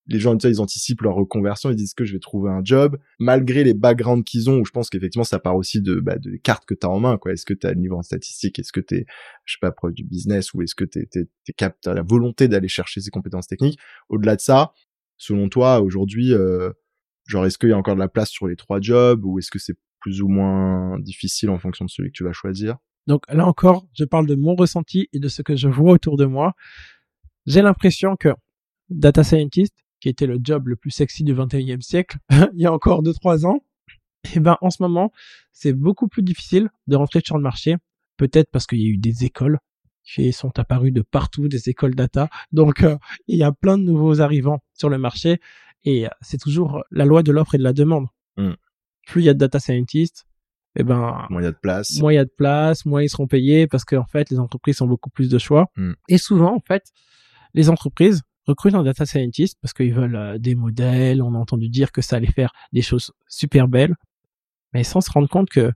les 0.06 0.18
gens, 0.18 0.37
ils 0.37 0.61
anticipent 0.61 1.02
leur 1.02 1.14
reconversion, 1.14 1.71
ils 1.71 1.76
disent 1.76 1.94
que 1.94 2.04
je 2.04 2.12
vais 2.12 2.18
trouver 2.18 2.50
un 2.50 2.61
job, 2.64 2.99
malgré 3.21 3.62
les 3.64 3.75
backgrounds 3.75 4.25
qu'ils 4.25 4.50
ont, 4.50 4.59
où 4.59 4.64
je 4.64 4.73
pense 4.73 4.90
qu'effectivement, 4.90 5.25
ça 5.25 5.38
part 5.38 5.56
aussi 5.56 5.80
de, 5.80 6.00
bah, 6.00 6.18
de 6.18 6.37
cartes 6.37 6.64
que 6.66 6.75
tu 6.75 6.87
as 6.87 6.90
en 6.90 6.99
main, 6.99 7.18
quoi. 7.18 7.32
Est-ce 7.32 7.47
que 7.47 7.54
tu 7.54 7.66
as 7.66 7.71
le 7.71 7.80
niveau 7.80 7.97
en 7.97 8.02
statistique? 8.02 8.59
Est-ce 8.59 8.73
que 8.73 8.80
tu 8.80 8.97
es, 8.97 9.06
je 9.44 9.52
sais 9.52 9.59
pas, 9.61 9.71
proche 9.71 9.94
du 9.94 10.04
business, 10.04 10.52
ou 10.54 10.62
est-ce 10.62 10.75
que 10.75 10.85
tu 10.85 10.99
as 10.99 11.94
la 11.94 12.02
volonté 12.02 12.49
d'aller 12.49 12.68
chercher 12.68 13.00
ces 13.00 13.11
compétences 13.11 13.47
techniques? 13.47 13.78
Au-delà 14.09 14.37
de 14.37 14.40
ça, 14.40 14.73
selon 15.18 15.49
toi, 15.49 15.80
aujourd'hui, 15.80 16.32
euh, 16.32 16.71
genre, 17.26 17.47
est-ce 17.47 17.59
qu'il 17.59 17.68
y 17.68 17.73
a 17.73 17.78
encore 17.78 17.94
de 17.94 18.00
la 18.00 18.09
place 18.09 18.30
sur 18.30 18.49
les 18.49 18.56
trois 18.56 18.80
jobs, 18.80 19.25
ou 19.25 19.38
est-ce 19.38 19.50
que 19.50 19.59
c'est 19.59 19.76
plus 20.00 20.21
ou 20.21 20.28
moins 20.28 20.99
difficile 20.99 21.50
en 21.50 21.59
fonction 21.59 21.85
de 21.85 21.90
celui 21.90 22.11
que 22.11 22.16
tu 22.16 22.25
vas 22.25 22.32
choisir? 22.32 22.76
Donc 23.06 23.23
là 23.28 23.47
encore, 23.47 23.87
je 23.94 24.04
parle 24.04 24.26
de 24.26 24.35
mon 24.35 24.54
ressenti 24.54 25.09
et 25.12 25.18
de 25.18 25.28
ce 25.28 25.42
que 25.42 25.56
je 25.56 25.68
vois 25.68 25.92
autour 25.92 26.16
de 26.16 26.25
moi. 26.25 26.54
J'ai 27.47 27.62
l'impression 27.62 28.16
que 28.16 28.28
data 28.90 29.25
scientist, 29.25 29.75
qui 30.02 30.09
était 30.09 30.26
le 30.26 30.40
job 30.42 30.66
le 30.66 30.75
plus 30.75 30.90
sexy 30.90 31.23
du 31.23 31.32
21e 31.32 31.80
siècle, 31.80 32.18
il 32.54 32.61
y 32.61 32.66
a 32.66 32.73
encore 32.73 33.04
2-3 33.04 33.47
ans, 33.47 33.64
et 34.25 34.30
eh 34.37 34.40
ben 34.40 34.59
en 34.61 34.71
ce 34.71 34.82
moment, 34.82 35.12
c'est 35.52 35.73
beaucoup 35.73 36.09
plus 36.09 36.25
difficile 36.25 36.71
de 36.88 36.97
rentrer 36.97 37.21
sur 37.25 37.37
le 37.37 37.42
marché, 37.42 37.76
peut-être 38.16 38.50
parce 38.50 38.66
qu'il 38.66 38.80
y 38.80 38.87
a 38.87 38.88
eu 38.88 38.99
des 38.99 39.25
écoles 39.25 39.59
qui 40.02 40.32
sont 40.32 40.59
apparues 40.59 40.90
de 40.90 41.02
partout, 41.02 41.47
des 41.47 41.68
écoles 41.68 41.94
data. 41.94 42.28
Donc 42.50 42.82
euh, 42.82 42.97
il 43.28 43.37
y 43.37 43.44
a 43.44 43.52
plein 43.52 43.78
de 43.78 43.85
nouveaux 43.85 44.21
arrivants 44.21 44.59
sur 44.75 44.88
le 44.88 44.99
marché 44.99 45.40
et 45.85 46.06
euh, 46.06 46.11
c'est 46.21 46.38
toujours 46.38 46.82
la 46.90 47.04
loi 47.04 47.23
de 47.23 47.30
l'offre 47.30 47.54
et 47.54 47.59
de 47.59 47.62
la 47.62 47.73
demande. 47.73 48.06
Mm. 48.37 48.54
Plus 49.06 49.23
il 49.23 49.25
y 49.26 49.28
a 49.28 49.35
de 49.35 49.38
data 49.38 49.61
scientists, 49.61 50.26
eh 50.75 50.82
ben 50.82 51.26
moins 51.30 51.42
il 51.42 51.44
y 51.44 51.47
a 51.47 51.52
de 51.52 51.56
place. 51.56 52.00
Moins 52.00 52.12
il 52.12 52.16
y 52.16 52.18
a 52.18 52.25
de 52.25 52.35
place, 52.37 52.85
moins 52.87 53.02
ils 53.02 53.09
seront 53.09 53.28
payés 53.28 53.68
parce 53.68 53.85
qu'en 53.85 54.06
fait 54.06 54.30
les 54.30 54.40
entreprises 54.40 54.82
ont 54.82 54.88
beaucoup 54.88 55.11
plus 55.11 55.28
de 55.28 55.38
choix. 55.38 55.71
Mm. 55.76 55.92
Et 56.09 56.18
souvent 56.18 56.56
en 56.56 56.61
fait, 56.61 56.90
les 57.54 57.71
entreprises 57.71 58.23
recrutent 58.46 58.75
un 58.75 58.82
data 58.82 59.06
scientist 59.06 59.58
parce 59.61 59.72
qu'ils 59.72 59.94
veulent 59.94 60.16
euh, 60.16 60.38
des 60.38 60.54
modèles, 60.54 61.22
on 61.22 61.34
a 61.34 61.38
entendu 61.38 61.68
dire 61.68 61.92
que 61.92 62.02
ça 62.02 62.16
allait 62.16 62.30
faire 62.30 62.52
des 62.72 62.82
choses 62.82 63.12
super 63.28 63.68
belles, 63.68 63.94
mais 64.72 64.84
sans 64.84 65.00
se 65.00 65.11
rendre 65.11 65.28
compte 65.28 65.50
que 65.50 65.72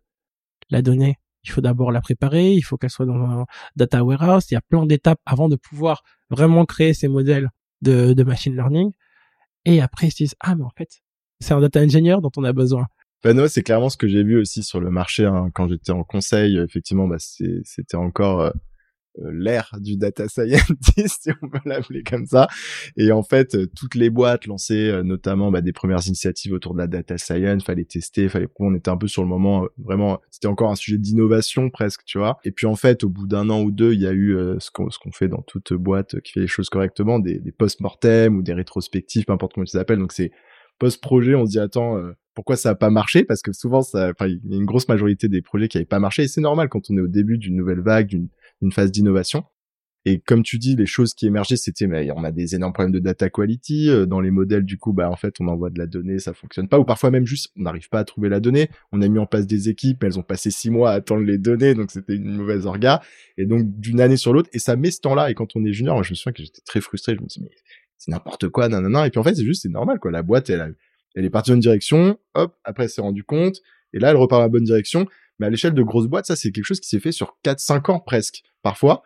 la 0.71 0.83
donnée, 0.83 1.19
il 1.45 1.51
faut 1.51 1.61
d'abord 1.61 1.93
la 1.93 2.01
préparer, 2.01 2.53
il 2.53 2.63
faut 2.63 2.77
qu'elle 2.77 2.91
soit 2.91 3.07
dans 3.07 3.15
un 3.15 3.47
data 3.77 4.05
warehouse, 4.05 4.51
il 4.51 4.55
y 4.55 4.57
a 4.57 4.63
plein 4.63 4.85
d'étapes 4.85 5.21
avant 5.25 5.49
de 5.49 5.57
pouvoir 5.57 6.03
vraiment 6.31 6.65
créer 6.65 6.93
ces 6.93 7.09
modèles 7.09 7.51
de, 7.83 8.13
de 8.13 8.23
machine 8.25 8.55
learning. 8.55 8.93
Et 9.65 9.81
après, 9.81 10.09
ils 10.09 10.11
se 10.11 10.17
disent, 10.17 10.35
ah, 10.41 10.55
mais 10.57 10.65
en 10.65 10.73
fait, 10.77 11.03
c'est 11.41 11.55
un 11.55 11.61
data 11.61 11.81
engineer 11.81 12.21
dont 12.21 12.31
on 12.37 12.45
a 12.45 12.53
besoin. 12.53 12.87
Ben 13.23 13.49
c'est 13.49 13.63
clairement 13.63 13.89
ce 13.89 13.97
que 13.97 14.07
j'ai 14.07 14.23
vu 14.23 14.39
aussi 14.39 14.63
sur 14.63 14.79
le 14.79 14.91
marché 14.91 15.25
hein. 15.25 15.51
quand 15.53 15.69
j'étais 15.69 15.91
en 15.91 16.05
conseil. 16.05 16.59
Effectivement, 16.59 17.09
bah, 17.09 17.17
c'était 17.19 17.97
encore 17.97 18.41
euh, 18.41 18.51
l'ère 19.31 19.71
du 19.81 19.97
data 19.97 20.29
scientist, 20.29 21.23
si 21.23 21.31
on 21.43 21.49
peut 21.49 21.61
l'appeler 21.65 22.03
comme 22.03 22.27
ça. 22.27 22.49
Et 22.97 23.13
en 23.13 23.23
fait, 23.23 23.55
euh, 23.55 23.67
toutes 23.75 23.95
les 23.95 24.11
boîtes 24.11 24.47
lançaient 24.47 24.91
euh, 24.91 25.03
notamment 25.03 25.51
bah, 25.51 25.61
des 25.61 25.73
premières 25.73 26.07
initiatives 26.07 26.53
autour 26.53 26.75
de 26.75 26.79
la 26.79 26.87
data 26.87 27.19
science, 27.19 27.65
fallait 27.65 27.85
tester, 27.85 28.29
fallait 28.29 28.49
on 28.59 28.75
était 28.75 28.91
un 28.91 28.97
peu 28.97 29.07
sur 29.07 29.23
le 29.23 29.29
moment 29.29 29.67
vraiment, 29.79 30.21
c'était 30.31 30.49
encore 30.49 30.71
un 30.71 30.77
sujet 30.77 30.99
d'innovation 30.99 31.71
presque, 31.71 32.05
tu 32.05 32.19
vois. 32.19 32.39
Et 32.45 32.51
puis 32.51 32.67
en 32.67 32.77
fait, 32.77 33.05
au 33.05 33.09
bout 33.09 33.27
d'un 33.27 33.51
an 33.51 33.63
ou 33.63 33.71
deux, 33.71 33.93
il 33.93 34.01
y 34.01 34.07
a 34.07 34.13
eu 34.13 34.37
ce 34.59 34.71
qu'on 34.71 34.91
ce 34.91 34.99
qu'on 34.99 35.13
fait 35.13 35.29
dans 35.29 35.43
toute 35.43 35.73
boîte 35.73 36.21
qui 36.21 36.33
fait 36.33 36.41
les 36.41 36.47
choses 36.47 36.69
correctement, 36.69 37.19
des, 37.19 37.39
des 37.39 37.53
post-mortem 37.53 38.37
ou 38.37 38.43
des 38.43 38.55
rétrospectives, 38.55 39.25
peu 39.25 39.33
importe 39.33 39.55
comment 39.55 39.67
tu 39.67 39.77
appelles. 39.77 39.99
Donc 39.99 40.13
c'est 40.13 40.33
post-projet, 40.79 41.35
on 41.35 41.47
se 41.47 41.51
dit 41.51 41.59
attends, 41.59 42.01
pourquoi 42.37 42.57
ça 42.57 42.71
a 42.71 42.75
pas 42.75 42.91
marché? 42.91 43.25
Parce 43.25 43.43
que 43.43 43.53
souvent, 43.53 43.83
ça, 43.83 44.13
il 44.21 44.41
y 44.45 44.55
a 44.55 44.59
une 44.59 44.67
grosse 44.67 44.89
majorité 44.89 45.27
des 45.29 45.41
projets 45.41 45.69
qui 45.69 45.79
n'avaient 45.79 45.87
pas 45.87 45.99
marché 45.99 46.25
et 46.25 46.29
c'est 46.29 46.43
normal 46.43 46.69
quand 46.69 46.91
on 46.91 46.97
est 46.99 47.01
au 47.01 47.09
début 47.09 47.39
d'une 47.39 47.57
nouvelle 47.57 47.81
vague, 47.81 48.09
d'une 48.09 48.29
une 48.63 48.73
phase 48.73 48.91
d'innovation. 48.91 49.45
Et 50.09 50.21
comme 50.21 50.45
tu 50.45 50.59
dis, 50.59 50.77
les 50.77 50.87
choses 50.87 51.15
qui 51.15 51.27
émergeaient, 51.27 51.57
c'était, 51.57 51.89
mais 51.89 52.09
on 52.13 52.23
a 52.23 52.31
des 52.31 52.55
énormes 52.55 52.73
problèmes 52.73 52.93
de 52.93 53.01
data 53.01 53.29
quality 53.29 53.91
euh, 53.91 54.07
dans 54.07 54.21
les 54.21 54.31
modèles. 54.31 54.65
Du 54.65 54.79
coup, 54.79 54.93
bah 54.93 55.11
en 55.11 55.17
fait, 55.17 55.35
on 55.41 55.49
envoie 55.49 55.69
de 55.69 55.81
la 55.81 55.89
donnée, 55.89 56.21
ça 56.21 56.33
fonctionne 56.33 56.69
pas, 56.69 56.79
ou 56.79 56.85
parfois 56.85 57.11
même 57.11 57.27
juste, 57.27 57.51
on 57.57 57.63
n'arrive 57.63 57.89
pas 57.89 57.99
à 57.99 58.05
trouver 58.05 58.29
la 58.29 58.39
donnée. 58.39 58.71
On 58.93 59.03
a 59.03 59.09
mis 59.09 59.19
en 59.19 59.27
place 59.27 59.49
des 59.49 59.69
équipes, 59.69 60.05
elles 60.05 60.17
ont 60.17 60.23
passé 60.23 60.53
six 60.53 60.71
mois 60.71 60.93
à 60.93 60.95
attendre 60.95 61.25
les 61.25 61.39
données, 61.39 61.75
donc 61.75 61.91
c'était 61.91 62.15
une 62.15 62.37
mauvaise 62.37 62.67
orga. 62.67 63.03
Et 63.37 63.47
donc 63.47 63.65
d'une 63.81 64.01
année 64.01 64.17
sur 64.17 64.33
l'autre, 64.33 64.49
et 64.53 64.61
ça 64.61 64.77
met 64.77 64.93
ce 64.93 65.01
temps-là. 65.01 65.29
Et 65.29 65.35
quand 65.35 65.57
on 65.57 65.65
est 65.65 65.73
junior, 65.73 66.01
je 66.05 66.13
me 66.13 66.15
souviens 66.15 66.33
que 66.33 66.43
j'étais 66.45 66.63
très 66.65 66.81
frustré. 66.81 67.17
Je 67.17 67.21
me 67.21 67.27
dis, 67.27 67.43
mais 67.43 67.51
c'est 67.99 68.13
n'importe 68.13 68.49
quoi, 68.49 68.69
non. 68.69 69.05
Et 69.05 69.11
puis 69.11 69.19
en 69.19 69.25
fait, 69.25 69.35
c'est 69.35 69.45
juste, 69.45 69.63
c'est 69.63 69.69
normal, 69.69 69.99
quoi. 69.99 70.13
La 70.13 70.23
boîte, 70.23 70.51
elle, 70.51 70.77
elle 71.17 71.25
est 71.25 71.31
partie 71.31 71.51
dans 71.51 71.57
une 71.57 71.61
direction, 71.61 72.17
hop, 72.35 72.55
après, 72.63 72.85
elle 72.85 72.91
s'est 72.91 73.01
rendu 73.01 73.25
compte, 73.25 73.57
et 73.93 73.99
là, 73.99 74.11
elle 74.11 74.17
repart 74.17 74.39
dans 74.39 74.45
la 74.45 74.49
bonne 74.49 74.65
direction. 74.65 75.09
Mais 75.39 75.47
à 75.47 75.51
l'échelle 75.51 75.75
de 75.75 75.83
grosses 75.83 76.07
boîtes, 76.07 76.27
ça, 76.27 76.37
c'est 76.37 76.51
quelque 76.51 76.65
chose 76.65 76.81
qui 76.81 76.89
s'est 76.89 77.01
fait 77.01 77.13
sur 77.13 77.37
4-5 77.45 77.91
ans 77.91 78.01
presque, 78.01 78.43
parfois. 78.63 79.03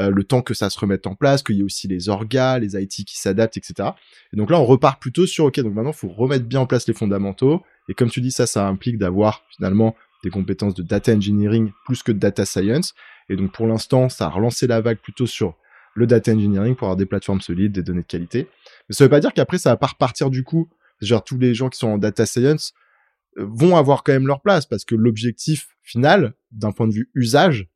Euh, 0.00 0.10
le 0.10 0.24
temps 0.24 0.42
que 0.42 0.54
ça 0.54 0.70
se 0.70 0.78
remette 0.78 1.06
en 1.06 1.14
place, 1.14 1.42
qu'il 1.44 1.56
y 1.56 1.60
ait 1.60 1.64
aussi 1.64 1.86
les 1.86 2.08
orgas, 2.08 2.58
les 2.58 2.76
IT 2.76 3.04
qui 3.06 3.16
s'adaptent, 3.16 3.56
etc. 3.56 3.90
Et 4.32 4.36
donc 4.36 4.50
là, 4.50 4.58
on 4.58 4.64
repart 4.64 5.00
plutôt 5.00 5.24
sur, 5.26 5.44
ok, 5.44 5.60
donc 5.60 5.74
maintenant, 5.74 5.92
il 5.92 5.96
faut 5.96 6.08
remettre 6.08 6.46
bien 6.46 6.60
en 6.60 6.66
place 6.66 6.88
les 6.88 6.94
fondamentaux. 6.94 7.62
Et 7.88 7.94
comme 7.94 8.10
tu 8.10 8.20
dis, 8.20 8.32
ça, 8.32 8.46
ça 8.46 8.66
implique 8.66 8.98
d'avoir 8.98 9.44
finalement 9.54 9.94
des 10.24 10.30
compétences 10.30 10.74
de 10.74 10.82
data 10.82 11.12
engineering 11.12 11.70
plus 11.84 12.02
que 12.02 12.10
de 12.10 12.18
data 12.18 12.44
science. 12.44 12.94
Et 13.28 13.36
donc 13.36 13.52
pour 13.52 13.66
l'instant, 13.66 14.08
ça 14.08 14.26
a 14.26 14.28
relancé 14.30 14.66
la 14.66 14.80
vague 14.80 14.98
plutôt 14.98 15.26
sur 15.26 15.54
le 15.94 16.06
data 16.06 16.32
engineering 16.32 16.74
pour 16.74 16.86
avoir 16.86 16.96
des 16.96 17.06
plateformes 17.06 17.40
solides, 17.40 17.72
des 17.72 17.82
données 17.82 18.02
de 18.02 18.06
qualité. 18.06 18.48
Mais 18.88 18.94
ça 18.94 19.04
veut 19.04 19.10
pas 19.10 19.20
dire 19.20 19.32
qu'après, 19.32 19.58
ça 19.58 19.70
va 19.70 19.76
pas 19.76 19.86
repartir 19.86 20.30
du 20.30 20.42
coup. 20.42 20.68
Genre 21.00 21.22
tous 21.22 21.38
les 21.38 21.54
gens 21.54 21.68
qui 21.68 21.78
sont 21.78 21.88
en 21.88 21.98
data 21.98 22.26
science 22.26 22.72
vont 23.36 23.76
avoir 23.76 24.04
quand 24.04 24.12
même 24.12 24.26
leur 24.26 24.40
place 24.40 24.66
parce 24.66 24.84
que 24.84 24.94
l'objectif 24.94 25.68
final, 25.82 26.34
d'un 26.50 26.72
point 26.72 26.88
de 26.88 26.94
vue 26.94 27.10
usage, 27.14 27.68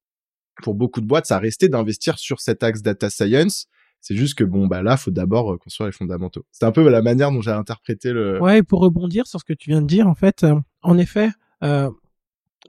pour 0.63 0.75
beaucoup 0.75 1.01
de 1.01 1.07
boîtes, 1.07 1.27
ça 1.27 1.39
resté 1.39 1.69
d'investir 1.69 2.19
sur 2.19 2.41
cet 2.41 2.63
axe 2.63 2.83
data 2.83 3.11
science. 3.11 3.67
C'est 4.01 4.17
juste 4.17 4.37
que 4.37 4.45
bon 4.45 4.67
bah 4.67 4.83
là, 4.83 4.97
faut 4.97 5.11
d'abord 5.11 5.53
euh, 5.53 5.59
construire 5.59 5.87
les 5.89 5.93
fondamentaux. 5.93 6.45
C'est 6.53 6.65
un 6.65 6.73
peu 6.73 6.89
la 6.89 7.03
manière 7.03 7.33
dont 7.33 7.41
j'ai 7.41 7.51
interprété 7.51 8.13
le. 8.13 8.41
Ouais, 8.41 8.63
pour 8.63 8.81
rebondir 8.81 9.27
sur 9.27 9.41
ce 9.41 9.45
que 9.45 9.53
tu 9.53 9.71
viens 9.71 9.83
de 9.83 9.87
dire, 9.87 10.07
en 10.07 10.15
fait, 10.15 10.45
euh, 10.45 10.55
en 10.83 10.99
effet, 10.99 11.31
euh, 11.65 11.91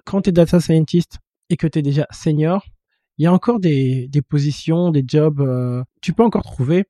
quand 0.05 0.23
tu 0.23 0.29
es 0.29 0.33
data 0.33 0.59
scientist 0.59 1.19
et 1.49 1.57
que 1.57 1.67
tu 1.67 1.79
es 1.79 1.81
déjà 1.81 2.07
senior, 2.11 2.65
il 3.17 3.23
y 3.23 3.27
a 3.27 3.33
encore 3.33 3.59
des, 3.59 4.07
des 4.07 4.21
positions, 4.21 4.91
des 4.91 5.03
jobs. 5.05 5.41
Euh, 5.41 5.83
tu 6.01 6.13
peux 6.13 6.23
encore 6.23 6.43
trouver 6.43 6.85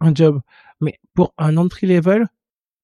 un 0.00 0.14
job, 0.14 0.40
mais 0.80 0.98
pour 1.14 1.34
un 1.36 1.56
entry 1.56 1.86
level, 1.86 2.26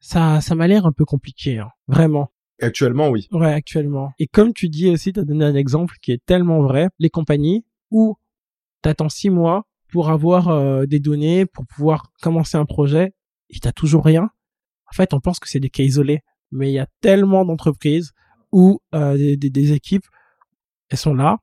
ça, 0.00 0.40
ça 0.40 0.54
m'a 0.54 0.66
l'air 0.66 0.86
un 0.86 0.92
peu 0.92 1.04
compliqué, 1.04 1.58
hein, 1.58 1.70
vraiment. 1.88 2.30
Actuellement, 2.60 3.08
oui. 3.08 3.28
Ouais, 3.32 3.52
actuellement. 3.52 4.12
Et 4.18 4.26
comme 4.26 4.52
tu 4.52 4.68
dis 4.68 4.88
aussi, 4.88 5.12
tu 5.12 5.20
as 5.20 5.24
donné 5.24 5.44
un 5.44 5.54
exemple 5.54 5.96
qui 6.00 6.12
est 6.12 6.24
tellement 6.24 6.62
vrai, 6.62 6.88
les 6.98 7.10
compagnies 7.10 7.64
où 7.90 8.16
tu 8.82 8.88
attends 8.88 9.08
six 9.08 9.30
mois 9.30 9.66
pour 9.88 10.10
avoir 10.10 10.48
euh, 10.48 10.86
des 10.86 11.00
données, 11.00 11.46
pour 11.46 11.66
pouvoir 11.66 12.12
commencer 12.22 12.56
un 12.56 12.64
projet, 12.64 13.12
et 13.50 13.58
t'as 13.60 13.72
toujours 13.72 14.04
rien. 14.04 14.30
En 14.90 14.94
fait, 14.94 15.12
on 15.12 15.20
pense 15.20 15.38
que 15.38 15.48
c'est 15.48 15.60
des 15.60 15.70
cas 15.70 15.82
isolés, 15.82 16.20
mais 16.50 16.70
il 16.70 16.74
y 16.74 16.78
a 16.78 16.86
tellement 17.00 17.44
d'entreprises 17.44 18.12
où 18.52 18.80
euh, 18.94 19.16
des, 19.16 19.36
des 19.36 19.72
équipes, 19.72 20.06
elles 20.88 20.98
sont 20.98 21.14
là, 21.14 21.38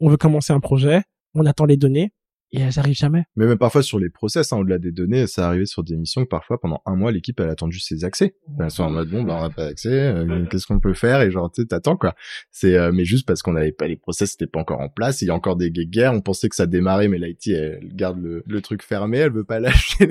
on 0.00 0.08
veut 0.08 0.16
commencer 0.16 0.52
un 0.52 0.60
projet, 0.60 1.02
on 1.34 1.46
attend 1.46 1.64
les 1.64 1.76
données, 1.76 2.12
et 2.56 2.62
elles 2.62 2.78
arrivent 2.78 2.96
jamais. 2.96 3.24
Mais 3.36 3.46
même 3.46 3.58
parfois 3.58 3.82
sur 3.82 3.98
les 3.98 4.08
process, 4.08 4.52
hein, 4.52 4.58
au-delà 4.58 4.78
des 4.78 4.90
données, 4.90 5.26
ça 5.26 5.46
arrivait 5.46 5.66
sur 5.66 5.84
des 5.84 5.96
missions 5.96 6.24
que 6.24 6.28
parfois 6.28 6.58
pendant 6.58 6.80
un 6.86 6.96
mois 6.96 7.12
l'équipe 7.12 7.38
elle 7.38 7.48
a 7.48 7.52
attendu 7.52 7.78
ses 7.78 8.04
accès. 8.04 8.34
Elles 8.58 8.70
sont 8.70 8.84
en 8.84 8.90
mode 8.90 9.10
bon 9.10 9.22
bah 9.22 9.36
on 9.38 9.42
n'a 9.42 9.50
pas 9.50 9.66
accès, 9.66 9.90
euh, 9.90 10.46
qu'est-ce 10.46 10.66
qu'on 10.66 10.80
peut 10.80 10.94
faire? 10.94 11.20
Et 11.20 11.30
genre 11.30 11.50
tu 11.52 11.66
t'attends 11.66 11.96
quoi. 11.96 12.14
C'est 12.50 12.76
euh, 12.76 12.92
mais 12.92 13.04
juste 13.04 13.26
parce 13.26 13.42
qu'on 13.42 13.52
n'avait 13.52 13.72
pas 13.72 13.86
les 13.86 13.96
process, 13.96 14.32
c'était 14.32 14.46
pas 14.46 14.58
encore 14.58 14.80
en 14.80 14.88
place. 14.88 15.20
Il 15.20 15.26
y 15.26 15.30
a 15.30 15.34
encore 15.34 15.56
des 15.56 15.70
guerres, 15.70 16.14
on 16.14 16.22
pensait 16.22 16.48
que 16.48 16.56
ça 16.56 16.66
démarrait, 16.66 17.08
mais 17.08 17.18
l'IT 17.18 17.48
elle, 17.48 17.94
garde 17.94 18.18
le, 18.18 18.42
le, 18.46 18.60
truc 18.62 18.82
fermé, 18.82 19.18
elle 19.18 19.32
veut 19.32 19.44
pas 19.44 19.60
lâcher 19.60 20.08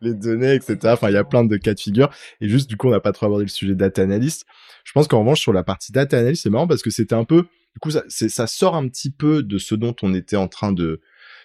les, 0.00 0.14
données, 0.14 0.54
etc. 0.54 0.78
Enfin 0.84 1.10
il 1.10 1.14
y 1.14 1.18
a 1.18 1.24
plein 1.24 1.44
de 1.44 1.56
cas 1.56 1.74
de 1.74 1.80
figure 1.80 2.10
et 2.40 2.48
juste 2.48 2.70
du 2.70 2.76
coup 2.76 2.88
on 2.88 2.92
n'a 2.92 3.00
pas 3.00 3.12
trop 3.12 3.26
abordé 3.26 3.44
le 3.44 3.50
sujet 3.50 3.74
data 3.74 4.02
analyst. 4.02 4.46
Je 4.84 4.92
pense 4.92 5.08
qu'en 5.08 5.20
revanche 5.20 5.40
sur 5.40 5.52
la 5.52 5.62
partie 5.62 5.92
data 5.92 6.18
analyst 6.18 6.42
c'est 6.42 6.50
marrant 6.50 6.66
parce 6.66 6.82
que 6.82 6.90
c'était 6.90 7.14
un 7.14 7.24
peu 7.24 7.42
du 7.74 7.78
coup 7.80 7.90
ça, 7.90 8.02
ça 8.08 8.46
sort 8.46 8.76
un 8.76 8.88
petit 8.88 9.10
peu 9.10 9.42
de 9.42 9.58
ce 9.58 9.74
dont 9.74 9.94
on 10.02 10.14
était 10.14 10.36
en 10.36 10.48
train 10.48 10.72
de 10.72 11.00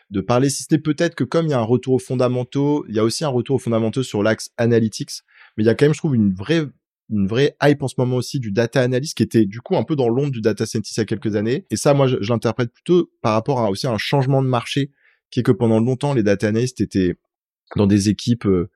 de 0.09 0.21
parler, 0.21 0.49
si 0.49 0.63
ce 0.63 0.67
n'est 0.71 0.79
peut-être 0.79 1.15
que 1.15 1.23
comme 1.23 1.47
il 1.47 1.49
y 1.49 1.53
a 1.53 1.59
un 1.59 1.63
retour 1.63 1.95
aux 1.95 1.99
fondamentaux, 1.99 2.85
il 2.87 2.95
y 2.95 2.99
a 2.99 3.03
aussi 3.03 3.25
un 3.25 3.29
retour 3.29 3.57
aux 3.57 3.59
fondamentaux 3.59 4.03
sur 4.03 4.23
l'axe 4.23 4.51
analytics, 4.57 5.11
mais 5.57 5.63
il 5.63 5.67
y 5.67 5.69
a 5.69 5.75
quand 5.75 5.85
même, 5.85 5.93
je 5.93 5.99
trouve, 5.99 6.15
une 6.15 6.33
vraie 6.33 6.65
une 7.09 7.27
vraie 7.27 7.55
hype 7.63 7.83
en 7.83 7.87
ce 7.87 7.95
moment 7.97 8.17
aussi 8.17 8.39
du 8.39 8.51
data 8.51 8.81
analyst 8.81 9.15
qui 9.15 9.23
était 9.23 9.45
du 9.45 9.61
coup 9.61 9.77
un 9.77 9.83
peu 9.83 9.95
dans 9.95 10.09
l'ombre 10.09 10.31
du 10.31 10.41
data 10.41 10.65
scientist 10.65 10.97
il 10.97 10.99
y 10.99 11.03
a 11.03 11.05
quelques 11.05 11.35
années. 11.35 11.65
Et 11.71 11.77
ça, 11.77 11.93
moi, 11.93 12.07
je, 12.07 12.17
l'interprète 12.17 12.71
plutôt 12.73 13.09
par 13.21 13.33
rapport 13.33 13.59
à 13.59 13.69
aussi 13.69 13.87
un 13.87 13.97
changement 13.97 14.41
de 14.41 14.47
marché 14.47 14.91
qui 15.29 15.39
est 15.39 15.43
que 15.43 15.51
pendant 15.51 15.79
longtemps, 15.79 16.13
les 16.13 16.23
data 16.23 16.47
analysts 16.47 16.81
étaient 16.81 17.15
dans 17.75 17.87
des 17.87 18.09
équipes 18.09 18.45
euh, 18.45 18.69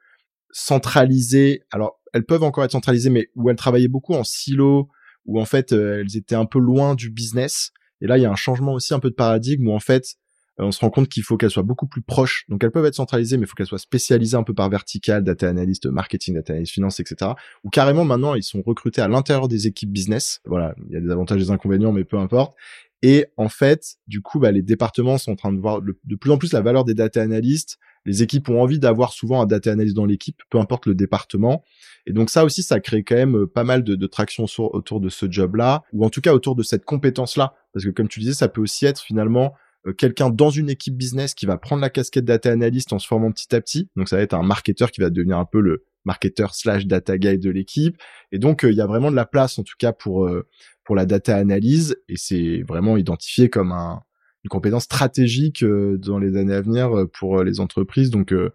centralisées. 0.52 1.64
Alors, 1.72 2.00
elles 2.14 2.26
peuvent 2.26 2.44
encore 2.44 2.64
être 2.64 2.72
centralisées, 2.72 3.10
mais 3.10 3.30
où 3.36 3.50
elles 3.50 3.56
travaillaient 3.56 3.88
beaucoup 3.88 4.14
en 4.14 4.24
silo, 4.24 4.90
où 5.26 5.40
en 5.40 5.46
fait, 5.46 5.72
euh, 5.72 6.02
elles 6.02 6.18
étaient 6.18 6.36
un 6.36 6.46
peu 6.46 6.60
loin 6.60 6.96
du 6.96 7.10
business. 7.10 7.72
Et 8.02 8.08
là, 8.08 8.18
il 8.18 8.22
y 8.22 8.26
a 8.26 8.32
un 8.32 8.36
changement 8.36 8.74
aussi 8.74 8.94
un 8.94 9.00
peu 9.00 9.10
de 9.10 9.16
paradigme 9.16 9.68
où 9.68 9.74
en 9.74 9.80
fait, 9.80 10.16
on 10.58 10.72
se 10.72 10.80
rend 10.80 10.90
compte 10.90 11.10
qu'il 11.10 11.24
faut 11.24 11.38
qu'elles 11.38 11.52
soient 11.52 11.64
beaucoup 11.64 11.88
plus 11.88 12.02
proches. 12.02 12.46
Donc 12.50 12.64
elles 12.64 12.72
peuvent 12.72 12.86
être 12.86 12.96
centralisées, 12.96 13.38
mais 13.38 13.44
il 13.44 13.48
faut 13.48 13.56
qu'elles 13.56 13.68
soient 13.68 13.80
spécialisées 13.80 14.38
un 14.38 14.44
peu 14.44 14.54
par 14.54 14.70
vertical, 14.70 15.24
data 15.24 15.50
analyst, 15.50 15.86
marketing, 15.88 16.36
data 16.36 16.54
analyst, 16.54 16.74
finance, 16.74 17.00
etc. 17.00 17.32
Ou 17.64 17.70
carrément 17.70 18.06
maintenant 18.06 18.36
ils 18.36 18.44
sont 18.44 18.62
recrutés 18.62 19.02
à 19.02 19.08
l'intérieur 19.08 19.48
des 19.48 19.68
équipes 19.68 19.92
business. 19.92 20.42
Voilà, 20.46 20.76
il 20.88 20.94
y 20.94 20.98
a 20.98 21.02
des 21.02 21.10
avantages 21.10 21.42
et 21.42 21.46
des 21.46 21.52
inconvénients, 21.52 21.92
mais 21.92 22.04
peu 22.04 22.18
importe. 22.18 22.56
Et 23.04 23.26
en 23.36 23.50
fait, 23.50 23.96
du 24.08 24.22
coup, 24.22 24.40
bah, 24.40 24.52
les 24.52 24.62
départements 24.62 25.18
sont 25.18 25.32
en 25.32 25.36
train 25.36 25.52
de 25.52 25.60
voir 25.60 25.82
de 25.82 26.16
plus 26.16 26.32
en 26.32 26.38
plus 26.38 26.54
la 26.54 26.62
valeur 26.62 26.86
des 26.86 26.94
data 26.94 27.22
analysts. 27.22 27.80
Les 28.06 28.24
équipes 28.24 28.50
ont 28.50 28.62
envie 28.62 28.80
d'avoir 28.80 29.12
souvent 29.12 29.42
un 29.42 29.46
data 29.46 29.72
analyst 29.72 29.96
dans 29.96 30.06
l'équipe, 30.06 30.42
peu 30.50 30.60
importe 30.60 30.86
le 30.86 30.94
département. 30.94 31.64
Et 32.06 32.14
donc 32.14 32.30
ça 32.30 32.46
aussi, 32.46 32.64
ça 32.64 32.80
crée 32.80 33.04
quand 33.04 33.16
même 33.16 33.38
euh, 33.38 33.48
pas 33.48 33.64
mal 33.64 33.84
de, 33.84 34.08
traction 34.08 34.46
autour 34.58 35.00
de 35.00 35.10
ce 35.10 35.30
job-là, 35.30 35.84
ou 35.94 36.06
en 36.06 36.10
tout 36.10 36.22
cas 36.22 36.34
autour 36.34 36.56
de 36.56 36.64
cette 36.64 36.86
compétence-là. 36.86 37.56
Parce 37.74 37.86
que 37.86 37.90
comme 37.90 38.08
tu 38.08 38.20
disais, 38.20 38.34
ça 38.34 38.48
peut 38.48 38.62
aussi 38.62 38.86
être 38.86 39.00
finalement 39.00 39.46
euh, 39.46 39.50
quelqu'un 39.98 40.30
dans 40.30 40.50
une 40.50 40.70
équipe 40.70 40.96
business 40.96 41.34
qui 41.34 41.46
va 41.46 41.58
prendre 41.58 41.82
la 41.82 41.90
casquette 41.90 42.26
data 42.26 42.52
analyst 42.52 42.94
en 42.94 43.00
se 43.00 43.08
formant 43.08 43.32
petit 43.32 43.54
à 43.56 43.62
petit. 43.62 43.90
Donc 43.96 44.10
ça 44.10 44.18
va 44.18 44.22
être 44.22 44.34
un 44.34 44.44
marketeur 44.44 44.92
qui 44.92 45.02
va 45.02 45.10
devenir 45.10 45.38
un 45.38 45.46
peu 45.46 45.60
le 45.60 45.86
marketeur 46.06 46.54
slash 46.54 46.86
data 46.86 47.18
guy 47.18 47.38
de 47.38 47.50
l'équipe. 47.50 47.98
Et 48.32 48.40
donc 48.40 48.64
euh, 48.64 48.72
il 48.72 48.78
y 48.78 48.82
a 48.82 48.88
vraiment 48.88 49.12
de 49.12 49.16
la 49.16 49.26
place 49.26 49.58
en 49.60 49.64
tout 49.64 49.76
cas 49.78 49.94
pour 49.94 50.26
euh, 50.26 50.48
pour 50.84 50.96
la 50.96 51.06
data 51.06 51.36
analyse 51.36 51.96
et 52.10 52.16
c'est 52.18 52.64
vraiment 52.68 52.98
identifié 52.98 53.50
comme 53.50 53.72
un 53.72 54.02
une 54.44 54.50
compétence 54.50 54.86
stratégique 54.86 55.64
dans 55.64 56.18
les 56.18 56.36
années 56.36 56.56
à 56.56 56.62
venir 56.62 56.90
pour 57.14 57.44
les 57.44 57.60
entreprises. 57.60 58.10
Donc, 58.10 58.34
donc 58.34 58.50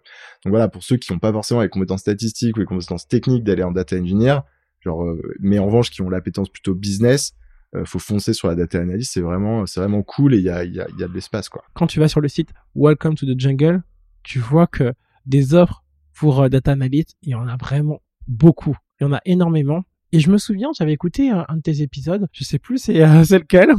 voilà, 0.45 0.67
pour 0.67 0.83
ceux 0.83 0.97
qui 0.97 1.13
n'ont 1.13 1.19
pas 1.19 1.31
forcément 1.31 1.61
les 1.61 1.69
compétences 1.69 2.01
statistiques 2.01 2.57
ou 2.57 2.59
les 2.59 2.65
compétences 2.65 3.07
techniques 3.07 3.45
d'aller 3.45 3.63
en 3.63 3.71
data 3.71 3.95
engineer, 3.95 4.39
genre, 4.81 5.15
mais 5.39 5.59
en 5.59 5.67
revanche 5.67 5.89
qui 5.89 6.01
ont 6.01 6.09
l'appétence 6.09 6.49
plutôt 6.49 6.75
business, 6.75 7.35
euh, 7.35 7.46
faut 7.85 7.99
foncer 7.99 8.33
sur 8.33 8.47
la 8.47 8.55
data 8.55 8.79
analyse, 8.79 9.09
c'est 9.09 9.21
vraiment, 9.21 9.65
c'est 9.65 9.79
vraiment 9.79 10.01
cool 10.01 10.33
et 10.33 10.37
il 10.37 10.43
y 10.43 10.49
a, 10.49 10.63
y, 10.63 10.79
a, 10.79 10.87
y 10.97 11.03
a 11.03 11.07
de 11.07 11.13
l'espace, 11.13 11.49
quoi. 11.49 11.63
Quand 11.73 11.87
tu 11.87 11.99
vas 11.99 12.07
sur 12.07 12.21
le 12.21 12.27
site 12.27 12.49
Welcome 12.75 13.15
to 13.15 13.25
the 13.25 13.39
Jungle, 13.39 13.83
tu 14.23 14.39
vois 14.39 14.67
que 14.67 14.93
des 15.25 15.53
offres 15.53 15.83
pour 16.13 16.41
euh, 16.41 16.49
data 16.49 16.71
analyst, 16.71 17.15
il 17.21 17.29
y 17.29 17.35
en 17.35 17.47
a 17.47 17.57
vraiment 17.57 18.01
beaucoup. 18.27 18.75
Il 18.99 19.03
y 19.03 19.07
en 19.07 19.13
a 19.13 19.21
énormément. 19.25 19.83
Et 20.11 20.19
je 20.19 20.31
me 20.31 20.37
souviens, 20.37 20.69
j'avais 20.77 20.93
écouté 20.93 21.29
un, 21.29 21.45
de 21.49 21.61
tes 21.61 21.81
épisodes, 21.81 22.27
je 22.31 22.43
sais 22.43 22.59
plus 22.59 22.77
c'est 22.77 23.01
euh, 23.03 23.23
lequel, 23.29 23.71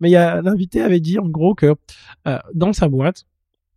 mais 0.00 0.10
l'invité 0.10 0.80
avait 0.80 1.00
dit 1.00 1.18
en 1.18 1.28
gros 1.28 1.54
que 1.54 1.74
euh, 2.26 2.38
dans 2.54 2.72
sa 2.72 2.88
boîte, 2.88 3.24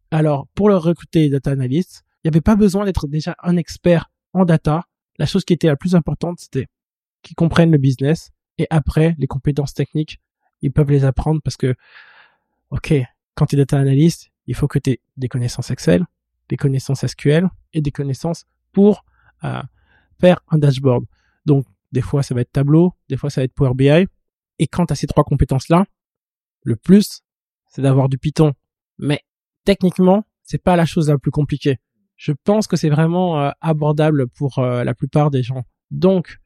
alors 0.10 0.48
pour 0.56 0.70
le 0.70 0.78
recruter 0.78 1.30
data 1.30 1.52
analyst, 1.52 2.06
il 2.24 2.28
n'y 2.28 2.36
avait 2.36 2.42
pas 2.42 2.56
besoin 2.56 2.86
d'être 2.86 3.08
déjà 3.08 3.36
un 3.44 3.58
expert 3.58 4.10
en 4.34 4.46
data. 4.46 4.86
La 5.20 5.26
chose 5.26 5.44
qui 5.44 5.54
était 5.54 5.68
la 5.68 5.76
plus 5.76 5.96
importante, 5.96 6.40
c'était 6.40 6.68
qu'ils 7.24 7.36
comprennent 7.36 7.72
le 7.72 7.78
business 7.78 8.32
et 8.58 8.68
après, 8.70 9.16
les 9.18 9.28
compétences 9.28 9.74
techniques, 9.74 10.20
ils 10.62 10.72
peuvent 10.72 10.92
les 10.92 11.06
apprendre 11.06 11.42
parce 11.44 11.58
que, 11.58 11.76
ok, 12.72 12.94
quand 13.36 13.46
tu 13.46 13.56
es 13.56 13.58
data 13.58 13.78
analyst, 13.78 14.32
il 14.48 14.56
faut 14.56 14.68
que 14.68 14.80
tu 14.80 14.92
aies 14.92 15.02
des 15.18 15.28
connaissances 15.28 15.72
Excel, 15.72 16.06
des 16.50 16.58
connaissances 16.58 17.06
SQL 17.06 17.50
et 17.74 17.82
des 17.82 17.92
connaissances 17.92 18.46
pour 18.72 19.06
euh, 19.44 19.62
faire 20.20 20.40
un 20.50 20.58
dashboard. 20.58 21.06
Donc, 21.46 21.66
des 21.92 22.02
fois, 22.02 22.24
ça 22.24 22.34
va 22.34 22.42
être 22.42 22.52
Tableau, 22.52 22.94
des 23.10 23.18
fois, 23.18 23.30
ça 23.30 23.42
va 23.42 23.46
être 23.46 23.54
Power 23.54 23.74
BI. 23.76 24.08
Et 24.60 24.68
quand 24.68 24.88
tu 24.88 24.94
as 24.94 24.96
ces 24.96 25.08
trois 25.08 25.24
compétences-là, 25.24 25.86
le 26.64 26.76
plus, 26.76 27.22
c'est 27.68 27.82
d'avoir 27.82 28.10
du 28.10 28.18
Python. 28.18 28.54
Mais 28.98 29.22
techniquement, 29.64 30.26
c'est 30.44 30.62
pas 30.62 30.76
la 30.76 30.86
chose 30.86 31.10
la 31.10 31.18
plus 31.18 31.32
compliquée. 31.32 31.78
Je 32.16 32.32
pense 32.32 32.68
que 32.68 32.76
c'est 32.76 32.90
vraiment 32.90 33.40
euh, 33.40 33.52
abordable 33.62 34.28
pour 34.28 34.60
euh, 34.60 34.84
la 34.84 34.96
plupart 34.96 35.30
des 35.30 35.44
gens. 35.44 35.64
Donc, 35.92 36.40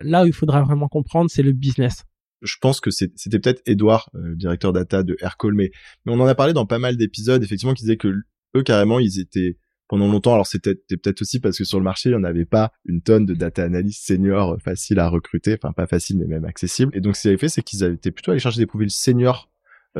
là 0.00 0.24
où 0.24 0.26
il 0.26 0.32
faudra 0.32 0.62
vraiment 0.62 0.88
comprendre, 0.88 1.30
c'est 1.30 1.42
le 1.42 1.52
business. 1.52 2.04
Je 2.44 2.56
pense 2.60 2.80
que 2.80 2.90
c'était 2.90 3.38
peut-être 3.38 3.62
Edouard, 3.66 4.10
euh, 4.14 4.34
directeur 4.36 4.72
data 4.72 5.02
de 5.02 5.16
Aircall, 5.20 5.54
mais, 5.54 5.70
mais 6.04 6.12
on 6.12 6.20
en 6.20 6.26
a 6.26 6.34
parlé 6.34 6.52
dans 6.52 6.66
pas 6.66 6.78
mal 6.78 6.96
d'épisodes, 6.96 7.42
effectivement, 7.42 7.74
qui 7.74 7.84
disaient 7.84 7.96
que 7.96 8.14
eux, 8.54 8.62
carrément, 8.62 9.00
ils 9.00 9.18
étaient 9.18 9.56
pendant 9.88 10.08
longtemps. 10.08 10.34
Alors 10.34 10.46
c'était 10.46 10.74
peut-être 10.74 11.22
aussi 11.22 11.40
parce 11.40 11.56
que 11.56 11.64
sur 11.64 11.78
le 11.78 11.84
marché, 11.84 12.10
il 12.10 12.12
n'y 12.12 12.18
en 12.18 12.24
avait 12.24 12.44
pas 12.44 12.72
une 12.84 13.00
tonne 13.00 13.24
de 13.24 13.34
data 13.34 13.64
analyst 13.64 14.06
senior 14.06 14.52
euh, 14.52 14.58
facile 14.58 14.98
à 14.98 15.08
recruter, 15.08 15.54
enfin 15.54 15.72
pas 15.72 15.86
facile 15.86 16.18
mais 16.18 16.26
même 16.26 16.44
accessible. 16.44 16.94
Et 16.94 17.00
donc 17.00 17.16
ce 17.16 17.22
qu'ils 17.22 17.28
avaient 17.30 17.38
fait, 17.38 17.48
c'est 17.48 17.62
qu'ils 17.62 17.82
avaient 17.82 17.94
été 17.94 18.10
plutôt 18.10 18.30
allés 18.30 18.40
chercher 18.40 18.60
des 18.60 18.66
profils 18.66 18.90
seniors 18.90 19.50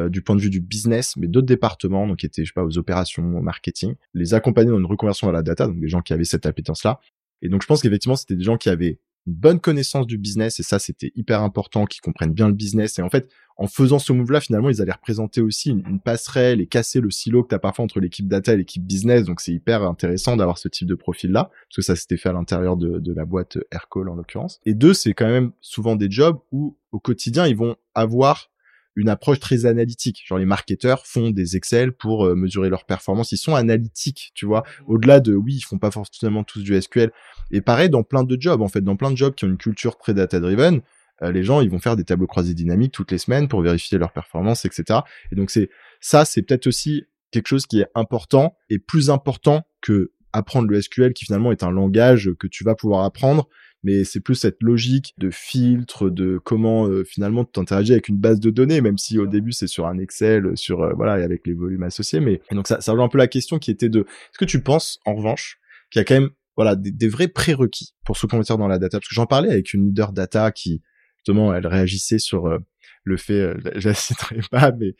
du 0.08 0.22
point 0.22 0.34
de 0.34 0.40
vue 0.40 0.50
du 0.50 0.60
business, 0.60 1.16
mais 1.16 1.28
d'autres 1.28 1.46
départements, 1.46 2.08
donc 2.08 2.16
qui 2.16 2.26
étaient 2.26 2.42
je 2.44 2.48
sais 2.48 2.52
pas 2.52 2.64
aux 2.64 2.78
opérations, 2.78 3.22
au 3.22 3.40
marketing, 3.40 3.94
les 4.12 4.34
accompagner 4.34 4.72
dans 4.72 4.78
une 4.78 4.86
reconversion 4.86 5.28
à 5.28 5.32
la 5.32 5.44
data, 5.44 5.68
donc 5.68 5.78
des 5.78 5.86
gens 5.86 6.02
qui 6.02 6.12
avaient 6.12 6.24
cette 6.24 6.46
appétence 6.46 6.82
là. 6.82 6.98
Et 7.42 7.48
donc 7.48 7.62
je 7.62 7.68
pense 7.68 7.80
qu'effectivement 7.80 8.16
c'était 8.16 8.34
des 8.34 8.42
gens 8.42 8.56
qui 8.56 8.70
avaient 8.70 8.98
une 9.26 9.34
bonne 9.34 9.60
connaissance 9.60 10.06
du 10.06 10.18
business 10.18 10.60
et 10.60 10.62
ça 10.62 10.78
c'était 10.78 11.12
hyper 11.14 11.42
important 11.42 11.86
qu'ils 11.86 12.00
comprennent 12.00 12.32
bien 12.32 12.48
le 12.48 12.54
business. 12.54 12.98
Et 12.98 13.02
en 13.02 13.10
fait 13.10 13.28
en 13.56 13.66
faisant 13.66 13.98
ce 13.98 14.12
move 14.12 14.32
là 14.32 14.40
finalement 14.40 14.68
ils 14.68 14.82
allaient 14.82 14.92
représenter 14.92 15.40
aussi 15.40 15.70
une, 15.70 16.00
passerelle 16.00 16.60
et 16.60 16.66
casser 16.66 17.00
le 17.00 17.10
silo 17.10 17.42
que 17.42 17.48
tu 17.48 17.54
as 17.54 17.58
parfois 17.58 17.84
entre 17.84 18.00
l'équipe 18.00 18.28
data 18.28 18.52
et 18.52 18.56
l'équipe 18.56 18.84
business. 18.84 19.24
Donc 19.24 19.40
c'est 19.40 19.52
hyper 19.52 19.82
intéressant 19.82 20.36
d'avoir 20.36 20.58
ce 20.58 20.68
type 20.68 20.88
de 20.88 20.94
profil 20.94 21.32
là 21.32 21.50
parce 21.68 21.76
que 21.76 21.82
ça 21.82 21.96
s'était 21.96 22.16
fait 22.16 22.28
à 22.28 22.32
l'intérieur 22.32 22.76
de, 22.76 23.14
la 23.14 23.24
boîte 23.24 23.58
Aircall 23.70 24.08
en 24.08 24.14
l'occurrence. 24.14 24.60
Et 24.66 24.74
deux 24.74 24.94
c'est 24.94 25.14
quand 25.14 25.28
même 25.28 25.52
souvent 25.60 25.96
des 25.96 26.10
jobs 26.10 26.38
où 26.52 26.76
au 26.92 26.98
quotidien 26.98 27.46
ils 27.46 27.56
vont 27.56 27.76
avoir 27.94 28.50
une 28.96 29.08
approche 29.08 29.40
très 29.40 29.66
analytique. 29.66 30.22
Genre 30.26 30.38
les 30.38 30.44
marketeurs 30.44 31.06
font 31.06 31.30
des 31.30 31.56
Excel 31.56 31.92
pour 31.92 32.26
euh, 32.26 32.34
mesurer 32.34 32.68
leur 32.68 32.84
performance. 32.84 33.32
Ils 33.32 33.38
sont 33.38 33.54
analytiques, 33.54 34.32
tu 34.34 34.46
vois. 34.46 34.60
Mmh. 34.60 34.92
Au-delà 34.92 35.20
de, 35.20 35.34
oui, 35.34 35.56
ils 35.56 35.62
font 35.62 35.78
pas 35.78 35.90
forcément 35.90 36.44
tous 36.44 36.62
du 36.62 36.80
SQL. 36.80 37.10
Et 37.50 37.60
pareil 37.60 37.90
dans 37.90 38.02
plein 38.02 38.24
de 38.24 38.36
jobs, 38.40 38.62
en 38.62 38.68
fait, 38.68 38.82
dans 38.82 38.96
plein 38.96 39.10
de 39.10 39.16
jobs 39.16 39.34
qui 39.34 39.44
ont 39.44 39.48
une 39.48 39.56
culture 39.56 39.98
très 39.98 40.14
data-driven, 40.14 40.80
euh, 41.22 41.32
les 41.32 41.44
gens, 41.44 41.60
ils 41.60 41.70
vont 41.70 41.78
faire 41.78 41.96
des 41.96 42.04
tableaux 42.04 42.26
croisés 42.26 42.54
dynamiques 42.54 42.92
toutes 42.92 43.12
les 43.12 43.18
semaines 43.18 43.48
pour 43.48 43.62
vérifier 43.62 43.98
leur 43.98 44.12
performance, 44.12 44.64
etc. 44.64 45.00
Et 45.32 45.36
donc 45.36 45.50
c'est 45.50 45.70
ça, 46.00 46.24
c'est 46.24 46.42
peut-être 46.42 46.66
aussi 46.66 47.04
quelque 47.30 47.48
chose 47.48 47.66
qui 47.66 47.80
est 47.80 47.86
important 47.94 48.56
et 48.68 48.78
plus 48.78 49.10
important 49.10 49.62
que 49.80 50.12
apprendre 50.32 50.68
le 50.68 50.80
SQL 50.80 51.12
qui 51.12 51.24
finalement 51.24 51.52
est 51.52 51.62
un 51.62 51.70
langage 51.70 52.30
que 52.38 52.46
tu 52.48 52.64
vas 52.64 52.74
pouvoir 52.74 53.04
apprendre 53.04 53.48
mais 53.84 54.02
c'est 54.04 54.20
plus 54.20 54.34
cette 54.34 54.62
logique 54.62 55.12
de 55.18 55.30
filtre, 55.30 56.08
de 56.08 56.40
comment 56.42 56.88
euh, 56.88 57.04
finalement 57.04 57.44
tu 57.44 57.60
interagis 57.60 57.92
avec 57.92 58.08
une 58.08 58.16
base 58.16 58.40
de 58.40 58.50
données, 58.50 58.80
même 58.80 58.96
si 58.96 59.18
au 59.18 59.26
début 59.26 59.52
c'est 59.52 59.66
sur 59.66 59.86
un 59.86 59.98
Excel, 59.98 60.56
sur 60.56 60.82
euh, 60.82 60.94
voilà, 60.96 61.22
avec 61.22 61.46
les 61.46 61.52
volumes 61.52 61.82
associés. 61.82 62.20
Mais 62.20 62.40
et 62.50 62.54
donc 62.54 62.66
ça, 62.66 62.80
ça 62.80 62.92
un 62.92 63.08
peu 63.08 63.18
la 63.18 63.28
question 63.28 63.58
qui 63.58 63.70
était 63.70 63.90
de, 63.90 64.00
est-ce 64.00 64.38
que 64.38 64.46
tu 64.46 64.62
penses 64.62 64.98
en 65.04 65.14
revanche 65.14 65.60
qu'il 65.90 66.00
y 66.00 66.02
a 66.02 66.04
quand 66.04 66.14
même 66.14 66.30
voilà 66.56 66.76
des, 66.76 67.08
vrais 67.08 67.28
prérequis 67.28 67.94
pour 68.06 68.16
se 68.16 68.26
convertir 68.26 68.56
dans 68.56 68.68
la 68.68 68.78
data? 68.78 68.98
Parce 68.98 69.08
que 69.08 69.14
j'en 69.14 69.26
parlais 69.26 69.50
avec 69.50 69.74
une 69.74 69.84
leader 69.84 70.12
data 70.12 70.50
qui 70.50 70.80
justement 71.18 71.54
elle 71.54 71.66
réagissait 71.66 72.18
sur 72.18 72.46
euh, 72.46 72.58
le 73.02 73.18
fait, 73.18 73.54
je 73.76 73.88
la 73.88 73.94
citerai 73.94 74.40
pas, 74.50 74.72
mais 74.72 74.94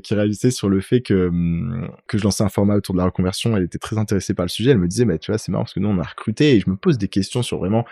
qui 0.00 0.14
réagissait 0.14 0.50
sur 0.50 0.70
le 0.70 0.80
fait 0.80 1.02
que 1.02 1.28
hum, 1.28 1.90
que 2.08 2.16
je 2.16 2.24
lançais 2.24 2.42
un 2.42 2.48
format 2.48 2.76
autour 2.76 2.94
de 2.94 2.98
la 2.98 3.04
reconversion. 3.04 3.56
Elle 3.56 3.64
était 3.64 3.78
très 3.78 3.98
intéressée 3.98 4.32
par 4.32 4.46
le 4.46 4.48
sujet. 4.48 4.70
Elle 4.70 4.78
me 4.78 4.88
disait, 4.88 5.04
mais 5.04 5.18
tu 5.18 5.30
vois, 5.30 5.36
c'est 5.36 5.52
marrant 5.52 5.64
parce 5.64 5.74
que 5.74 5.80
nous 5.80 5.90
on 5.90 5.98
a 5.98 6.02
recruté 6.02 6.56
et 6.56 6.60
je 6.60 6.70
me 6.70 6.76
pose 6.76 6.96
des 6.96 7.08
questions 7.08 7.42
sur 7.42 7.58
vraiment 7.58 7.84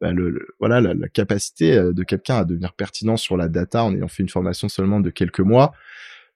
bah, 0.00 0.12
le, 0.12 0.48
voilà 0.58 0.80
la, 0.80 1.08
capacité 1.08 1.74
euh, 1.74 1.92
de 1.92 2.02
quelqu'un 2.02 2.36
à 2.36 2.44
devenir 2.44 2.72
pertinent 2.72 3.16
sur 3.16 3.36
la 3.36 3.48
data 3.48 3.84
en 3.84 3.94
ayant 3.94 4.08
fait 4.08 4.22
une 4.22 4.28
formation 4.28 4.68
seulement 4.68 5.00
de 5.00 5.10
quelques 5.10 5.40
mois, 5.40 5.74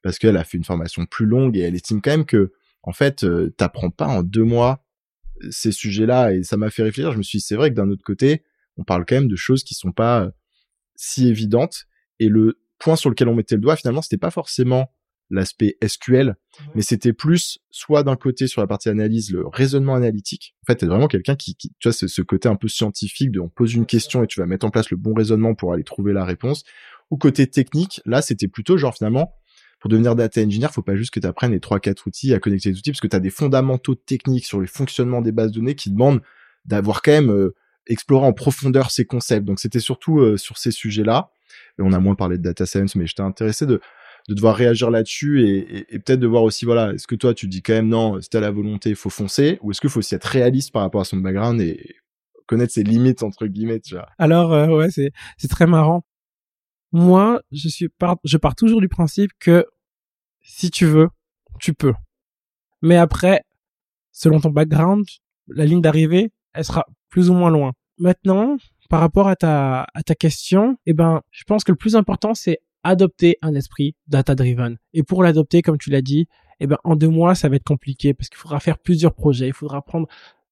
parce 0.03 0.19
qu'elle 0.19 0.37
a 0.37 0.45
fait 0.45 0.59
une 0.59 0.65
formation 0.65 1.07
plus 1.07 1.27
longue 1.27 1.57
et 1.57 1.61
elle 1.61 1.75
estime 1.75 2.03
quand 2.03 2.11
même 2.11 2.27
que 2.27 2.53
en 2.83 2.93
fait 2.93 3.25
euh, 3.25 3.55
t'apprends 3.57 3.91
pas 3.91 4.07
en 4.07 4.23
deux 4.23 4.45
mois 4.45 4.85
euh, 5.43 5.49
ces 5.51 5.73
sujets-là 5.73 6.35
et 6.35 6.43
ça 6.43 6.57
m'a 6.57 6.71
fait 6.71 6.83
réfléchir. 6.83 7.13
Je 7.13 7.19
me 7.19 7.23
suis 7.23 7.39
dit 7.39 7.45
c'est 7.45 7.57
vrai 7.57 7.71
que 7.71 7.75
d'un 7.75 7.89
autre 7.89 8.05
côté 8.05 8.43
on 8.77 8.85
parle 8.85 9.07
quand 9.07 9.15
même 9.15 9.29
de 9.29 9.37
choses 9.37 9.65
qui 9.65 9.75
sont 9.75 9.93
pas 9.93 10.31
si 10.97 11.29
évidentes 11.29 11.87
et 12.19 12.29
le 12.29 12.61
point 12.79 12.97
sur 12.97 13.09
lequel 13.09 13.29
on 13.29 13.35
mettait 13.35 13.55
le 13.55 13.61
doigt 13.63 13.77
finalement 13.77 14.03
c'était 14.03 14.19
pas 14.19 14.31
forcément 14.31 14.91
l'aspect 15.35 15.77
SQL, 15.85 16.37
mais 16.75 16.83
c'était 16.83 17.13
plus 17.13 17.59
soit 17.71 18.03
d'un 18.03 18.17
côté 18.17 18.47
sur 18.47 18.61
la 18.61 18.67
partie 18.67 18.89
analyse 18.89 19.33
le 19.33 19.47
raisonnement 19.47 19.95
analytique. 19.95 20.55
En 20.63 20.73
fait, 20.73 20.77
t'es 20.77 20.87
vraiment 20.87 21.09
quelqu'un 21.09 21.37
qui, 21.37 21.55
qui, 21.57 21.71
tu 21.79 21.89
vois, 21.89 21.93
c'est 21.93 22.09
ce 22.09 22.23
côté 22.23 22.49
un 22.49 22.57
peu 22.57 22.69
scientifique 22.69 23.31
de 23.31 23.41
on 23.41 23.49
pose 23.49 23.75
une 23.75 23.87
question 23.87 24.23
et 24.23 24.27
tu 24.27 24.41
vas 24.41 24.47
mettre 24.47 24.67
en 24.67 24.71
place 24.71 24.91
le 24.91 24.97
bon 24.97 25.15
raisonnement 25.15 25.55
pour 25.55 25.73
aller 25.73 25.85
trouver 25.85 26.13
la 26.13 26.25
réponse. 26.25 26.65
Ou 27.11 27.17
côté 27.17 27.47
technique, 27.47 28.01
là, 28.07 28.23
c'était 28.23 28.49
plutôt 28.49 28.77
genre 28.77 28.95
finalement 28.95 29.35
pour 29.81 29.91
devenir 29.91 30.17
data 30.17 30.41
engineer, 30.41 30.69
faut 30.73 30.81
pas 30.81 30.97
juste 30.97 31.13
que 31.13 31.21
tu 31.21 31.27
apprennes 31.27 31.53
les 31.53 31.61
trois 31.61 31.79
quatre 31.79 32.07
outils 32.07 32.33
à 32.33 32.39
connecter 32.39 32.71
les 32.71 32.79
outils 32.79 32.93
parce 32.93 33.03
que 33.03 33.07
tu 33.07 33.17
as 33.17 33.21
des 33.21 33.29
fondamentaux 33.29 33.95
techniques 33.95 34.47
sur 34.47 34.59
les 34.59 34.67
fonctionnements 34.67 35.21
des 35.21 35.31
bases 35.31 35.51
de 35.51 35.57
données 35.57 35.75
qui 35.75 35.91
demandent 35.91 36.23
d'avoir 36.65 37.03
quand 37.03 37.13
même 37.13 37.31
euh, 37.31 37.55
exploré 37.87 38.27
en 38.27 38.33
profondeur 38.33 38.91
ces 38.91 39.05
concepts. 39.05 39.45
Donc 39.45 39.61
c'était 39.61 39.81
surtout 39.81 40.21
euh, 40.21 40.39
sur 40.39 40.57
ces 40.57 40.71
sujets-là. 40.71 41.31
Et 41.79 41.83
on 41.83 41.93
a 41.93 41.99
moins 41.99 42.15
parlé 42.15 42.39
de 42.39 42.43
data 42.43 42.65
science, 42.65 42.97
mais 42.97 43.07
j'étais 43.07 43.23
intéressé 43.23 43.67
de 43.67 43.81
de 44.29 44.35
devoir 44.35 44.57
réagir 44.57 44.91
là-dessus 44.91 45.47
et, 45.47 45.95
et, 45.95 45.99
peut-être 45.99 46.21
de 46.21 46.27
voir 46.27 46.43
aussi, 46.45 46.65
voilà, 46.65 46.93
est-ce 46.95 47.07
que 47.07 47.15
toi 47.15 47.35
tu 47.35 47.47
dis 47.47 47.63
quand 47.63 47.75
même 47.75 47.89
non, 47.89 48.21
si 48.21 48.31
t'as 48.31 48.41
la 48.41 48.51
volonté, 48.51 48.91
il 48.91 48.97
faut 48.97 49.11
foncer, 49.11 49.59
ou 49.63 49.71
est-ce 49.71 49.81
qu'il 49.81 49.91
faut 49.91 49.99
aussi 49.99 50.15
être 50.15 50.25
réaliste 50.25 50.73
par 50.73 50.83
rapport 50.83 51.03
à 51.03 51.05
son 51.05 51.19
background 51.19 51.61
et 51.61 51.97
connaître 52.47 52.73
ses 52.73 52.83
limites 52.83 53.23
entre 53.23 53.47
guillemets, 53.47 53.81
tu 53.81 53.95
vois? 53.95 54.09
Alors 54.19 54.53
euh, 54.53 54.69
ouais, 54.69 54.91
c'est 54.91 55.13
c'est 55.37 55.49
très 55.49 55.67
marrant. 55.67 56.05
Moi, 56.93 57.43
je 57.51 57.69
suis 57.69 57.89
par... 57.89 58.17
je 58.25 58.37
pars 58.39 58.55
toujours 58.55 58.81
du 58.81 58.89
principe 58.89 59.33
que 59.39 59.67
si 60.43 60.71
tu 60.71 60.87
veux, 60.87 61.09
tu 61.59 61.75
peux. 61.75 61.95
Mais 62.83 62.97
après, 62.97 63.43
selon 64.13 64.41
ton 64.41 64.51
background, 64.51 65.05
la 65.49 65.67
ligne 65.67 65.81
d'arrivée, 65.81 66.31
elle 66.53 66.65
sera 66.65 66.87
plus 67.09 67.31
ou 67.31 67.35
moins 67.35 67.51
loin. 67.51 67.73
Maintenant, 67.99 68.57
par 68.89 69.01
rapport 69.01 69.29
à 69.29 69.37
ta 69.37 69.87
à 69.95 70.03
ta 70.03 70.15
question, 70.15 70.79
eh 70.87 70.95
ben, 70.95 71.21
je 71.31 71.45
pense 71.45 71.65
que 71.65 71.73
le 71.73 71.77
plus 71.77 71.97
important 71.97 72.35
c'est 72.35 72.61
adopter 72.85 73.39
un 73.43 73.55
esprit 73.55 73.97
data-driven. 74.07 74.79
Et 74.93 75.03
pour 75.03 75.23
l'adopter, 75.23 75.63
comme 75.63 75.79
tu 75.79 75.91
l'as 75.91 76.03
dit, 76.03 76.29
eh 76.61 76.67
ben 76.67 76.79
en 76.85 76.95
deux 76.95 77.09
mois 77.09 77.35
ça 77.35 77.49
va 77.49 77.57
être 77.57 77.65
compliqué 77.65 78.15
parce 78.15 78.29
qu'il 78.29 78.39
faudra 78.39 78.61
faire 78.61 78.79
plusieurs 78.79 79.15
projets, 79.15 79.49
il 79.49 79.53
faudra 79.53 79.83
prendre 79.83 80.07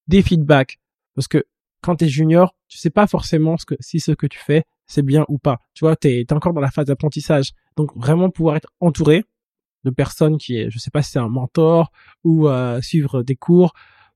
des 0.08 0.22
feedbacks 0.22 0.80
parce 1.14 1.28
que 1.28 1.44
quand 1.80 1.96
tu 1.96 2.06
es 2.06 2.08
junior, 2.08 2.54
tu 2.68 2.78
sais 2.78 2.90
pas 2.90 3.06
forcément 3.06 3.56
ce 3.56 3.66
que 3.66 3.74
si 3.80 4.00
ce 4.00 4.12
que 4.12 4.26
tu 4.26 4.38
fais 4.38 4.64
c'est 4.86 5.02
bien 5.02 5.24
ou 5.28 5.38
pas. 5.38 5.58
Tu 5.74 5.84
vois, 5.84 5.96
tu 5.96 6.08
es, 6.08 6.32
encore 6.32 6.52
dans 6.52 6.60
la 6.60 6.70
phase 6.70 6.86
d'apprentissage. 6.86 7.52
Donc 7.76 7.96
vraiment 7.96 8.30
pouvoir 8.30 8.56
être 8.56 8.68
entouré 8.80 9.24
de 9.84 9.90
personnes 9.90 10.38
qui 10.38 10.56
est 10.56 10.70
je 10.70 10.78
sais 10.78 10.90
pas 10.90 11.02
si 11.02 11.12
c'est 11.12 11.18
un 11.18 11.28
mentor 11.28 11.92
ou 12.24 12.48
euh, 12.48 12.80
suivre 12.82 13.22
des 13.22 13.36
cours, 13.36 13.72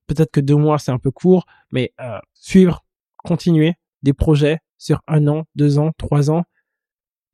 peut-être 0.07 0.31
que 0.31 0.41
deux 0.41 0.57
mois 0.57 0.79
c'est 0.79 0.93
un 0.93 0.99
peu 0.99 1.11
court, 1.11 1.47
mais 1.71 1.93
euh, 2.01 2.19
suivre, 2.35 2.85
continuer 3.19 3.75
des 4.03 4.13
projets 4.13 4.59
sur 4.79 5.01
un 5.09 5.27
an, 5.27 5.45
deux 5.55 5.79
ans, 5.79 5.93
trois 5.99 6.31
ans 6.31 6.45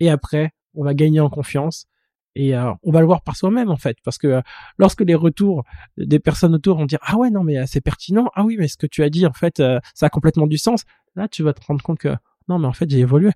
et 0.01 0.11
après 0.11 0.53
on 0.75 0.85
va 0.85 0.95
gagner 0.95 1.21
en 1.21 1.31
confiance 1.31 1.87
et 2.35 2.55
euh, 2.57 2.73
on 2.83 2.93
va 2.93 3.01
le 3.01 3.07
voir 3.07 3.23
par 3.23 3.37
soi-même 3.37 3.71
en 3.71 3.77
fait. 3.77 3.99
Parce 4.05 4.19
que 4.19 4.27
euh, 4.27 4.41
lorsque 4.79 5.03
les 5.03 5.15
retours 5.15 5.65
des 5.97 6.19
personnes 6.19 6.55
autour 6.55 6.79
vont 6.79 6.87
dire 6.87 6.99
ah 7.03 7.17
ouais 7.17 7.31
non 7.31 7.45
mais 7.45 7.59
euh, 7.59 7.65
c'est 7.67 7.81
pertinent. 7.81 8.31
Ah 8.35 8.45
oui 8.45 8.57
mais 8.59 8.69
ce 8.69 8.77
que 8.77 8.87
tu 8.87 9.03
as 9.03 9.11
dit 9.11 9.27
en 9.27 9.33
fait 9.33 9.63
ça 9.95 10.07
a 10.07 10.09
complètement 10.09 10.47
du 10.47 10.59
sens 10.59 10.85
là 11.17 11.29
tu 11.29 11.43
vas 11.43 11.53
te 11.53 11.65
rendre 11.65 11.83
compte 11.83 11.99
que 11.99 12.15
non 12.49 12.59
mais 12.59 12.67
en 12.67 12.73
fait 12.73 12.89
j'ai 12.89 13.01
évolué. 13.01 13.31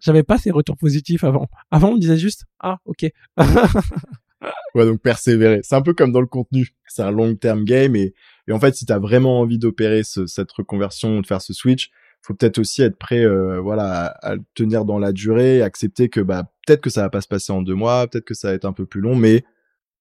J'avais 0.00 0.22
pas 0.22 0.38
ces 0.38 0.50
retours 0.50 0.76
positifs 0.76 1.24
avant. 1.24 1.48
Avant 1.70 1.90
on 1.90 1.94
me 1.94 2.00
disait 2.00 2.18
juste 2.18 2.44
ah 2.60 2.78
ok. 2.84 3.06
Ouais 4.74 4.84
donc 4.84 5.00
persévérer 5.00 5.60
c'est 5.62 5.74
un 5.74 5.80
peu 5.80 5.94
comme 5.94 6.12
dans 6.12 6.20
le 6.20 6.26
contenu. 6.26 6.68
C'est 6.86 7.02
un 7.02 7.10
long 7.10 7.34
term 7.34 7.64
game 7.64 7.96
et, 7.96 8.14
et 8.46 8.52
en 8.52 8.60
fait 8.60 8.76
si 8.76 8.84
tu 8.84 8.92
as 8.92 8.98
vraiment 8.98 9.40
envie 9.40 9.58
d'opérer 9.58 10.02
cette 10.04 10.52
reconversion 10.52 11.20
de 11.20 11.26
faire 11.26 11.40
ce 11.40 11.54
switch 11.54 11.90
faut 12.26 12.34
peut-être 12.34 12.58
aussi 12.58 12.82
être 12.82 12.98
prêt 12.98 13.24
euh, 13.24 13.60
voilà 13.60 14.16
à, 14.20 14.34
tenir 14.54 14.84
dans 14.84 14.98
la 14.98 15.12
durée 15.12 15.62
accepter 15.62 16.08
que 16.08 16.20
bah 16.20 16.50
peut-être 16.66 16.80
que 16.80 16.90
ça 16.90 17.02
va 17.02 17.10
pas 17.10 17.20
se 17.20 17.28
passer 17.28 17.52
en 17.52 17.62
deux 17.62 17.76
mois 17.76 18.08
peut-être 18.08 18.24
que 18.24 18.34
ça 18.34 18.48
va 18.48 18.54
être 18.54 18.64
un 18.64 18.72
peu 18.72 18.84
plus 18.84 19.00
long 19.00 19.14
mais 19.14 19.44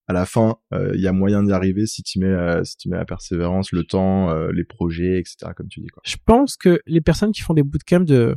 à 0.08 0.14
la 0.14 0.26
fin 0.26 0.58
euh, 0.74 0.92
il 0.96 1.02
y 1.02 1.08
a 1.08 1.12
moyen 1.12 1.44
d'y 1.44 1.52
arriver 1.52 1.86
si 1.86 2.02
tu 2.02 2.18
mets 2.18 2.26
euh, 2.26 2.64
si 2.64 2.78
tu 2.78 2.90
mets 2.90 2.98
la 2.98 3.06
persévérance 3.06 3.72
le 3.72 3.84
temps 3.84 4.34
les 4.50 4.64
projets 4.64 5.20
etc 5.20 5.52
comme 5.56 5.68
tu 5.68 5.82
dis 5.82 5.88
quoi. 5.88 6.02
Je 6.04 6.16
pense 6.26 6.58
que 6.58 6.82
les 6.88 7.02
personnes 7.02 7.32
qui 7.32 7.42
font 7.42 7.54
des 7.54 7.64
bootcamps 7.64 8.00
de 8.00 8.36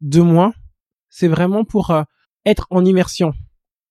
deux 0.00 0.22
mois 0.22 0.52
c'est 1.08 1.28
vraiment 1.28 1.64
pour 1.64 1.92
être 2.44 2.66
en 2.70 2.84
immersion. 2.84 3.32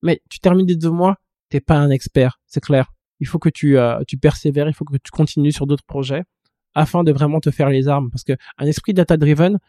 Mais 0.01 0.21
tu 0.29 0.39
termines 0.39 0.65
des 0.65 0.77
deux 0.77 0.91
mois 0.91 1.17
t'es 1.49 1.59
pas 1.59 1.75
un 1.75 1.89
expert 1.89 2.39
c'est 2.45 2.61
clair. 2.61 2.93
Il 3.19 3.27
faut 3.27 3.39
que 3.39 3.49
tu 3.49 3.75
tu 4.07 4.17
persévères 4.17 4.69
il 4.69 4.73
faut 4.73 4.85
que 4.85 4.95
tu 4.95 5.11
continues 5.11 5.51
sur 5.51 5.67
d'autres 5.67 5.85
projets 5.85 6.23
afin 6.75 7.03
de 7.03 7.11
vraiment 7.11 7.39
te 7.39 7.51
faire 7.51 7.69
les 7.69 7.87
armes. 7.87 8.11
Parce 8.11 8.23
que 8.23 8.33
un 8.57 8.65
esprit 8.65 8.93
data 8.93 9.17
driven, 9.17 9.59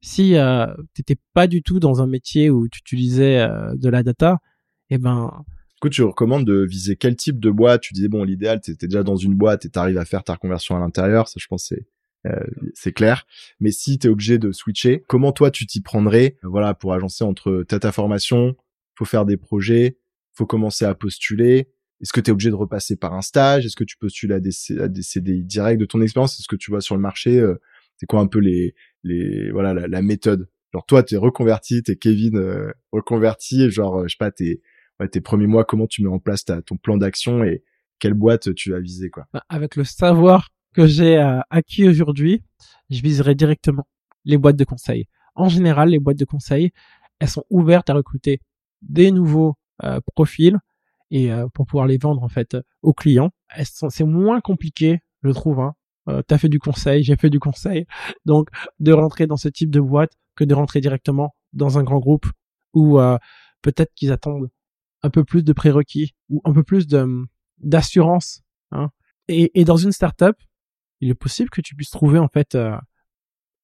si 0.00 0.36
euh, 0.36 0.66
t'étais 0.94 1.16
pas 1.34 1.46
du 1.46 1.62
tout 1.62 1.80
dans 1.80 2.02
un 2.02 2.06
métier 2.06 2.50
où 2.50 2.68
tu 2.68 2.78
utilisais 2.80 3.40
euh, 3.40 3.74
de 3.74 3.88
la 3.88 4.02
data, 4.02 4.38
eh 4.90 4.98
ben 4.98 5.44
coup, 5.82 5.88
tu 5.88 6.02
recommandes 6.02 6.46
de 6.46 6.64
viser 6.64 6.96
quel 6.96 7.16
type 7.16 7.40
de 7.40 7.50
boîte 7.50 7.82
Tu 7.82 7.92
disais 7.92 8.08
bon, 8.08 8.22
l'idéal, 8.22 8.60
t'étais 8.60 8.86
déjà 8.86 9.02
dans 9.02 9.16
une 9.16 9.34
boîte 9.34 9.64
et 9.66 9.68
t'arrives 9.68 9.98
à 9.98 10.04
faire 10.04 10.22
ta 10.22 10.34
reconversion 10.34 10.76
à 10.76 10.78
l'intérieur. 10.78 11.28
Ça, 11.28 11.38
je 11.38 11.46
pense, 11.48 11.64
c'est 11.64 11.86
euh, 12.24 12.38
c'est 12.72 12.92
clair. 12.92 13.26
Mais 13.58 13.72
si 13.72 13.98
t'es 13.98 14.08
obligé 14.08 14.38
de 14.38 14.52
switcher, 14.52 15.04
comment 15.08 15.32
toi 15.32 15.50
tu 15.50 15.66
t'y 15.66 15.80
prendrais 15.80 16.38
Voilà, 16.44 16.72
pour 16.72 16.94
agencer 16.94 17.24
entre 17.24 17.64
ta 17.64 17.90
formation, 17.90 18.54
faut 18.94 19.04
faire 19.04 19.24
des 19.26 19.36
projets, 19.36 19.98
faut 20.32 20.46
commencer 20.46 20.84
à 20.84 20.94
postuler, 20.94 21.68
est-ce 22.02 22.12
que 22.12 22.20
tu 22.20 22.30
es 22.30 22.32
obligé 22.32 22.50
de 22.50 22.56
repasser 22.56 22.96
par 22.96 23.14
un 23.14 23.22
stage? 23.22 23.64
Est-ce 23.64 23.76
que 23.76 23.84
tu 23.84 23.96
postules 23.96 24.32
à 24.32 24.40
des, 24.40 24.50
des 24.70 25.02
CDI 25.02 25.44
directs 25.44 25.78
de 25.78 25.84
ton 25.84 26.02
expérience? 26.02 26.38
Est-ce 26.38 26.48
que 26.48 26.56
tu 26.56 26.70
vois 26.70 26.80
sur 26.80 26.96
le 26.96 27.00
marché 27.00 27.38
euh, 27.38 27.60
C'est 27.96 28.06
quoi 28.06 28.20
un 28.20 28.26
peu 28.26 28.40
les, 28.40 28.74
les 29.04 29.52
voilà 29.52 29.72
la, 29.72 30.02
méthode? 30.02 30.48
Genre 30.74 30.84
toi, 30.84 31.04
tu 31.04 31.14
es 31.14 31.16
reconverti, 31.16 31.80
tu 31.82 31.92
es 31.92 31.96
Kevin 31.96 32.36
euh, 32.36 32.72
reconverti, 32.90 33.70
genre 33.70 34.00
euh, 34.00 34.08
je 34.08 34.14
sais 34.14 34.18
pas, 34.18 34.32
tes 34.32 34.60
ouais, 34.98 35.08
tes 35.08 35.20
premiers 35.20 35.46
mois, 35.46 35.64
comment 35.64 35.86
tu 35.86 36.02
mets 36.02 36.08
en 36.08 36.18
place 36.18 36.44
ta, 36.44 36.60
ton 36.60 36.76
plan 36.76 36.96
d'action 36.96 37.44
et 37.44 37.62
quelle 38.00 38.14
boîte 38.14 38.52
tu 38.56 38.72
vas 38.72 38.80
viser 38.80 39.08
quoi? 39.08 39.26
Bah, 39.32 39.44
Avec 39.48 39.76
le 39.76 39.84
savoir 39.84 40.48
que 40.74 40.88
j'ai 40.88 41.18
acquis 41.50 41.88
aujourd'hui, 41.88 42.42
je 42.90 43.00
viserai 43.00 43.36
directement 43.36 43.86
les 44.24 44.38
boîtes 44.38 44.56
de 44.56 44.64
conseil. 44.64 45.06
En 45.36 45.48
général, 45.48 45.90
les 45.90 46.00
boîtes 46.00 46.18
de 46.18 46.24
conseil, 46.24 46.72
elles 47.20 47.28
sont 47.28 47.44
ouvertes 47.48 47.90
à 47.90 47.94
recruter 47.94 48.40
des 48.80 49.12
nouveaux 49.12 49.54
profils 50.14 50.58
et 51.12 51.30
euh, 51.30 51.46
pour 51.54 51.66
pouvoir 51.66 51.86
les 51.86 51.98
vendre 51.98 52.24
en 52.24 52.28
fait 52.28 52.56
aux 52.80 52.94
clients. 52.94 53.30
C'est 53.62 54.04
moins 54.04 54.40
compliqué, 54.40 55.00
je 55.22 55.30
trouve. 55.30 55.60
Hein. 55.60 55.74
Euh, 56.08 56.22
T'as 56.26 56.38
fait 56.38 56.48
du 56.48 56.58
conseil, 56.58 57.04
j'ai 57.04 57.16
fait 57.16 57.30
du 57.30 57.38
conseil, 57.38 57.86
donc 58.24 58.48
de 58.80 58.92
rentrer 58.92 59.28
dans 59.28 59.36
ce 59.36 59.48
type 59.48 59.70
de 59.70 59.80
boîte 59.80 60.12
que 60.34 60.42
de 60.42 60.54
rentrer 60.54 60.80
directement 60.80 61.36
dans 61.52 61.78
un 61.78 61.84
grand 61.84 62.00
groupe 62.00 62.26
où 62.72 62.98
euh, 62.98 63.18
peut-être 63.60 63.92
qu'ils 63.94 64.10
attendent 64.10 64.50
un 65.02 65.10
peu 65.10 65.22
plus 65.22 65.44
de 65.44 65.52
prérequis 65.52 66.14
ou 66.30 66.40
un 66.44 66.52
peu 66.52 66.64
plus 66.64 66.86
de 66.88 67.06
d'assurance. 67.58 68.42
Hein. 68.72 68.90
Et, 69.28 69.60
et, 69.60 69.64
dans 69.64 69.76
une 69.76 69.92
startup, 69.92 70.36
il 71.00 71.10
est 71.10 71.14
possible 71.14 71.50
que 71.50 71.60
tu 71.60 71.76
puisses 71.76 71.90
trouver 71.90 72.18
en 72.18 72.28
fait 72.28 72.54
euh, 72.54 72.76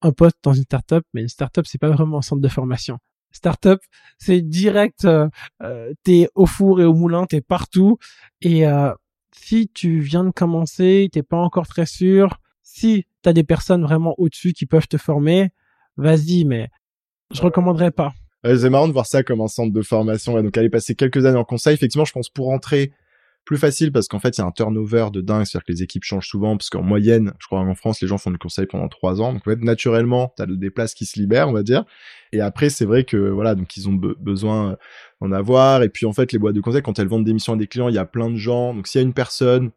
un 0.02 0.12
poste 0.12 0.36
dans 0.44 0.52
une 0.52 0.62
startup, 0.64 1.04
mais 1.14 1.22
une 1.22 1.28
startup 1.28 1.66
c'est 1.66 1.78
pas 1.78 1.90
vraiment 1.90 2.18
un 2.18 2.22
centre 2.22 2.42
de 2.42 2.48
formation 2.48 2.98
startup, 3.32 3.80
c'est 4.18 4.40
direct, 4.40 5.04
euh, 5.04 5.28
euh, 5.62 5.92
t'es 6.02 6.28
au 6.34 6.46
four 6.46 6.80
et 6.80 6.84
au 6.84 6.94
moulin, 6.94 7.26
t'es 7.26 7.40
partout. 7.40 7.98
Et 8.40 8.66
euh, 8.66 8.92
si 9.32 9.68
tu 9.68 10.00
viens 10.00 10.24
de 10.24 10.30
commencer, 10.30 11.08
t'es 11.12 11.22
pas 11.22 11.36
encore 11.36 11.66
très 11.66 11.86
sûr, 11.86 12.40
si 12.62 13.06
t'as 13.22 13.32
des 13.32 13.44
personnes 13.44 13.82
vraiment 13.82 14.14
au-dessus 14.18 14.52
qui 14.52 14.66
peuvent 14.66 14.88
te 14.88 14.96
former, 14.96 15.50
vas-y, 15.96 16.44
mais 16.44 16.68
je 17.32 17.42
recommanderais 17.42 17.90
pas. 17.90 18.12
c'est 18.44 18.70
marrant 18.70 18.88
de 18.88 18.92
voir 18.92 19.06
ça 19.06 19.22
comme 19.22 19.40
un 19.40 19.48
centre 19.48 19.72
de 19.72 19.82
formation. 19.82 20.38
Et 20.38 20.42
donc 20.42 20.56
aller 20.56 20.70
passer 20.70 20.94
quelques 20.94 21.24
années 21.26 21.38
en 21.38 21.44
conseil, 21.44 21.74
effectivement, 21.74 22.04
je 22.04 22.12
pense 22.12 22.28
pour 22.28 22.46
rentrer 22.46 22.92
plus 23.48 23.56
facile 23.56 23.92
parce 23.92 24.08
qu'en 24.08 24.18
fait, 24.18 24.36
il 24.36 24.42
y 24.42 24.44
a 24.44 24.46
un 24.46 24.50
turnover 24.50 25.06
de 25.10 25.22
dingue, 25.22 25.46
c'est-à-dire 25.46 25.64
que 25.64 25.72
les 25.72 25.82
équipes 25.82 26.04
changent 26.04 26.28
souvent, 26.28 26.58
parce 26.58 26.68
qu'en 26.68 26.82
moyenne, 26.82 27.32
je 27.38 27.46
crois 27.46 27.60
en 27.60 27.74
France, 27.74 28.02
les 28.02 28.06
gens 28.06 28.18
font 28.18 28.30
du 28.30 28.36
conseil 28.36 28.66
pendant 28.66 28.88
trois 28.88 29.22
ans. 29.22 29.32
Donc, 29.32 29.40
en 29.46 29.50
fait, 29.50 29.62
naturellement, 29.62 30.34
tu 30.36 30.42
as 30.42 30.46
des 30.46 30.68
places 30.68 30.92
qui 30.92 31.06
se 31.06 31.18
libèrent, 31.18 31.48
on 31.48 31.54
va 31.54 31.62
dire. 31.62 31.86
Et 32.32 32.42
après, 32.42 32.68
c'est 32.68 32.84
vrai 32.84 33.04
que, 33.04 33.16
voilà, 33.16 33.54
donc 33.54 33.74
ils 33.78 33.88
ont 33.88 33.94
besoin 33.94 34.76
d'en 35.22 35.32
avoir. 35.32 35.82
Et 35.82 35.88
puis, 35.88 36.04
en 36.04 36.12
fait, 36.12 36.30
les 36.32 36.38
boîtes 36.38 36.56
de 36.56 36.60
conseil, 36.60 36.82
quand 36.82 36.98
elles 36.98 37.08
vendent 37.08 37.24
des 37.24 37.32
missions 37.32 37.54
à 37.54 37.56
des 37.56 37.66
clients, 37.66 37.88
il 37.88 37.94
y 37.94 37.98
a 37.98 38.04
plein 38.04 38.28
de 38.28 38.36
gens. 38.36 38.74
Donc, 38.74 38.86
s'il 38.86 39.00
y 39.00 39.02
a 39.02 39.06
une 39.06 39.14
personne 39.14 39.70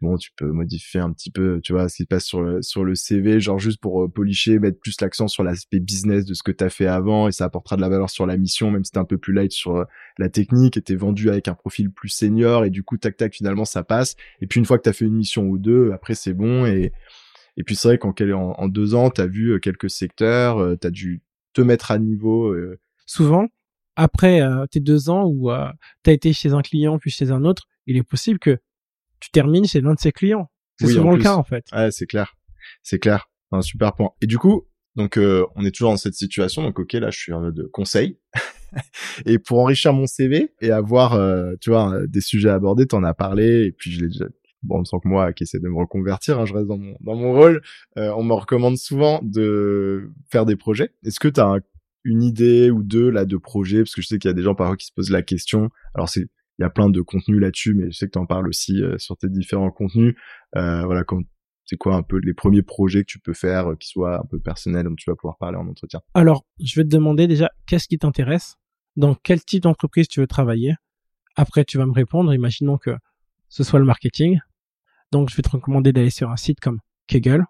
bon, 0.00 0.16
tu 0.16 0.30
peux 0.36 0.50
modifier 0.50 1.00
un 1.00 1.12
petit 1.12 1.30
peu, 1.30 1.60
tu 1.62 1.72
vois, 1.72 1.88
ce 1.88 1.96
qui 1.96 2.06
passe 2.06 2.24
sur 2.24 2.42
le, 2.42 2.62
sur 2.62 2.84
le 2.84 2.94
CV, 2.94 3.40
genre 3.40 3.58
juste 3.58 3.80
pour 3.80 4.04
euh, 4.04 4.08
policher, 4.08 4.58
mettre 4.58 4.78
plus 4.80 5.00
l'accent 5.00 5.28
sur 5.28 5.44
l'aspect 5.44 5.80
business 5.80 6.24
de 6.24 6.34
ce 6.34 6.42
que 6.42 6.52
tu 6.52 6.64
as 6.64 6.70
fait 6.70 6.86
avant 6.86 7.28
et 7.28 7.32
ça 7.32 7.44
apportera 7.44 7.76
de 7.76 7.80
la 7.80 7.88
valeur 7.88 8.10
sur 8.10 8.26
la 8.26 8.36
mission, 8.36 8.70
même 8.70 8.84
si 8.84 8.92
t'es 8.92 8.98
un 8.98 9.04
peu 9.04 9.18
plus 9.18 9.32
light 9.32 9.52
sur 9.52 9.76
euh, 9.76 9.84
la 10.18 10.28
technique 10.28 10.76
et 10.76 10.82
t'es 10.82 10.96
vendu 10.96 11.28
avec 11.28 11.48
un 11.48 11.54
profil 11.54 11.90
plus 11.90 12.08
senior 12.08 12.64
et 12.64 12.70
du 12.70 12.82
coup, 12.82 12.96
tac, 12.96 13.16
tac, 13.16 13.34
finalement, 13.34 13.64
ça 13.64 13.82
passe. 13.82 14.16
Et 14.40 14.46
puis, 14.46 14.58
une 14.58 14.66
fois 14.66 14.78
que 14.78 14.82
t'as 14.82 14.92
fait 14.92 15.04
une 15.04 15.16
mission 15.16 15.44
ou 15.44 15.58
deux, 15.58 15.92
après, 15.92 16.14
c'est 16.14 16.34
bon 16.34 16.66
et, 16.66 16.92
et 17.56 17.64
puis 17.64 17.76
c'est 17.76 17.88
vrai 17.88 17.98
qu'en 17.98 18.12
en, 18.12 18.68
deux 18.68 18.94
ans, 18.94 19.10
t'as 19.10 19.26
vu 19.26 19.52
euh, 19.52 19.58
quelques 19.58 19.90
secteurs, 19.90 20.78
t'as 20.78 20.90
dû 20.90 21.22
te 21.52 21.60
mettre 21.60 21.90
à 21.90 21.98
niveau. 21.98 22.54
Souvent, 23.06 23.48
après 23.96 24.40
tes 24.70 24.80
deux 24.80 25.10
ans 25.10 25.26
où 25.26 25.50
t'as 26.02 26.12
été 26.12 26.32
chez 26.32 26.52
un 26.52 26.62
client 26.62 26.98
puis 26.98 27.10
chez 27.10 27.32
un 27.32 27.44
autre, 27.44 27.64
il 27.86 27.96
est 27.96 28.02
possible 28.02 28.38
que 28.38 28.58
tu 29.20 29.30
termines 29.30 29.66
chez 29.66 29.80
l'un 29.80 29.94
de 29.94 30.00
ses 30.00 30.12
clients. 30.12 30.50
C'est 30.78 30.88
souvent 30.88 31.12
le 31.12 31.22
cas 31.22 31.34
en 31.34 31.44
fait. 31.44 31.64
Ouais, 31.72 31.90
c'est 31.90 32.06
clair. 32.06 32.34
C'est 32.82 32.98
clair. 32.98 33.28
Un 33.52 33.62
super 33.62 33.94
point. 33.94 34.10
Et 34.22 34.26
du 34.26 34.38
coup, 34.38 34.66
donc 34.96 35.16
euh, 35.18 35.46
on 35.56 35.64
est 35.64 35.70
toujours 35.70 35.90
dans 35.90 35.96
cette 35.96 36.14
situation. 36.14 36.62
Donc 36.62 36.78
ok, 36.78 36.92
là 36.94 37.10
je 37.10 37.18
suis 37.18 37.32
en 37.32 37.40
mode 37.40 37.68
conseil. 37.72 38.18
et 39.26 39.38
pour 39.38 39.58
enrichir 39.60 39.92
mon 39.92 40.06
CV 40.06 40.52
et 40.60 40.70
avoir, 40.70 41.14
euh, 41.14 41.54
tu 41.60 41.70
vois, 41.70 42.06
des 42.06 42.20
sujets 42.20 42.50
abordés, 42.50 42.86
t'en 42.86 43.02
as 43.02 43.14
parlé. 43.14 43.66
Et 43.66 43.72
puis 43.72 43.92
je 43.92 44.00
l'ai 44.00 44.08
déjà. 44.08 44.26
Bon, 44.62 44.80
on 44.80 44.84
sent 44.84 44.96
que 45.02 45.08
moi 45.08 45.32
qui 45.32 45.44
essaie 45.44 45.58
de 45.58 45.68
me 45.68 45.76
reconvertir, 45.76 46.38
hein, 46.38 46.44
je 46.44 46.52
reste 46.52 46.66
dans 46.66 46.76
mon 46.76 46.94
dans 47.00 47.14
mon 47.14 47.32
rôle. 47.32 47.62
Euh, 47.96 48.12
on 48.16 48.22
me 48.22 48.34
recommande 48.34 48.76
souvent 48.76 49.20
de 49.22 50.10
faire 50.30 50.44
des 50.44 50.56
projets. 50.56 50.90
Est-ce 51.04 51.18
que 51.18 51.28
tu 51.28 51.40
as 51.40 51.60
une 52.04 52.22
idée 52.22 52.70
ou 52.70 52.82
deux 52.82 53.08
là 53.08 53.24
de 53.24 53.36
projets? 53.38 53.78
Parce 53.78 53.94
que 53.94 54.02
je 54.02 54.06
sais 54.06 54.18
qu'il 54.18 54.28
y 54.28 54.32
a 54.32 54.34
des 54.34 54.42
gens 54.42 54.54
parfois 54.54 54.76
qui 54.76 54.86
se 54.86 54.92
posent 54.92 55.10
la 55.10 55.22
question. 55.22 55.70
Alors 55.94 56.08
c'est 56.10 56.28
il 56.60 56.64
y 56.64 56.66
a 56.66 56.70
plein 56.70 56.90
de 56.90 57.00
contenus 57.00 57.40
là-dessus, 57.40 57.72
mais 57.72 57.90
je 57.90 57.96
sais 57.96 58.06
que 58.06 58.12
tu 58.12 58.18
en 58.18 58.26
parles 58.26 58.46
aussi 58.46 58.82
euh, 58.82 58.98
sur 58.98 59.16
tes 59.16 59.30
différents 59.30 59.70
contenus. 59.70 60.14
Euh, 60.56 60.84
voilà, 60.84 61.04
c'est 61.64 61.78
quoi 61.78 61.96
un 61.96 62.02
peu 62.02 62.18
les 62.18 62.34
premiers 62.34 62.60
projets 62.60 63.00
que 63.00 63.10
tu 63.10 63.18
peux 63.18 63.32
faire 63.32 63.70
euh, 63.70 63.76
qui 63.76 63.88
soient 63.88 64.20
un 64.20 64.26
peu 64.26 64.38
personnels 64.38 64.84
dont 64.84 64.94
tu 64.94 65.08
vas 65.08 65.16
pouvoir 65.16 65.38
parler 65.38 65.56
en 65.56 65.66
entretien? 65.66 66.02
Alors, 66.12 66.44
je 66.62 66.78
vais 66.78 66.84
te 66.84 66.90
demander 66.90 67.26
déjà 67.26 67.50
qu'est-ce 67.66 67.88
qui 67.88 67.96
t'intéresse, 67.96 68.56
dans 68.96 69.14
quel 69.14 69.42
type 69.42 69.62
d'entreprise 69.62 70.06
tu 70.06 70.20
veux 70.20 70.26
travailler? 70.26 70.74
Après, 71.34 71.64
tu 71.64 71.78
vas 71.78 71.86
me 71.86 71.92
répondre. 71.92 72.34
Imaginons 72.34 72.76
que 72.76 72.90
ce 73.48 73.64
soit 73.64 73.78
le 73.78 73.86
marketing. 73.86 74.38
Donc, 75.12 75.30
je 75.30 75.36
vais 75.36 75.42
te 75.42 75.48
recommander 75.48 75.94
d'aller 75.94 76.10
sur 76.10 76.30
un 76.30 76.36
site 76.36 76.60
comme 76.60 76.80
Kegel, 77.06 77.42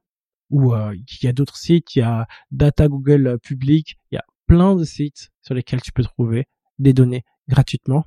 ou 0.51 0.73
il 0.75 1.25
y 1.25 1.27
a 1.27 1.33
d'autres 1.33 1.57
sites. 1.57 1.97
Il 1.97 1.99
y 1.99 2.03
a 2.03 2.29
Data 2.53 2.87
Google 2.87 3.39
Public. 3.43 3.97
Il 4.13 4.15
y 4.15 4.19
a 4.19 4.25
plein 4.47 4.77
de 4.77 4.85
sites 4.85 5.31
sur 5.43 5.55
lesquels 5.55 5.81
tu 5.81 5.91
peux 5.91 6.05
trouver 6.05 6.47
des 6.79 6.93
données 6.93 7.25
gratuitement. 7.49 8.05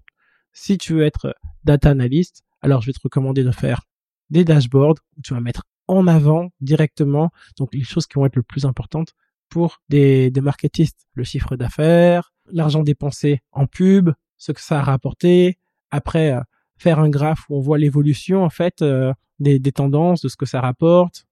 Si 0.54 0.78
tu 0.78 0.94
veux 0.94 1.04
être 1.04 1.36
data 1.64 1.90
analyst, 1.90 2.44
alors 2.62 2.82
je 2.82 2.88
vais 2.88 2.94
te 2.94 3.02
recommander 3.04 3.44
de 3.44 3.52
faire 3.52 3.82
des 4.30 4.46
dashboards 4.46 5.00
où 5.18 5.22
tu 5.22 5.34
vas 5.34 5.42
mettre 5.42 5.64
en 5.88 6.08
avant 6.08 6.50
directement 6.62 7.32
donc 7.58 7.74
les 7.74 7.84
choses 7.84 8.08
qui 8.08 8.16
vont 8.16 8.26
être 8.26 8.36
le 8.36 8.44
plus 8.44 8.66
importantes 8.66 9.14
pour 9.50 9.82
des, 9.90 10.32
des 10.32 10.42
marketistes, 10.42 11.06
le 11.14 11.24
chiffre 11.24 11.56
d'affaires, 11.56 12.34
l'argent 12.52 12.84
dépensé 12.84 13.42
en 13.52 13.68
pub, 13.68 14.12
ce 14.38 14.52
que 14.52 14.62
ça 14.62 14.80
a 14.80 14.84
rapporté, 14.84 15.60
après 15.92 16.32
euh, 16.32 16.42
faire 16.78 17.00
un 17.00 17.10
graphe 17.10 17.46
où 17.50 17.58
on 17.58 17.60
voit 17.60 17.78
l'évolution 17.78 18.44
en 18.44 18.50
fait 18.50 18.82
euh, 18.82 19.14
des, 19.40 19.60
des 19.60 19.72
tendances, 19.72 20.22
de 20.22 20.28
ce 20.30 20.36
que 20.36 20.46
ça 20.46 20.62
rapporte, 20.62 21.26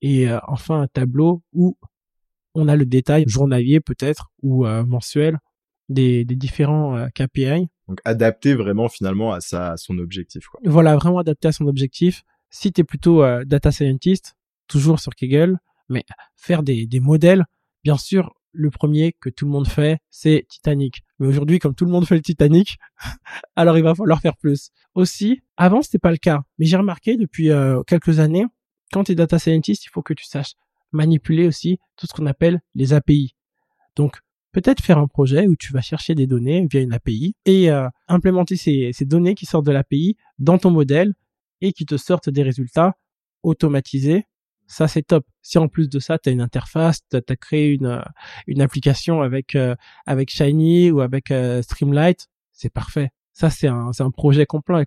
et 0.00 0.28
euh, 0.28 0.38
enfin 0.48 0.82
un 0.82 0.86
tableau 0.86 1.42
où 1.52 1.76
on 2.54 2.68
a 2.68 2.76
le 2.76 2.84
détail 2.84 3.24
journalier 3.26 3.80
peut-être 3.80 4.30
ou 4.42 4.66
euh, 4.66 4.84
mensuel 4.84 5.38
des, 5.88 6.24
des 6.24 6.36
différents 6.36 7.08
KPI. 7.14 7.68
Donc 7.92 8.00
adapté 8.06 8.54
vraiment 8.54 8.88
finalement 8.88 9.34
à, 9.34 9.76
son 9.76 9.98
objectif. 9.98 10.46
Voilà, 10.64 10.96
vraiment 10.96 11.18
adapté 11.18 11.48
à 11.48 11.52
son 11.52 11.66
objectif. 11.66 12.22
Si 12.48 12.72
tu 12.72 12.80
es 12.80 12.84
plutôt 12.84 13.22
data 13.44 13.70
scientist, 13.70 14.34
toujours 14.66 14.98
sur 14.98 15.14
Kaggle, 15.14 15.58
mais 15.90 16.06
faire 16.34 16.62
des, 16.62 16.86
des 16.86 17.00
modèles, 17.00 17.44
bien 17.84 17.98
sûr, 17.98 18.32
le 18.52 18.70
premier 18.70 19.12
que 19.20 19.28
tout 19.28 19.44
le 19.44 19.50
monde 19.50 19.68
fait, 19.68 19.98
c'est 20.08 20.46
Titanic. 20.48 21.02
Mais 21.18 21.26
aujourd'hui, 21.26 21.58
comme 21.58 21.74
tout 21.74 21.84
le 21.84 21.90
monde 21.90 22.06
fait 22.06 22.14
le 22.14 22.22
Titanic, 22.22 22.78
alors 23.56 23.76
il 23.76 23.84
va 23.84 23.94
falloir 23.94 24.22
faire 24.22 24.38
plus. 24.38 24.70
Aussi, 24.94 25.42
avant, 25.58 25.82
c'était 25.82 25.98
pas 25.98 26.12
le 26.12 26.16
cas. 26.16 26.40
Mais 26.58 26.64
j'ai 26.64 26.78
remarqué 26.78 27.18
depuis 27.18 27.50
euh, 27.50 27.82
quelques 27.82 28.20
années, 28.20 28.46
quand 28.90 29.04
tu 29.04 29.12
es 29.12 29.14
data 29.14 29.38
scientist, 29.38 29.84
il 29.84 29.90
faut 29.90 30.00
que 30.00 30.14
tu 30.14 30.24
saches 30.24 30.54
manipuler 30.92 31.46
aussi 31.46 31.78
tout 31.96 32.06
ce 32.06 32.14
qu'on 32.14 32.24
appelle 32.24 32.62
les 32.74 32.94
API. 32.94 33.34
Donc, 33.96 34.20
peut-être 34.52 34.82
faire 34.82 34.98
un 34.98 35.06
projet 35.06 35.46
où 35.48 35.56
tu 35.56 35.72
vas 35.72 35.80
chercher 35.80 36.14
des 36.14 36.26
données 36.26 36.66
via 36.70 36.80
une 36.80 36.92
API 36.92 37.34
et 37.46 37.70
euh, 37.70 37.88
implémenter 38.08 38.56
ces, 38.56 38.92
données 39.02 39.34
qui 39.34 39.46
sortent 39.46 39.66
de 39.66 39.72
l'API 39.72 40.16
dans 40.38 40.58
ton 40.58 40.70
modèle 40.70 41.14
et 41.60 41.72
qui 41.72 41.86
te 41.86 41.96
sortent 41.96 42.30
des 42.30 42.42
résultats 42.42 42.94
automatisés 43.42 44.26
ça 44.68 44.88
c'est 44.88 45.02
top. 45.02 45.26
Si 45.42 45.58
en 45.58 45.68
plus 45.68 45.90
de 45.90 45.98
ça, 45.98 46.18
tu 46.18 46.30
as 46.30 46.32
une 46.32 46.40
interface, 46.40 47.00
tu 47.10 47.16
as 47.16 47.36
créé 47.36 47.72
une, 47.72 47.86
euh, 47.86 48.00
une 48.46 48.62
application 48.62 49.20
avec, 49.20 49.54
euh, 49.54 49.74
avec 50.06 50.30
Shiny 50.30 50.90
ou 50.90 51.00
avec 51.00 51.32
Streamlight, 51.62 52.28
c'est 52.52 52.72
parfait. 52.72 53.10
Ça 53.34 53.50
c'est 53.50 53.66
un, 53.66 53.92
c'est 53.92 54.02
un 54.02 54.10
projet 54.10 54.46
complet. 54.46 54.86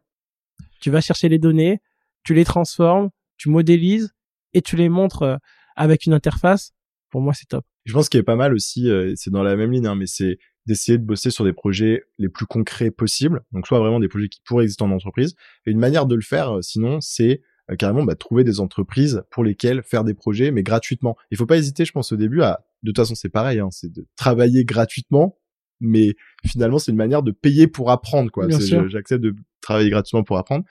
Tu 0.81 0.89
vas 0.89 1.01
chercher 1.01 1.29
les 1.29 1.37
données, 1.37 1.81
tu 2.23 2.33
les 2.33 2.45
transformes, 2.45 3.09
tu 3.37 3.49
modélises 3.49 4.15
et 4.53 4.61
tu 4.63 4.75
les 4.75 4.89
montres 4.89 5.39
avec 5.75 6.05
une 6.05 6.13
interface. 6.13 6.74
Pour 7.15 7.21
moi, 7.21 7.33
c'est 7.33 7.47
top. 7.47 7.63
Je 7.85 7.93
pense 7.93 8.09
qu'il 8.09 8.19
est 8.19 8.23
pas 8.23 8.35
mal 8.35 8.53
aussi, 8.53 8.89
c'est 9.15 9.29
dans 9.29 9.41
la 9.41 9.55
même 9.55 9.71
ligne, 9.71 9.87
hein, 9.87 9.95
mais 9.95 10.05
c'est 10.05 10.37
d'essayer 10.65 10.97
de 10.97 11.05
bosser 11.05 11.29
sur 11.29 11.45
des 11.45 11.53
projets 11.53 12.03
les 12.17 12.27
plus 12.27 12.45
concrets 12.45 12.91
possibles. 12.91 13.41
Donc 13.53 13.67
soit 13.67 13.79
vraiment 13.79 14.01
des 14.01 14.09
projets 14.09 14.27
qui 14.27 14.41
pourraient 14.43 14.63
exister 14.63 14.83
en 14.83 14.91
entreprise. 14.91 15.33
Et 15.65 15.71
une 15.71 15.79
manière 15.79 16.07
de 16.07 16.15
le 16.15 16.21
faire, 16.21 16.57
sinon, 16.61 16.99
c'est 16.99 17.41
euh, 17.71 17.77
carrément 17.77 18.03
bah, 18.03 18.15
trouver 18.15 18.43
des 18.43 18.59
entreprises 18.59 19.23
pour 19.31 19.45
lesquelles 19.45 19.81
faire 19.81 20.03
des 20.03 20.13
projets, 20.13 20.51
mais 20.51 20.61
gratuitement. 20.61 21.15
Il 21.31 21.37
faut 21.37 21.45
pas 21.45 21.55
hésiter, 21.55 21.85
je 21.85 21.93
pense, 21.93 22.11
au 22.11 22.17
début 22.17 22.41
à, 22.41 22.65
de 22.83 22.89
toute 22.89 22.97
façon, 22.97 23.15
c'est 23.15 23.29
pareil, 23.29 23.59
hein, 23.59 23.69
c'est 23.71 23.93
de 23.93 24.05
travailler 24.17 24.65
gratuitement, 24.65 25.37
mais 25.79 26.15
finalement, 26.45 26.79
c'est 26.79 26.91
une 26.91 26.97
manière 26.97 27.23
de 27.23 27.31
payer 27.31 27.67
pour 27.67 27.91
apprendre, 27.91 28.31
quoi. 28.31 28.47
J'accepte 28.49 29.23
de 29.23 29.35
travailler 29.61 29.89
gratuitement 29.89 30.23
pour 30.23 30.37
apprendre. 30.37 30.63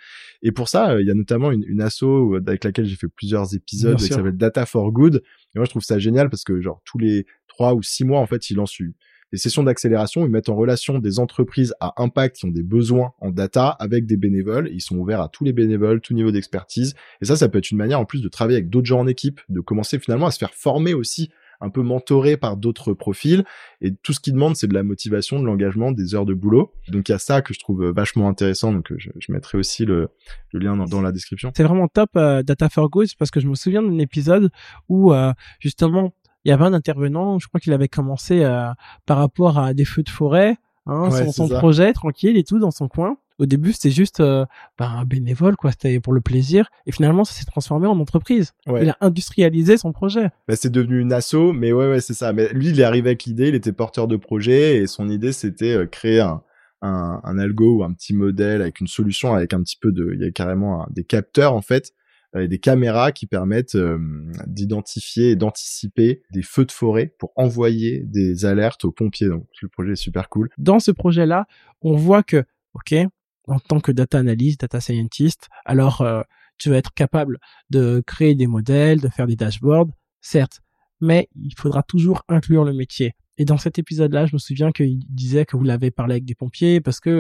Et 0.43 0.53
pour 0.53 0.69
ça, 0.69 0.93
euh, 0.93 1.03
il 1.03 1.09
y 1.09 1.11
a 1.11 1.15
notamment 1.15 1.51
une, 1.51 1.65
une 1.67 1.81
asso 1.81 2.35
avec 2.47 2.63
laquelle 2.63 2.85
j'ai 2.85 2.97
fait 2.97 3.09
plusieurs 3.09 3.55
épisodes 3.55 3.97
qui 3.97 4.07
s'appelle 4.07 4.37
Data 4.37 4.67
for 4.67 4.93
Good. 4.93 5.17
Et 5.17 5.59
moi, 5.59 5.65
je 5.65 5.71
trouve 5.71 5.83
ça 5.83 5.99
génial 5.99 6.31
parce 6.31 6.45
que, 6.45 6.61
genre, 6.61 6.81
tous 6.85 6.99
les 6.99 7.27
trois 7.49 7.75
ou 7.75 7.83
six 7.83 8.05
mois, 8.05 8.21
en 8.21 8.27
fait, 8.27 8.51
ils 8.51 8.57
lancent 8.57 8.79
des 9.33 9.39
sessions 9.39 9.65
d'accélération, 9.65 10.25
ils 10.25 10.31
mettent 10.31 10.49
en 10.49 10.55
relation 10.55 11.01
des 11.01 11.19
entreprises 11.19 11.75
à 11.81 12.01
impact 12.01 12.37
qui 12.37 12.45
ont 12.45 12.51
des 12.51 12.63
besoins 12.63 13.15
en 13.21 13.31
data 13.31 13.69
avec 13.69 14.07
des 14.07 14.17
bénévoles. 14.17 14.71
Ils 14.73 14.81
sont 14.81 14.97
ouverts 14.97 15.21
à 15.21 15.29
tous 15.29 15.43
les 15.43 15.53
bénévoles, 15.53 16.01
tout 16.01 16.15
niveau 16.15 16.31
d'expertise. 16.31 16.95
Et 17.21 17.25
ça, 17.25 17.35
ça 17.35 17.49
peut 17.49 17.59
être 17.59 17.73
une 17.73 17.79
manière 17.79 17.99
en 17.99 18.05
plus 18.05 18.23
de 18.23 18.29
travailler 18.29 18.59
avec 18.59 18.71
d'autres 18.71 18.87
gens 18.87 19.01
en 19.01 19.09
équipe, 19.09 19.41
de 19.49 19.59
commencer 19.61 19.99
finalement 19.99 20.27
à 20.27 20.31
se 20.31 20.39
faire 20.39 20.55
former 20.55 20.95
aussi 20.95 21.31
un 21.65 21.71
peu 21.71 21.83
mentoré 21.83 22.37
par 22.37 22.57
d'autres 22.57 22.93
profils. 22.93 23.45
Et 23.81 23.95
tout 24.03 24.13
ce 24.13 24.21
qu'ils 24.21 24.35
demandent, 24.35 24.57
c'est 24.57 24.67
de 24.67 24.75
la 24.75 24.83
motivation, 24.83 25.41
de 25.41 25.47
l'engagement, 25.47 25.93
des 25.93 26.15
heures 26.15 26.27
de 26.27 26.35
boulot. 26.35 26.73
Donc 26.89 27.09
il 27.09 27.13
y 27.13 27.15
a 27.15 27.19
ça 27.19 27.43
que 27.43 27.55
je 27.55 27.59
trouve 27.59 27.85
vachement 27.87 28.29
intéressant. 28.29 28.73
Donc 28.73 28.93
je, 28.97 29.11
mettrai 29.33 29.59
aussi 29.59 29.85
le, 29.85 30.11
lien 30.53 30.77
dans, 30.77 31.01
la 31.01 31.11
description. 31.11 31.51
C'est 31.57 31.65
vraiment 31.65 31.89
top 31.89 32.11
euh, 32.17 32.43
Data 32.43 32.69
for 32.69 32.89
Good 32.91 33.09
parce 33.19 33.31
que 33.31 33.41
je 33.41 33.49
me 33.49 33.55
souviens 33.55 33.83
d'un 33.83 33.99
épisode 33.99 34.51
où 34.89 35.13
euh, 35.13 35.33
justement 35.59 36.13
il 36.45 36.51
y 36.51 36.53
avait 36.53 36.65
un 36.65 36.75
intervenant, 36.75 37.39
je 37.39 37.49
crois 37.49 37.59
qu'il 37.59 37.73
avait 37.73 37.89
commencé 37.89 38.45
euh, 38.45 38.69
par 39.07 39.17
rapport 39.17 39.59
à 39.59 39.73
des 39.73 39.87
feux 39.87 40.03
de 40.03 40.11
forêt, 40.11 40.59
hein, 40.87 41.09
son, 41.33 41.49
projet 41.49 41.93
tranquille 41.95 42.37
et 42.37 42.45
tout 42.45 42.59
dans 42.59 42.71
son 42.71 42.87
coin. 42.87 43.17
Au 43.39 43.47
début, 43.47 43.73
c'était 43.73 43.91
juste 43.91 44.21
euh, 44.21 44.45
ben, 44.79 44.87
un 44.87 45.05
bénévole, 45.05 45.57
quoi. 45.57 45.73
C'était 45.73 45.99
pour 46.01 46.13
le 46.13 46.21
plaisir. 46.21 46.69
Et 46.87 46.93
finalement, 46.93 47.25
ça 47.25 47.35
s'est 47.35 47.45
transformé 47.45 47.87
en 47.87 47.99
entreprise. 47.99 48.53
Il 48.67 48.89
a 48.91 48.97
industrialisé 49.01 49.77
son 49.77 49.93
projet. 49.93 50.31
Bah, 50.47 50.57
c'est 50.57 50.71
devenu 50.71 51.01
une 51.01 51.13
asso, 51.13 51.53
mais 51.53 51.73
ouais, 51.73 51.89
ouais, 51.89 52.01
c'est 52.01 52.15
ça. 52.15 52.33
Mais 52.33 52.53
lui, 52.53 52.69
il 52.69 52.81
est 52.81 52.85
arrivé 52.85 53.11
avec 53.11 53.25
l'idée. 53.25 53.49
Il 53.49 53.55
était 53.55 53.73
porteur 53.73 54.07
de 54.09 54.17
projet 54.17 54.77
et 54.77 54.87
son 54.87 55.09
idée, 55.09 55.33
c'était 55.33 55.75
euh, 55.75 55.87
créer 55.87 56.21
un, 56.21 56.43
un, 56.83 57.21
un, 57.25 57.39
algo 57.39 57.79
ou 57.79 57.85
un 57.85 57.93
petit 57.93 58.15
modèle 58.15 58.61
avec 58.63 58.81
une 58.81 58.87
solution 58.87 59.35
avec 59.35 59.53
un 59.53 59.63
petit 59.63 59.77
peu 59.81 59.91
de, 59.91 60.13
il 60.15 60.21
y 60.21 60.25
a 60.25 60.31
carrément 60.31 60.87
des 60.91 61.05
capteurs 61.05 61.55
en 61.55 61.63
fait 61.63 61.93
et 62.39 62.49
des 62.49 62.59
caméras 62.59 63.13
qui 63.13 63.27
permettent 63.27 63.77
euh, 63.77 63.99
d'identifier 64.47 65.31
et 65.31 65.37
d'anticiper 65.37 66.23
des 66.33 66.43
feux 66.43 66.65
de 66.65 66.73
forêt 66.73 67.15
pour 67.19 67.33
envoyer 67.37 68.01
des 68.01 68.45
alertes 68.45 68.85
aux 68.85 68.93
pompiers. 68.93 69.29
Donc 69.29 69.47
le 69.63 69.69
projet 69.69 69.93
est 69.93 69.97
super 69.97 70.29
cool. 70.29 70.51
Dans 70.59 70.81
ce 70.81 70.91
projet-là, 70.91 71.47
on 71.81 71.95
voit 71.95 72.23
que, 72.23 72.45
ok, 72.75 72.95
en 73.47 73.59
tant 73.59 73.81
que 73.81 73.93
data 73.93 74.19
analyst, 74.19 74.61
data 74.61 74.81
scientist, 74.81 75.49
alors 75.65 76.01
euh, 76.01 76.23
tu 76.59 76.71
vas 76.71 76.77
être 76.77 76.95
capable 76.95 77.39
de 77.71 78.03
créer 78.07 78.35
des 78.35 78.47
modèles, 78.47 79.01
de 79.01 79.09
faire 79.09 79.27
des 79.27 79.37
dashboards, 79.37 79.91
certes, 80.21 80.61
mais 81.01 81.29
il 81.35 81.55
faudra 81.57 81.83
toujours 81.83 82.23
inclure 82.29 82.65
le 82.65 82.73
métier. 82.73 83.15
Et 83.37 83.45
dans 83.45 83.59
cet 83.59 83.79
épisode-là, 83.79 84.27
je 84.27 84.35
me 84.35 84.39
souviens 84.39 84.71
qu'il 84.71 85.01
disait 85.09 85.45
que 85.45 85.57
vous 85.57 85.65
l'avez 85.65 85.91
parlé 85.91 86.15
avec 86.15 86.25
des 86.25 86.37
pompiers 86.37 86.81
parce 86.81 87.01
que 87.01 87.11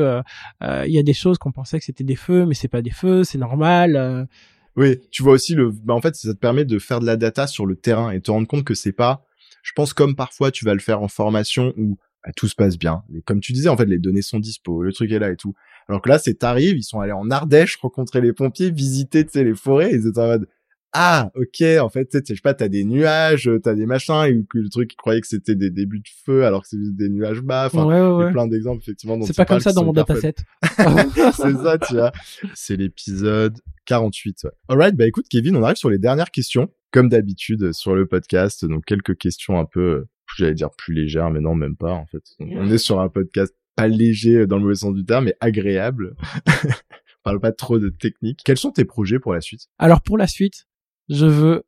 euh, 0.62 0.84
il 0.86 0.92
y 0.92 0.98
a 0.98 1.02
des 1.02 1.12
choses 1.12 1.38
qu'on 1.38 1.50
pensait 1.50 1.78
que 1.80 1.84
c'était 1.84 2.04
des 2.04 2.14
feux, 2.14 2.46
mais 2.46 2.54
c'est 2.54 2.68
pas 2.68 2.82
des 2.82 2.92
feux, 2.92 3.24
c'est 3.24 3.38
normal. 3.38 4.28
Oui, 4.76 5.00
tu 5.10 5.22
vois 5.22 5.32
aussi 5.32 5.54
le. 5.54 5.70
Bah, 5.70 5.94
en 5.94 6.00
fait, 6.00 6.14
ça 6.16 6.32
te 6.32 6.38
permet 6.38 6.64
de 6.64 6.78
faire 6.78 7.00
de 7.00 7.06
la 7.06 7.16
data 7.16 7.46
sur 7.46 7.66
le 7.66 7.76
terrain 7.76 8.10
et 8.10 8.20
te 8.20 8.30
rendre 8.30 8.46
compte 8.46 8.64
que 8.64 8.74
c'est 8.74 8.92
pas. 8.92 9.26
Je 9.62 9.72
pense 9.72 9.94
comme 9.94 10.14
parfois 10.16 10.50
tu 10.50 10.64
vas 10.64 10.74
le 10.74 10.80
faire 10.80 11.00
en 11.00 11.08
formation 11.08 11.72
où 11.76 11.96
tout 12.32 12.48
se 12.48 12.54
passe 12.54 12.78
bien. 12.78 13.02
Et 13.14 13.22
comme 13.22 13.40
tu 13.40 13.52
disais, 13.52 13.68
en 13.68 13.76
fait, 13.76 13.86
les 13.86 13.98
données 13.98 14.22
sont 14.22 14.38
dispo, 14.38 14.82
le 14.82 14.92
truc 14.92 15.12
est 15.12 15.18
là 15.18 15.30
et 15.30 15.36
tout. 15.36 15.54
Alors 15.88 16.00
que 16.00 16.08
là, 16.08 16.18
c'est 16.18 16.34
t'arrives, 16.34 16.78
ils 16.78 16.82
sont 16.82 17.00
allés 17.00 17.12
en 17.12 17.30
Ardèche 17.30 17.76
rencontrer 17.76 18.20
les 18.20 18.32
pompiers, 18.32 18.70
visiter, 18.70 19.24
tu 19.24 19.32
sais, 19.32 19.44
les 19.44 19.54
forêts, 19.54 19.90
ils 19.92 20.06
étaient 20.06 20.20
en 20.20 20.26
mode 20.26 20.48
ah 20.96 21.30
ok 21.34 21.62
en 21.80 21.88
fait 21.88 22.06
tu 22.06 22.18
sais 22.18 22.24
je 22.28 22.34
sais 22.34 22.40
pas 22.40 22.54
t'as 22.54 22.68
des 22.68 22.84
nuages 22.84 23.50
t'as 23.64 23.74
des 23.74 23.84
machins 23.84 24.24
et 24.26 24.44
que 24.48 24.58
le 24.58 24.68
truc 24.68 24.92
ils 24.92 24.96
croyaient 24.96 25.20
que 25.20 25.26
c'était 25.26 25.56
des 25.56 25.70
débuts 25.70 25.98
de 25.98 26.08
feu 26.24 26.46
alors 26.46 26.62
que 26.62 26.68
c'est 26.68 26.78
juste 26.78 26.94
des 26.94 27.08
nuages 27.08 27.40
bas 27.40 27.66
enfin 27.66 27.84
il 27.84 28.22
y 28.24 28.28
a 28.28 28.30
plein 28.30 28.46
d'exemples 28.46 28.80
effectivement 28.80 29.20
c'est 29.22 29.36
pas 29.36 29.44
comme 29.44 29.58
ça 29.58 29.72
dans 29.72 29.84
mon 29.84 29.92
dataset 29.92 30.36
c'est 30.62 31.52
ça 31.52 31.78
tu 31.78 31.94
vois 31.94 32.12
c'est 32.54 32.76
l'épisode 32.76 33.58
48 33.86 34.44
ouais. 34.44 34.50
alright 34.68 34.94
bah 34.94 35.06
écoute 35.06 35.26
Kevin 35.28 35.56
on 35.56 35.64
arrive 35.64 35.76
sur 35.76 35.90
les 35.90 35.98
dernières 35.98 36.30
questions 36.30 36.70
comme 36.92 37.08
d'habitude 37.08 37.72
sur 37.72 37.96
le 37.96 38.06
podcast 38.06 38.64
donc 38.64 38.84
quelques 38.84 39.18
questions 39.18 39.58
un 39.58 39.64
peu 39.64 40.06
j'allais 40.38 40.54
dire 40.54 40.70
plus 40.76 40.94
légères 40.94 41.30
mais 41.30 41.40
non 41.40 41.54
même 41.54 41.76
pas 41.76 41.92
en 41.92 42.06
fait 42.06 42.22
on 42.40 42.70
est 42.70 42.78
sur 42.78 43.00
un 43.00 43.08
podcast 43.08 43.54
pas 43.76 43.88
léger 43.88 44.46
dans 44.46 44.56
le 44.56 44.62
mauvais 44.62 44.74
sens 44.74 44.94
du 44.94 45.04
terme 45.04 45.24
mais 45.24 45.36
agréable 45.40 46.16
parle 47.24 47.40
pas 47.40 47.50
trop 47.50 47.80
de 47.80 47.88
technique. 47.88 48.40
Quels 48.44 48.58
sont 48.58 48.70
tes 48.70 48.84
projets 48.84 49.18
pour 49.18 49.32
la 49.32 49.40
suite? 49.40 49.66
Alors 49.78 50.02
pour 50.02 50.16
la 50.16 50.28
suite, 50.28 50.66
je 51.08 51.26
veux 51.26 51.64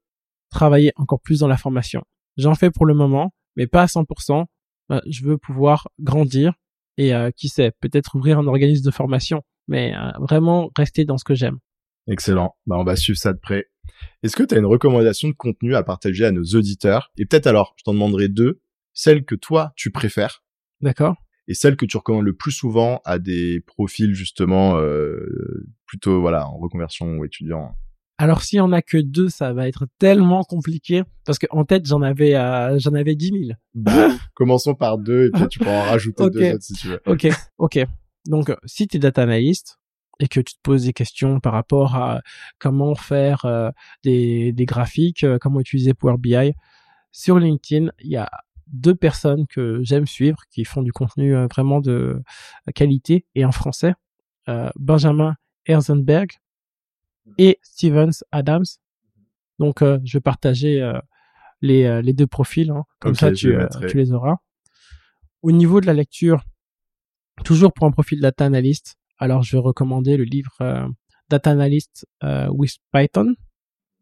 travailler 0.51 0.93
encore 0.95 1.21
plus 1.21 1.41
dans 1.41 1.49
la 1.49 1.57
formation. 1.57 2.05
J'en 2.37 2.55
fais 2.55 2.71
pour 2.71 2.87
le 2.87 2.95
moment, 2.95 3.33
mais 3.57 3.67
pas 3.67 3.83
à 3.83 3.87
100%. 3.87 4.45
Euh, 4.93 5.01
je 5.09 5.25
veux 5.25 5.39
pouvoir 5.39 5.89
grandir 5.99 6.53
et 6.97 7.13
euh, 7.13 7.31
qui 7.31 7.49
sait, 7.49 7.73
peut-être 7.81 8.15
ouvrir 8.15 8.39
un 8.39 8.47
organisme 8.47 8.85
de 8.85 8.91
formation, 8.93 9.43
mais 9.67 9.95
euh, 9.97 10.13
vraiment 10.21 10.71
rester 10.77 11.05
dans 11.05 11.19
ce 11.19 11.25
que 11.25 11.35
j'aime. 11.35 11.59
Excellent. 12.07 12.55
Bah, 12.67 12.77
on 12.79 12.85
va 12.85 12.95
suivre 12.95 13.19
ça 13.19 13.33
de 13.33 13.39
près. 13.39 13.67
Est-ce 14.23 14.37
que 14.37 14.43
tu 14.43 14.55
as 14.55 14.59
une 14.59 14.67
recommandation 14.67 15.29
de 15.29 15.35
contenu 15.35 15.75
à 15.75 15.83
partager 15.83 16.25
à 16.25 16.33
nos 16.33 16.45
auditeurs? 16.45 17.11
Et 17.17 17.27
peut-être 17.27 17.47
alors, 17.47 17.75
je 17.77 17.85
t'en 17.85 17.95
demanderai 17.95 18.29
deux. 18.29 18.61
Celle 18.93 19.25
que 19.25 19.35
toi, 19.35 19.73
tu 19.77 19.91
préfères. 19.91 20.43
D'accord. 20.81 21.17
Et 21.49 21.55
celle 21.55 21.77
que 21.77 21.87
tu 21.87 21.97
recommandes 21.97 22.25
le 22.25 22.35
plus 22.35 22.53
souvent 22.53 23.01
à 23.05 23.19
des 23.19 23.61
profils 23.61 24.15
justement 24.15 24.81
plutôt 25.87 26.21
voilà 26.21 26.49
en 26.49 26.57
reconversion 26.57 27.19
ou 27.19 27.25
étudiants 27.25 27.77
alors 28.19 28.43
si 28.43 28.59
on 28.61 28.73
a 28.73 28.81
que 28.81 28.97
deux, 28.97 29.29
ça 29.29 29.53
va 29.53 29.69
être 29.69 29.87
tellement 29.99 30.43
compliqué 30.43 31.03
parce 31.27 31.39
qu'en 31.39 31.65
tête 31.65 31.87
j'en 31.87 32.01
avais 32.01 32.35
euh, 32.35 32.79
j'en 32.79 32.95
avais 32.95 33.15
dix 33.15 33.31
mille. 33.31 33.59
Bah, 33.75 34.09
commençons 34.35 34.75
par 34.75 34.97
deux 34.99 35.27
et 35.27 35.31
puis 35.31 35.49
tu 35.49 35.59
pourras 35.59 35.81
en 35.81 35.91
rajouter 35.91 36.31
deux 36.31 36.55
autres 36.55 36.63
si 36.63 36.73
tu 36.73 36.89
veux. 36.89 37.01
Ok, 37.07 37.29
ok. 37.59 37.79
Donc 38.27 38.57
si 38.65 38.89
tu 38.89 38.97
es 38.97 39.01
data 39.01 39.23
analyst 39.23 39.79
et 40.21 40.29
que 40.29 40.41
tu 40.41 40.55
te 40.55 40.61
poses 40.63 40.85
des 40.85 40.93
questions 40.93 41.41
par 41.41 41.53
rapport 41.53 41.95
à 41.97 42.21
comment 42.59 42.95
faire 42.95 43.45
euh, 43.45 43.71
des, 44.03 44.53
des 44.53 44.65
graphiques, 44.65 45.25
euh, 45.25 45.39
comment 45.39 45.61
utiliser 45.61 45.95
Power 45.95 46.17
BI, 46.19 46.53
sur 47.13 47.39
LinkedIn 47.39 47.91
il 48.01 48.11
y 48.11 48.17
a 48.17 48.31
deux 48.67 48.95
personnes 48.95 49.47
que 49.47 49.81
j'aime 49.83 50.07
suivre 50.07 50.39
qui 50.51 50.65
font 50.65 50.83
du 50.83 50.93
contenu 50.93 51.35
vraiment 51.47 51.81
de 51.81 52.21
qualité 52.75 53.25
et 53.37 53.45
en 53.45 53.53
français. 53.53 53.95
Benjamin 54.75 55.37
Herzenberg 55.67 56.33
et 57.39 57.59
Stevens 57.63 58.25
Adams. 58.33 58.65
Donc, 59.59 59.83
euh, 59.83 59.99
je 60.05 60.19
vais 60.19 60.23
partager 60.23 60.83
euh, 60.83 60.99
les, 61.61 61.85
euh, 61.85 62.03
les 62.03 62.13
deux 62.13 62.27
profils, 62.27 62.71
hein. 62.71 62.85
comme 63.01 63.15
ça 63.15 63.33
tu, 63.33 63.57
tu 63.89 63.97
les 63.97 64.13
auras. 64.13 64.37
Au 65.43 65.53
niveau 65.53 65.81
de 65.81 65.87
la 65.87 65.95
lecture, 65.95 66.43
toujours 67.45 67.73
pour 67.73 67.87
un 67.87 67.91
profil 67.91 68.21
data 68.21 68.45
analyst, 68.45 68.97
Alors, 69.19 69.43
je 69.43 69.57
vais 69.57 69.63
recommander 69.63 70.17
le 70.17 70.25
livre 70.25 70.55
euh, 70.61 70.87
Data 71.29 71.51
Analyst 71.51 72.07
euh, 72.23 72.49
with 72.51 72.77
Python 72.93 73.35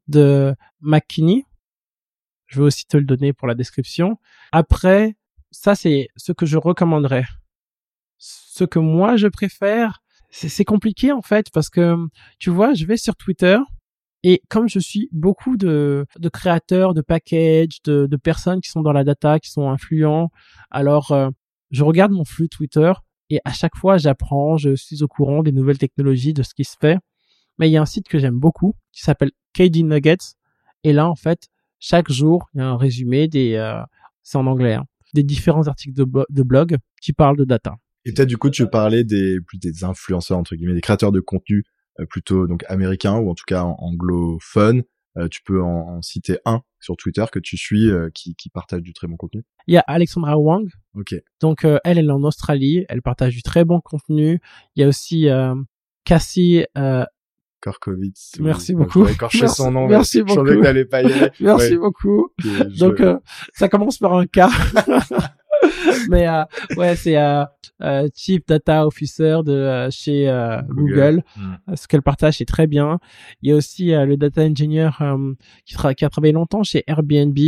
de 0.08 0.54
McKinney. 0.80 1.44
Je 2.46 2.60
vais 2.60 2.66
aussi 2.66 2.84
te 2.86 2.96
le 2.96 3.04
donner 3.04 3.32
pour 3.32 3.48
la 3.48 3.54
description. 3.54 4.18
Après, 4.52 5.16
ça, 5.50 5.74
c'est 5.74 6.08
ce 6.16 6.32
que 6.32 6.46
je 6.46 6.58
recommanderais. 6.58 7.24
Ce 8.18 8.64
que 8.64 8.78
moi, 8.78 9.16
je 9.16 9.28
préfère, 9.28 10.02
c'est 10.30 10.64
compliqué 10.64 11.12
en 11.12 11.22
fait 11.22 11.46
parce 11.52 11.70
que, 11.70 11.96
tu 12.38 12.50
vois, 12.50 12.74
je 12.74 12.86
vais 12.86 12.96
sur 12.96 13.16
Twitter 13.16 13.58
et 14.24 14.42
comme 14.48 14.68
je 14.68 14.78
suis 14.78 15.08
beaucoup 15.12 15.56
de, 15.56 16.06
de 16.18 16.28
créateurs, 16.28 16.94
de 16.94 17.02
packages, 17.02 17.82
de, 17.84 18.06
de, 18.06 18.16
personnes 18.16 18.60
qui 18.60 18.70
sont 18.70 18.82
dans 18.82 18.92
la 18.92 19.04
data, 19.04 19.38
qui 19.38 19.50
sont 19.50 19.68
influents, 19.68 20.30
alors 20.70 21.12
euh, 21.12 21.28
je 21.70 21.84
regarde 21.84 22.12
mon 22.12 22.24
flux 22.24 22.48
Twitter 22.48 22.92
et 23.30 23.40
à 23.44 23.52
chaque 23.52 23.76
fois 23.76 23.96
j'apprends, 23.96 24.56
je 24.56 24.74
suis 24.74 25.02
au 25.02 25.08
courant 25.08 25.42
des 25.42 25.52
nouvelles 25.52 25.78
technologies, 25.78 26.32
de 26.32 26.42
ce 26.42 26.54
qui 26.54 26.64
se 26.64 26.76
fait. 26.80 26.98
Mais 27.58 27.68
il 27.68 27.72
y 27.72 27.76
a 27.76 27.82
un 27.82 27.86
site 27.86 28.08
que 28.08 28.18
j'aime 28.18 28.38
beaucoup 28.38 28.74
qui 28.92 29.02
s'appelle 29.02 29.30
KD 29.54 29.84
Nuggets 29.84 30.34
et 30.82 30.92
là 30.92 31.08
en 31.08 31.14
fait 31.14 31.48
chaque 31.78 32.10
jour 32.10 32.48
il 32.54 32.58
y 32.58 32.60
a 32.62 32.66
un 32.66 32.76
résumé 32.76 33.28
des, 33.28 33.54
euh, 33.54 33.80
c'est 34.22 34.38
en 34.38 34.46
anglais, 34.46 34.74
hein, 34.74 34.84
des 35.14 35.22
différents 35.22 35.68
articles 35.68 35.94
de, 35.94 36.06
de 36.28 36.42
blog 36.42 36.76
qui 37.00 37.12
parlent 37.12 37.36
de 37.36 37.44
data. 37.44 37.76
Et 38.04 38.12
peut-être 38.12 38.28
du 38.28 38.38
coup 38.38 38.50
tu 38.50 38.68
parlais 38.68 39.04
des 39.04 39.40
plus 39.40 39.58
des 39.58 39.84
influenceurs 39.84 40.38
entre 40.38 40.56
guillemets, 40.56 40.74
des 40.74 40.80
créateurs 40.80 41.12
de 41.12 41.20
contenu 41.20 41.64
euh, 42.00 42.06
plutôt 42.06 42.48
donc 42.48 42.64
américain 42.68 43.18
ou 43.18 43.30
en 43.30 43.34
tout 43.34 43.44
cas 43.46 43.62
anglophone. 43.62 44.82
Euh, 45.16 45.28
tu 45.28 45.42
peux 45.44 45.62
en, 45.62 46.02
citer 46.02 46.38
un 46.44 46.62
sur 46.80 46.96
Twitter 46.96 47.24
que 47.30 47.38
tu 47.38 47.56
suis 47.56 47.88
euh, 47.88 48.10
qui, 48.12 48.34
qui 48.34 48.50
partage 48.50 48.82
du 48.82 48.92
très 48.92 49.06
bon 49.06 49.16
contenu? 49.16 49.44
Il 49.68 49.74
y 49.74 49.76
a 49.76 49.84
Alexandra 49.86 50.36
Wang. 50.36 50.68
Ok. 50.94 51.14
Donc 51.40 51.64
elle, 51.64 51.98
elle 51.98 52.06
est 52.06 52.10
en 52.10 52.22
Australie, 52.22 52.84
elle 52.88 53.02
partage 53.02 53.34
du 53.34 53.42
très 53.42 53.64
bon 53.64 53.80
contenu. 53.80 54.40
Il 54.76 54.80
y 54.80 54.84
a 54.84 54.88
aussi 54.88 55.28
Cassie 56.04 56.64
Korkovitz. 57.60 58.32
Merci 58.40 58.74
beaucoup. 58.74 59.06
Écorché 59.08 59.48
son 59.48 59.70
nom. 59.72 59.88
Merci 59.88 60.22
beaucoup. 60.22 60.46
Je 60.46 60.54
que 60.54 60.82
pas 60.84 61.02
y 61.02 61.12
aller. 61.12 61.30
Merci 61.40 61.76
beaucoup. 61.76 62.30
Donc 62.78 63.02
ça 63.54 63.68
commence 63.68 63.98
par 63.98 64.14
un 64.14 64.26
K. 64.26 64.40
mais 66.08 66.28
euh, 66.28 66.44
ouais, 66.76 66.96
c'est 66.96 67.16
euh, 67.16 67.44
euh, 67.82 68.08
Chief 68.14 68.44
Data 68.46 68.86
Officer 68.86 69.38
de 69.44 69.52
euh, 69.52 69.90
chez 69.90 70.28
euh, 70.28 70.60
Google. 70.68 71.22
Hmm. 71.36 71.74
Ce 71.74 71.86
qu'elle 71.86 72.02
partage, 72.02 72.38
c'est 72.38 72.44
très 72.44 72.66
bien. 72.66 72.98
Il 73.42 73.50
y 73.50 73.52
a 73.52 73.56
aussi 73.56 73.88
le 73.90 74.16
Data 74.16 74.42
Engineer 74.42 74.90
qui, 75.64 75.76
qui, 75.96 76.04
a 76.04 76.08
travaillé 76.08 76.32
longtemps 76.32 76.62
chez 76.62 76.84
Airbnb. 76.86 77.38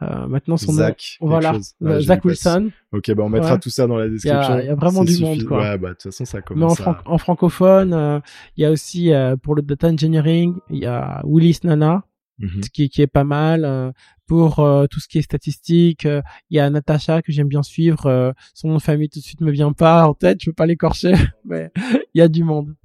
Maintenant, 0.00 0.56
son 0.56 0.72
Zach, 0.72 1.16
nom, 1.20 1.28
voilà, 1.28 1.58
Zach 2.00 2.24
Wilson. 2.24 2.70
Ok, 2.92 3.12
bah 3.12 3.22
on 3.24 3.28
mettra 3.28 3.58
tout 3.58 3.70
ça 3.70 3.86
dans 3.86 3.96
la 3.96 4.08
description. 4.08 4.58
Il 4.58 4.66
y, 4.66 4.68
a 4.68 4.74
vraiment 4.74 5.04
du 5.04 5.18
monde, 5.18 5.44
quoi. 5.44 5.58
Ouais, 5.58 5.78
bah 5.78 5.90
de 5.90 5.94
toute 5.94 6.04
façon, 6.04 6.24
ça 6.24 6.40
commence. 6.40 6.78
Mais 6.80 6.86
en, 6.86 6.96
en 7.04 7.18
francophone, 7.18 8.22
il 8.56 8.62
y 8.62 8.64
a 8.64 8.70
aussi 8.70 9.12
pour 9.42 9.54
le 9.54 9.62
data 9.62 9.88
engineering, 9.88 10.54
il 10.70 10.78
y 10.78 10.86
a 10.86 11.20
Willis 11.24 11.60
Nana. 11.64 12.04
Mhm. 12.40 12.62
qui, 12.72 12.88
qui, 12.88 13.02
est 13.02 13.06
pas 13.06 13.24
mal. 13.24 13.92
Pour 14.26 14.60
euh, 14.60 14.86
tout 14.86 15.00
ce 15.00 15.08
qui 15.08 15.18
est 15.18 15.22
statistique, 15.22 16.06
euh, 16.06 16.22
il 16.50 16.56
y 16.56 16.60
a 16.60 16.70
Natacha 16.70 17.20
que 17.20 17.32
j'aime 17.32 17.48
bien 17.48 17.62
suivre. 17.62 18.06
Euh, 18.06 18.32
son 18.54 18.68
nom 18.68 18.76
de 18.76 18.80
famille 18.80 19.08
tout 19.08 19.18
de 19.18 19.24
suite 19.24 19.40
me 19.40 19.50
vient 19.50 19.72
pas 19.72 20.06
en 20.06 20.14
tête, 20.14 20.38
je 20.40 20.50
veux 20.50 20.54
pas 20.54 20.66
l'écorcher, 20.66 21.12
mais 21.44 21.70
il 22.14 22.18
y 22.18 22.20
a 22.20 22.28
du 22.28 22.44
monde. 22.44 22.76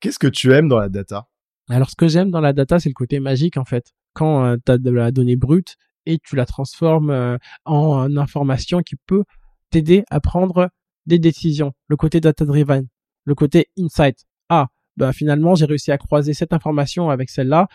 Qu'est-ce 0.00 0.18
que 0.18 0.26
tu 0.26 0.52
aimes 0.52 0.68
dans 0.68 0.78
la 0.78 0.88
data? 0.88 1.28
Alors 1.68 1.90
ce 1.90 1.94
que 1.94 2.08
j'aime 2.08 2.30
dans 2.30 2.40
la 2.40 2.52
data, 2.52 2.80
c'est 2.80 2.88
le 2.88 2.94
côté 2.94 3.20
magique 3.20 3.56
en 3.56 3.64
fait. 3.64 3.92
Quand 4.14 4.56
tu 4.64 4.72
as 4.72 4.78
de 4.78 4.90
la 4.90 5.10
donnée 5.10 5.36
brute 5.36 5.76
et 6.06 6.18
tu 6.18 6.36
la 6.36 6.46
transformes 6.46 7.38
en 7.64 8.16
information 8.16 8.80
qui 8.82 8.96
peut 9.06 9.24
t'aider 9.70 10.04
à 10.10 10.20
prendre 10.20 10.70
des 11.06 11.18
décisions. 11.18 11.72
Le 11.88 11.96
côté 11.96 12.20
data 12.20 12.44
driven, 12.44 12.86
le 13.24 13.34
côté 13.34 13.66
insight. 13.78 14.24
Ah, 14.48 14.68
bah 14.96 15.12
finalement 15.12 15.54
j'ai 15.54 15.64
réussi 15.64 15.90
à 15.90 15.98
croiser 15.98 16.34
cette 16.34 16.52
information 16.52 17.10
avec 17.10 17.30
celle-là 17.30 17.66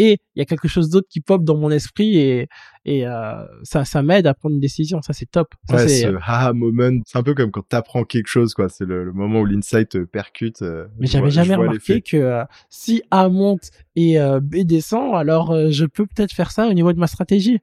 et 0.00 0.18
il 0.36 0.38
y 0.38 0.42
a 0.42 0.44
quelque 0.44 0.68
chose 0.68 0.90
d'autre 0.90 1.08
qui 1.10 1.20
pop 1.20 1.42
dans 1.42 1.56
mon 1.56 1.70
esprit 1.70 2.18
et 2.18 2.48
et 2.84 3.06
euh, 3.06 3.44
ça 3.64 3.84
ça 3.84 4.02
m'aide 4.02 4.28
à 4.28 4.34
prendre 4.34 4.54
une 4.54 4.60
décision. 4.60 5.02
Ça 5.02 5.12
c'est 5.12 5.28
top. 5.28 5.48
Ça, 5.68 5.76
ouais, 5.76 5.88
ce 5.88 6.06
haha 6.06 6.52
moment 6.52 7.00
c'est 7.04 7.18
un 7.18 7.24
peu 7.24 7.34
comme 7.34 7.50
quand 7.50 7.66
t'apprends 7.68 8.04
quelque 8.04 8.28
chose 8.28 8.54
quoi. 8.54 8.68
C'est 8.68 8.84
le, 8.84 9.12
moment 9.12 9.40
où 9.40 9.44
l'insight 9.44 9.88
te 9.88 9.98
percute 9.98 10.62
euh, 10.62 10.86
mais 11.00 11.08
j'avais 11.08 11.30
jamais 11.30 11.56
remarqué 11.56 12.00
que 12.00 12.16
euh, 12.16 12.44
si 12.70 13.02
A 13.10 13.28
monte 13.28 13.70
et 13.96 14.20
euh, 14.20 14.38
B 14.40 14.58
descend 14.58 15.16
alors 15.16 15.70
je 15.70 15.84
peux 15.84 16.06
peut-être 16.06 16.32
faire 16.32 16.52
ça 16.52 16.68
au 16.68 16.72
niveau 16.72 16.92
de 16.92 16.98
ma 16.98 17.08
stratégie 17.08 17.58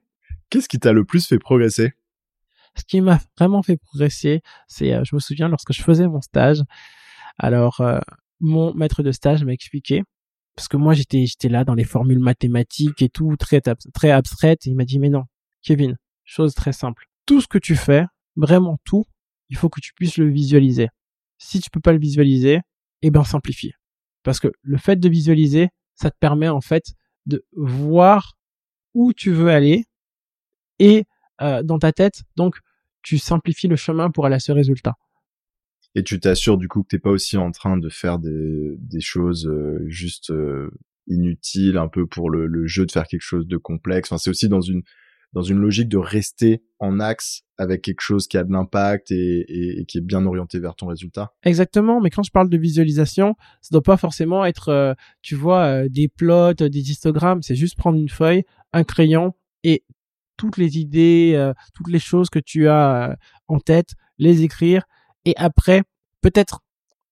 qu'est-ce 0.50 0.68
qui 0.68 0.78
t'a 0.78 0.92
le 0.92 1.04
plus 1.04 1.26
fait 1.26 1.38
progresser? 1.38 1.92
Ce 2.76 2.84
qui 2.84 3.00
m'a 3.00 3.18
vraiment 3.38 3.62
fait 3.62 3.76
progresser 3.76 4.42
c'est 4.68 5.04
je 5.04 5.14
me 5.14 5.20
souviens 5.20 5.48
lorsque 5.48 5.72
je 5.72 5.82
faisais 5.82 6.06
mon 6.06 6.20
stage. 6.20 6.62
Alors 7.38 7.82
mon 8.40 8.74
maître 8.74 9.02
de 9.02 9.12
stage 9.12 9.44
m'a 9.44 9.52
expliqué 9.52 10.02
parce 10.54 10.68
que 10.68 10.76
moi 10.76 10.94
j'étais 10.94 11.26
j'étais 11.26 11.48
là 11.48 11.64
dans 11.64 11.74
les 11.74 11.84
formules 11.84 12.18
mathématiques 12.18 13.02
et 13.02 13.08
tout 13.08 13.36
très 13.36 13.60
très 13.94 14.10
abstraites 14.10 14.66
et 14.66 14.70
il 14.70 14.76
m'a 14.76 14.84
dit 14.84 14.98
mais 14.98 15.08
non 15.08 15.24
Kevin 15.62 15.96
chose 16.24 16.54
très 16.54 16.72
simple. 16.72 17.06
Tout 17.24 17.40
ce 17.40 17.48
que 17.48 17.58
tu 17.58 17.76
fais 17.76 18.04
vraiment 18.36 18.78
tout 18.84 19.04
il 19.48 19.56
faut 19.56 19.68
que 19.68 19.80
tu 19.80 19.94
puisses 19.94 20.18
le 20.18 20.28
visualiser. 20.28 20.88
Si 21.38 21.60
tu 21.60 21.70
peux 21.70 21.80
pas 21.80 21.92
le 21.92 21.98
visualiser 21.98 22.60
eh 23.02 23.10
ben 23.10 23.24
simplifie. 23.24 23.72
Parce 24.22 24.40
que 24.40 24.48
le 24.62 24.76
fait 24.76 24.96
de 24.96 25.08
visualiser 25.08 25.70
ça 25.94 26.10
te 26.10 26.16
permet 26.18 26.48
en 26.48 26.60
fait 26.60 26.92
de 27.24 27.44
voir 27.54 28.34
où 28.92 29.12
tu 29.12 29.32
veux 29.32 29.48
aller 29.48 29.85
et 30.78 31.04
euh, 31.42 31.62
dans 31.62 31.78
ta 31.78 31.92
tête 31.92 32.22
donc 32.36 32.56
tu 33.02 33.18
simplifies 33.18 33.68
le 33.68 33.76
chemin 33.76 34.10
pour 34.10 34.26
aller 34.26 34.36
à 34.36 34.40
ce 34.40 34.52
résultat 34.52 34.94
et 35.94 36.02
tu 36.02 36.20
t'assures 36.20 36.58
du 36.58 36.68
coup 36.68 36.82
que 36.82 36.88
t'es 36.88 36.98
pas 36.98 37.10
aussi 37.10 37.36
en 37.36 37.50
train 37.50 37.76
de 37.76 37.88
faire 37.88 38.18
des, 38.18 38.76
des 38.78 39.00
choses 39.00 39.46
euh, 39.46 39.84
juste 39.86 40.30
euh, 40.30 40.70
inutiles 41.06 41.78
un 41.78 41.88
peu 41.88 42.06
pour 42.06 42.30
le, 42.30 42.46
le, 42.46 42.66
jeu 42.66 42.84
de 42.86 42.92
faire 42.92 43.06
quelque 43.06 43.22
chose 43.22 43.46
de 43.46 43.56
complexe 43.56 44.10
enfin 44.10 44.18
c'est 44.18 44.30
aussi 44.30 44.48
dans 44.48 44.60
une 44.60 44.82
dans 45.32 45.42
une 45.42 45.58
logique 45.58 45.88
de 45.88 45.98
rester 45.98 46.62
en 46.78 46.98
axe 46.98 47.42
avec 47.58 47.82
quelque 47.82 48.00
chose 48.00 48.26
qui 48.26 48.38
a 48.38 48.44
de 48.44 48.52
l'impact 48.52 49.10
et, 49.10 49.80
et, 49.80 49.84
qui 49.84 49.98
est 49.98 50.02
bien 50.02 50.24
orienté 50.24 50.58
vers 50.58 50.74
ton 50.74 50.86
résultat. 50.86 51.34
Exactement, 51.42 52.00
mais 52.00 52.08
quand 52.08 52.22
je 52.22 52.30
parle 52.30 52.48
de 52.48 52.56
visualisation, 52.56 53.34
ça 53.60 53.68
doit 53.72 53.82
pas 53.82 53.98
forcément 53.98 54.46
être, 54.46 54.70
euh, 54.70 54.94
tu 55.20 55.34
vois, 55.34 55.88
des 55.88 56.08
plots, 56.08 56.54
des 56.54 56.90
histogrammes. 56.90 57.42
C'est 57.42 57.54
juste 57.54 57.76
prendre 57.76 57.98
une 57.98 58.08
feuille, 58.08 58.44
un 58.72 58.84
crayon 58.84 59.34
et 59.62 59.84
toutes 60.36 60.56
les 60.56 60.78
idées, 60.78 61.52
toutes 61.74 61.88
les 61.88 61.98
choses 61.98 62.30
que 62.30 62.38
tu 62.38 62.68
as 62.68 63.16
en 63.48 63.58
tête, 63.58 63.94
les 64.18 64.42
écrire 64.42 64.84
et 65.26 65.34
après, 65.36 65.82
peut-être 66.22 66.60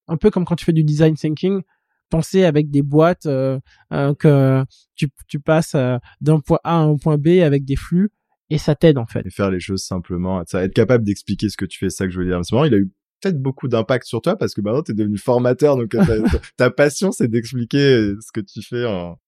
un 0.07 0.17
peu 0.17 0.31
comme 0.31 0.45
quand 0.45 0.55
tu 0.55 0.65
fais 0.65 0.73
du 0.73 0.83
design 0.83 1.15
thinking, 1.15 1.61
penser 2.09 2.45
avec 2.45 2.71
des 2.71 2.81
boîtes 2.81 3.25
euh, 3.25 3.59
euh, 3.91 4.13
que 4.15 4.63
tu, 4.95 5.09
tu 5.27 5.39
passes 5.39 5.75
euh, 5.75 5.97
d'un 6.21 6.39
point 6.39 6.59
A 6.63 6.77
à 6.77 6.79
un 6.79 6.95
point 6.95 7.17
B 7.17 7.41
avec 7.43 7.65
des 7.65 7.75
flux 7.75 8.11
et 8.49 8.57
ça 8.57 8.73
t'aide 8.73 8.97
en 8.97 9.05
fait. 9.05 9.25
Et 9.25 9.29
faire 9.29 9.51
les 9.51 9.59
choses 9.59 9.83
simplement, 9.83 10.41
ça 10.47 10.63
être 10.63 10.73
capable 10.73 11.03
d'expliquer 11.03 11.49
ce 11.49 11.57
que 11.57 11.65
tu 11.65 11.77
fais, 11.77 11.89
ça 11.89 12.05
que 12.05 12.11
je 12.11 12.19
veux 12.19 12.25
dire. 12.25 12.39
En 12.39 12.65
il 12.65 12.73
a 12.73 12.77
eu 12.77 12.89
peut-être 13.21 13.41
beaucoup 13.41 13.67
d'impact 13.67 14.05
sur 14.05 14.21
toi 14.21 14.37
parce 14.37 14.53
que 14.53 14.61
maintenant 14.61 14.83
tu 14.83 14.91
es 14.91 14.95
devenu 14.95 15.17
formateur, 15.17 15.75
donc 15.75 15.93
ta, 16.57 16.69
passion 16.69 17.11
c'est 17.11 17.27
d'expliquer 17.27 18.13
ce 18.21 18.31
que 18.31 18.39
tu 18.39 18.61
fais. 18.61 18.85
En... 18.85 19.19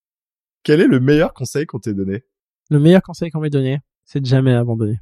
Quel 0.64 0.80
est 0.80 0.88
le 0.88 1.02
meilleur 1.02 1.34
conseil 1.34 1.66
qu'on 1.66 1.80
t'ait 1.80 1.94
donné? 1.94 2.24
Le 2.70 2.80
meilleur 2.80 3.02
conseil 3.02 3.32
qu'on 3.32 3.42
m'ait 3.42 3.50
donné, 3.50 3.80
c'est 4.08 4.22
de 4.22 4.26
jamais 4.26 4.54
abandonner. 4.54 5.00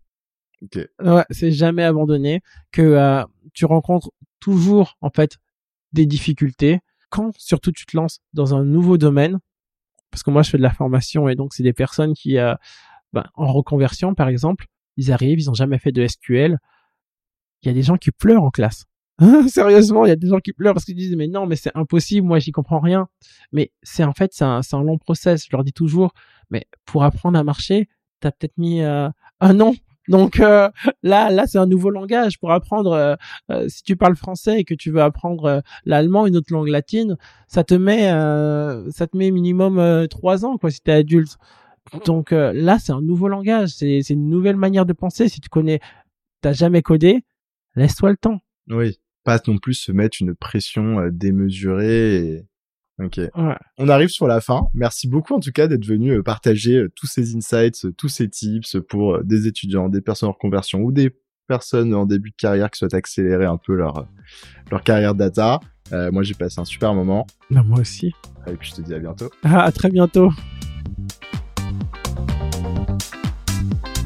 Okay. 0.64 0.88
Ouais, 1.00 1.24
c'est 1.30 1.52
jamais 1.52 1.84
abandonné, 1.84 2.42
que 2.72 2.82
euh, 2.82 3.24
tu 3.54 3.66
rencontres 3.66 4.12
toujours 4.40 4.98
en 5.00 5.10
fait 5.10 5.38
des 5.94 6.06
difficultés 6.06 6.80
quand 7.10 7.32
surtout 7.38 7.72
tu 7.72 7.86
te 7.86 7.96
lances 7.96 8.20
dans 8.34 8.56
un 8.56 8.66
nouveau 8.66 8.98
domaine. 8.98 9.40
Parce 10.12 10.24
que 10.24 10.32
moi 10.32 10.44
je 10.44 10.50
fais 10.50 10.58
de 10.58 10.64
la 10.64 10.74
formation 10.74 11.30
et 11.30 11.36
donc 11.36 11.54
c'est 11.54 11.64
des 11.64 11.74
personnes 11.74 12.14
qui 12.14 12.38
euh, 12.38 12.56
ben, 13.14 13.26
en 13.36 13.54
reconversion 13.54 14.16
par 14.16 14.28
exemple, 14.28 14.66
ils 14.98 15.12
arrivent, 15.12 15.40
ils 15.40 15.50
ont 15.50 15.54
jamais 15.54 15.78
fait 15.78 15.92
de 15.92 16.06
SQL. 16.06 16.58
Il 17.62 17.68
y 17.68 17.70
a 17.70 17.74
des 17.74 17.84
gens 17.84 17.98
qui 17.98 18.12
pleurent 18.12 18.44
en 18.44 18.52
classe. 18.52 18.86
Sérieusement, 19.48 20.06
il 20.06 20.10
y 20.10 20.12
a 20.12 20.16
des 20.16 20.28
gens 20.28 20.40
qui 20.40 20.52
pleurent 20.52 20.74
parce 20.74 20.86
qu'ils 20.86 20.96
disent 20.96 21.16
mais 21.16 21.28
non 21.28 21.46
mais 21.46 21.56
c'est 21.56 21.72
impossible, 21.76 22.26
moi 22.26 22.40
j'y 22.40 22.52
comprends 22.52 22.80
rien. 22.80 23.08
Mais 23.52 23.72
c'est 23.84 24.04
en 24.04 24.14
fait 24.14 24.34
c'est 24.34 24.46
un, 24.46 24.62
un 24.72 24.84
long 24.84 24.98
process. 24.98 25.46
Je 25.46 25.50
leur 25.52 25.64
dis 25.64 25.74
toujours 25.74 26.12
mais 26.50 26.66
pour 26.86 27.04
apprendre 27.04 27.38
à 27.38 27.44
marcher, 27.44 27.88
t'as 28.26 28.32
peut-être 28.32 28.58
mis 28.58 28.82
euh, 28.82 29.08
un 29.40 29.60
an 29.60 29.76
donc 30.08 30.40
euh, 30.40 30.70
là, 31.02 31.32
là, 31.32 31.48
c'est 31.48 31.58
un 31.58 31.66
nouveau 31.66 31.90
langage 31.90 32.40
pour 32.40 32.52
apprendre. 32.52 33.18
Euh, 33.50 33.68
si 33.68 33.82
tu 33.82 33.96
parles 33.96 34.16
français 34.16 34.60
et 34.60 34.64
que 34.64 34.76
tu 34.76 34.92
veux 34.92 35.02
apprendre 35.02 35.64
l'allemand, 35.84 36.28
une 36.28 36.38
autre 36.38 36.54
langue 36.54 36.68
latine, 36.68 37.18
ça 37.48 37.64
te 37.64 37.74
met, 37.74 38.04
ça 38.92 39.08
te 39.08 39.18
met 39.18 39.32
minimum 39.32 40.08
trois 40.08 40.46
ans, 40.46 40.60
quoi, 40.60 40.70
si 40.70 40.80
t'es 40.82 40.92
adulte. 40.92 41.38
Donc 42.06 42.30
là, 42.30 42.78
c'est 42.78 42.92
un 42.92 43.02
nouveau 43.02 43.28
langage, 43.30 43.70
c'est 43.70 44.08
une 44.08 44.30
nouvelle 44.30 44.58
manière 44.58 44.86
de 44.86 44.94
penser. 44.94 45.28
Si 45.28 45.42
tu 45.42 45.50
connais, 45.50 45.80
t'as 46.42 46.54
jamais 46.54 46.84
codé, 46.84 47.24
laisse-toi 47.76 48.12
le 48.12 48.18
temps. 48.18 48.42
Oui, 48.70 49.00
pas 49.24 49.40
non 49.48 49.58
plus 49.58 49.74
se 49.74 49.92
mettre 49.92 50.18
une 50.22 50.36
pression 50.36 51.10
démesurée. 51.12 52.16
Et 52.18 52.46
Ok. 53.04 53.20
On 53.78 53.90
arrive 53.90 54.10
sur 54.10 54.28
la 54.28 54.40
fin. 54.40 54.68
Merci 54.74 55.08
beaucoup 55.08 55.34
en 55.34 55.40
tout 55.40 55.52
cas 55.52 55.68
d'être 55.68 55.86
venu 55.86 56.12
euh, 56.12 56.24
partager 56.24 56.78
euh, 56.78 56.92
tous 56.96 57.08
ces 57.08 57.36
insights, 57.36 57.86
euh, 57.86 57.92
tous 57.92 58.08
ces 58.08 58.30
tips 58.30 58.78
pour 58.88 59.22
des 59.24 59.48
étudiants, 59.48 59.90
des 59.90 60.02
personnes 60.02 60.30
en 60.30 60.34
conversion 60.34 60.80
ou 60.80 60.94
des 60.94 61.14
personnes 61.48 61.94
en 61.94 62.06
début 62.06 62.32
de 62.32 62.36
carrière 62.36 62.72
qui 62.72 62.80
souhaitent 62.80 62.94
accélérer 62.94 63.46
un 63.46 63.58
peu 63.58 63.76
leur, 63.76 64.08
leur 64.72 64.84
carrière 64.84 65.14
data. 65.14 65.60
Euh, 65.94 66.12
moi, 66.12 66.24
j'ai 66.24 66.34
passé 66.34 66.60
un 66.60 66.66
super 66.66 66.94
moment. 66.94 67.28
Bah, 67.52 67.64
moi 67.64 67.80
aussi. 67.80 68.14
Et 68.48 68.54
puis, 68.54 68.70
je 68.70 68.76
te 68.76 68.82
dis 68.82 68.94
à 68.94 69.00
bientôt. 69.00 69.30
Ah, 69.44 69.64
à 69.64 69.72
très 69.72 69.90
bientôt. 69.90 70.32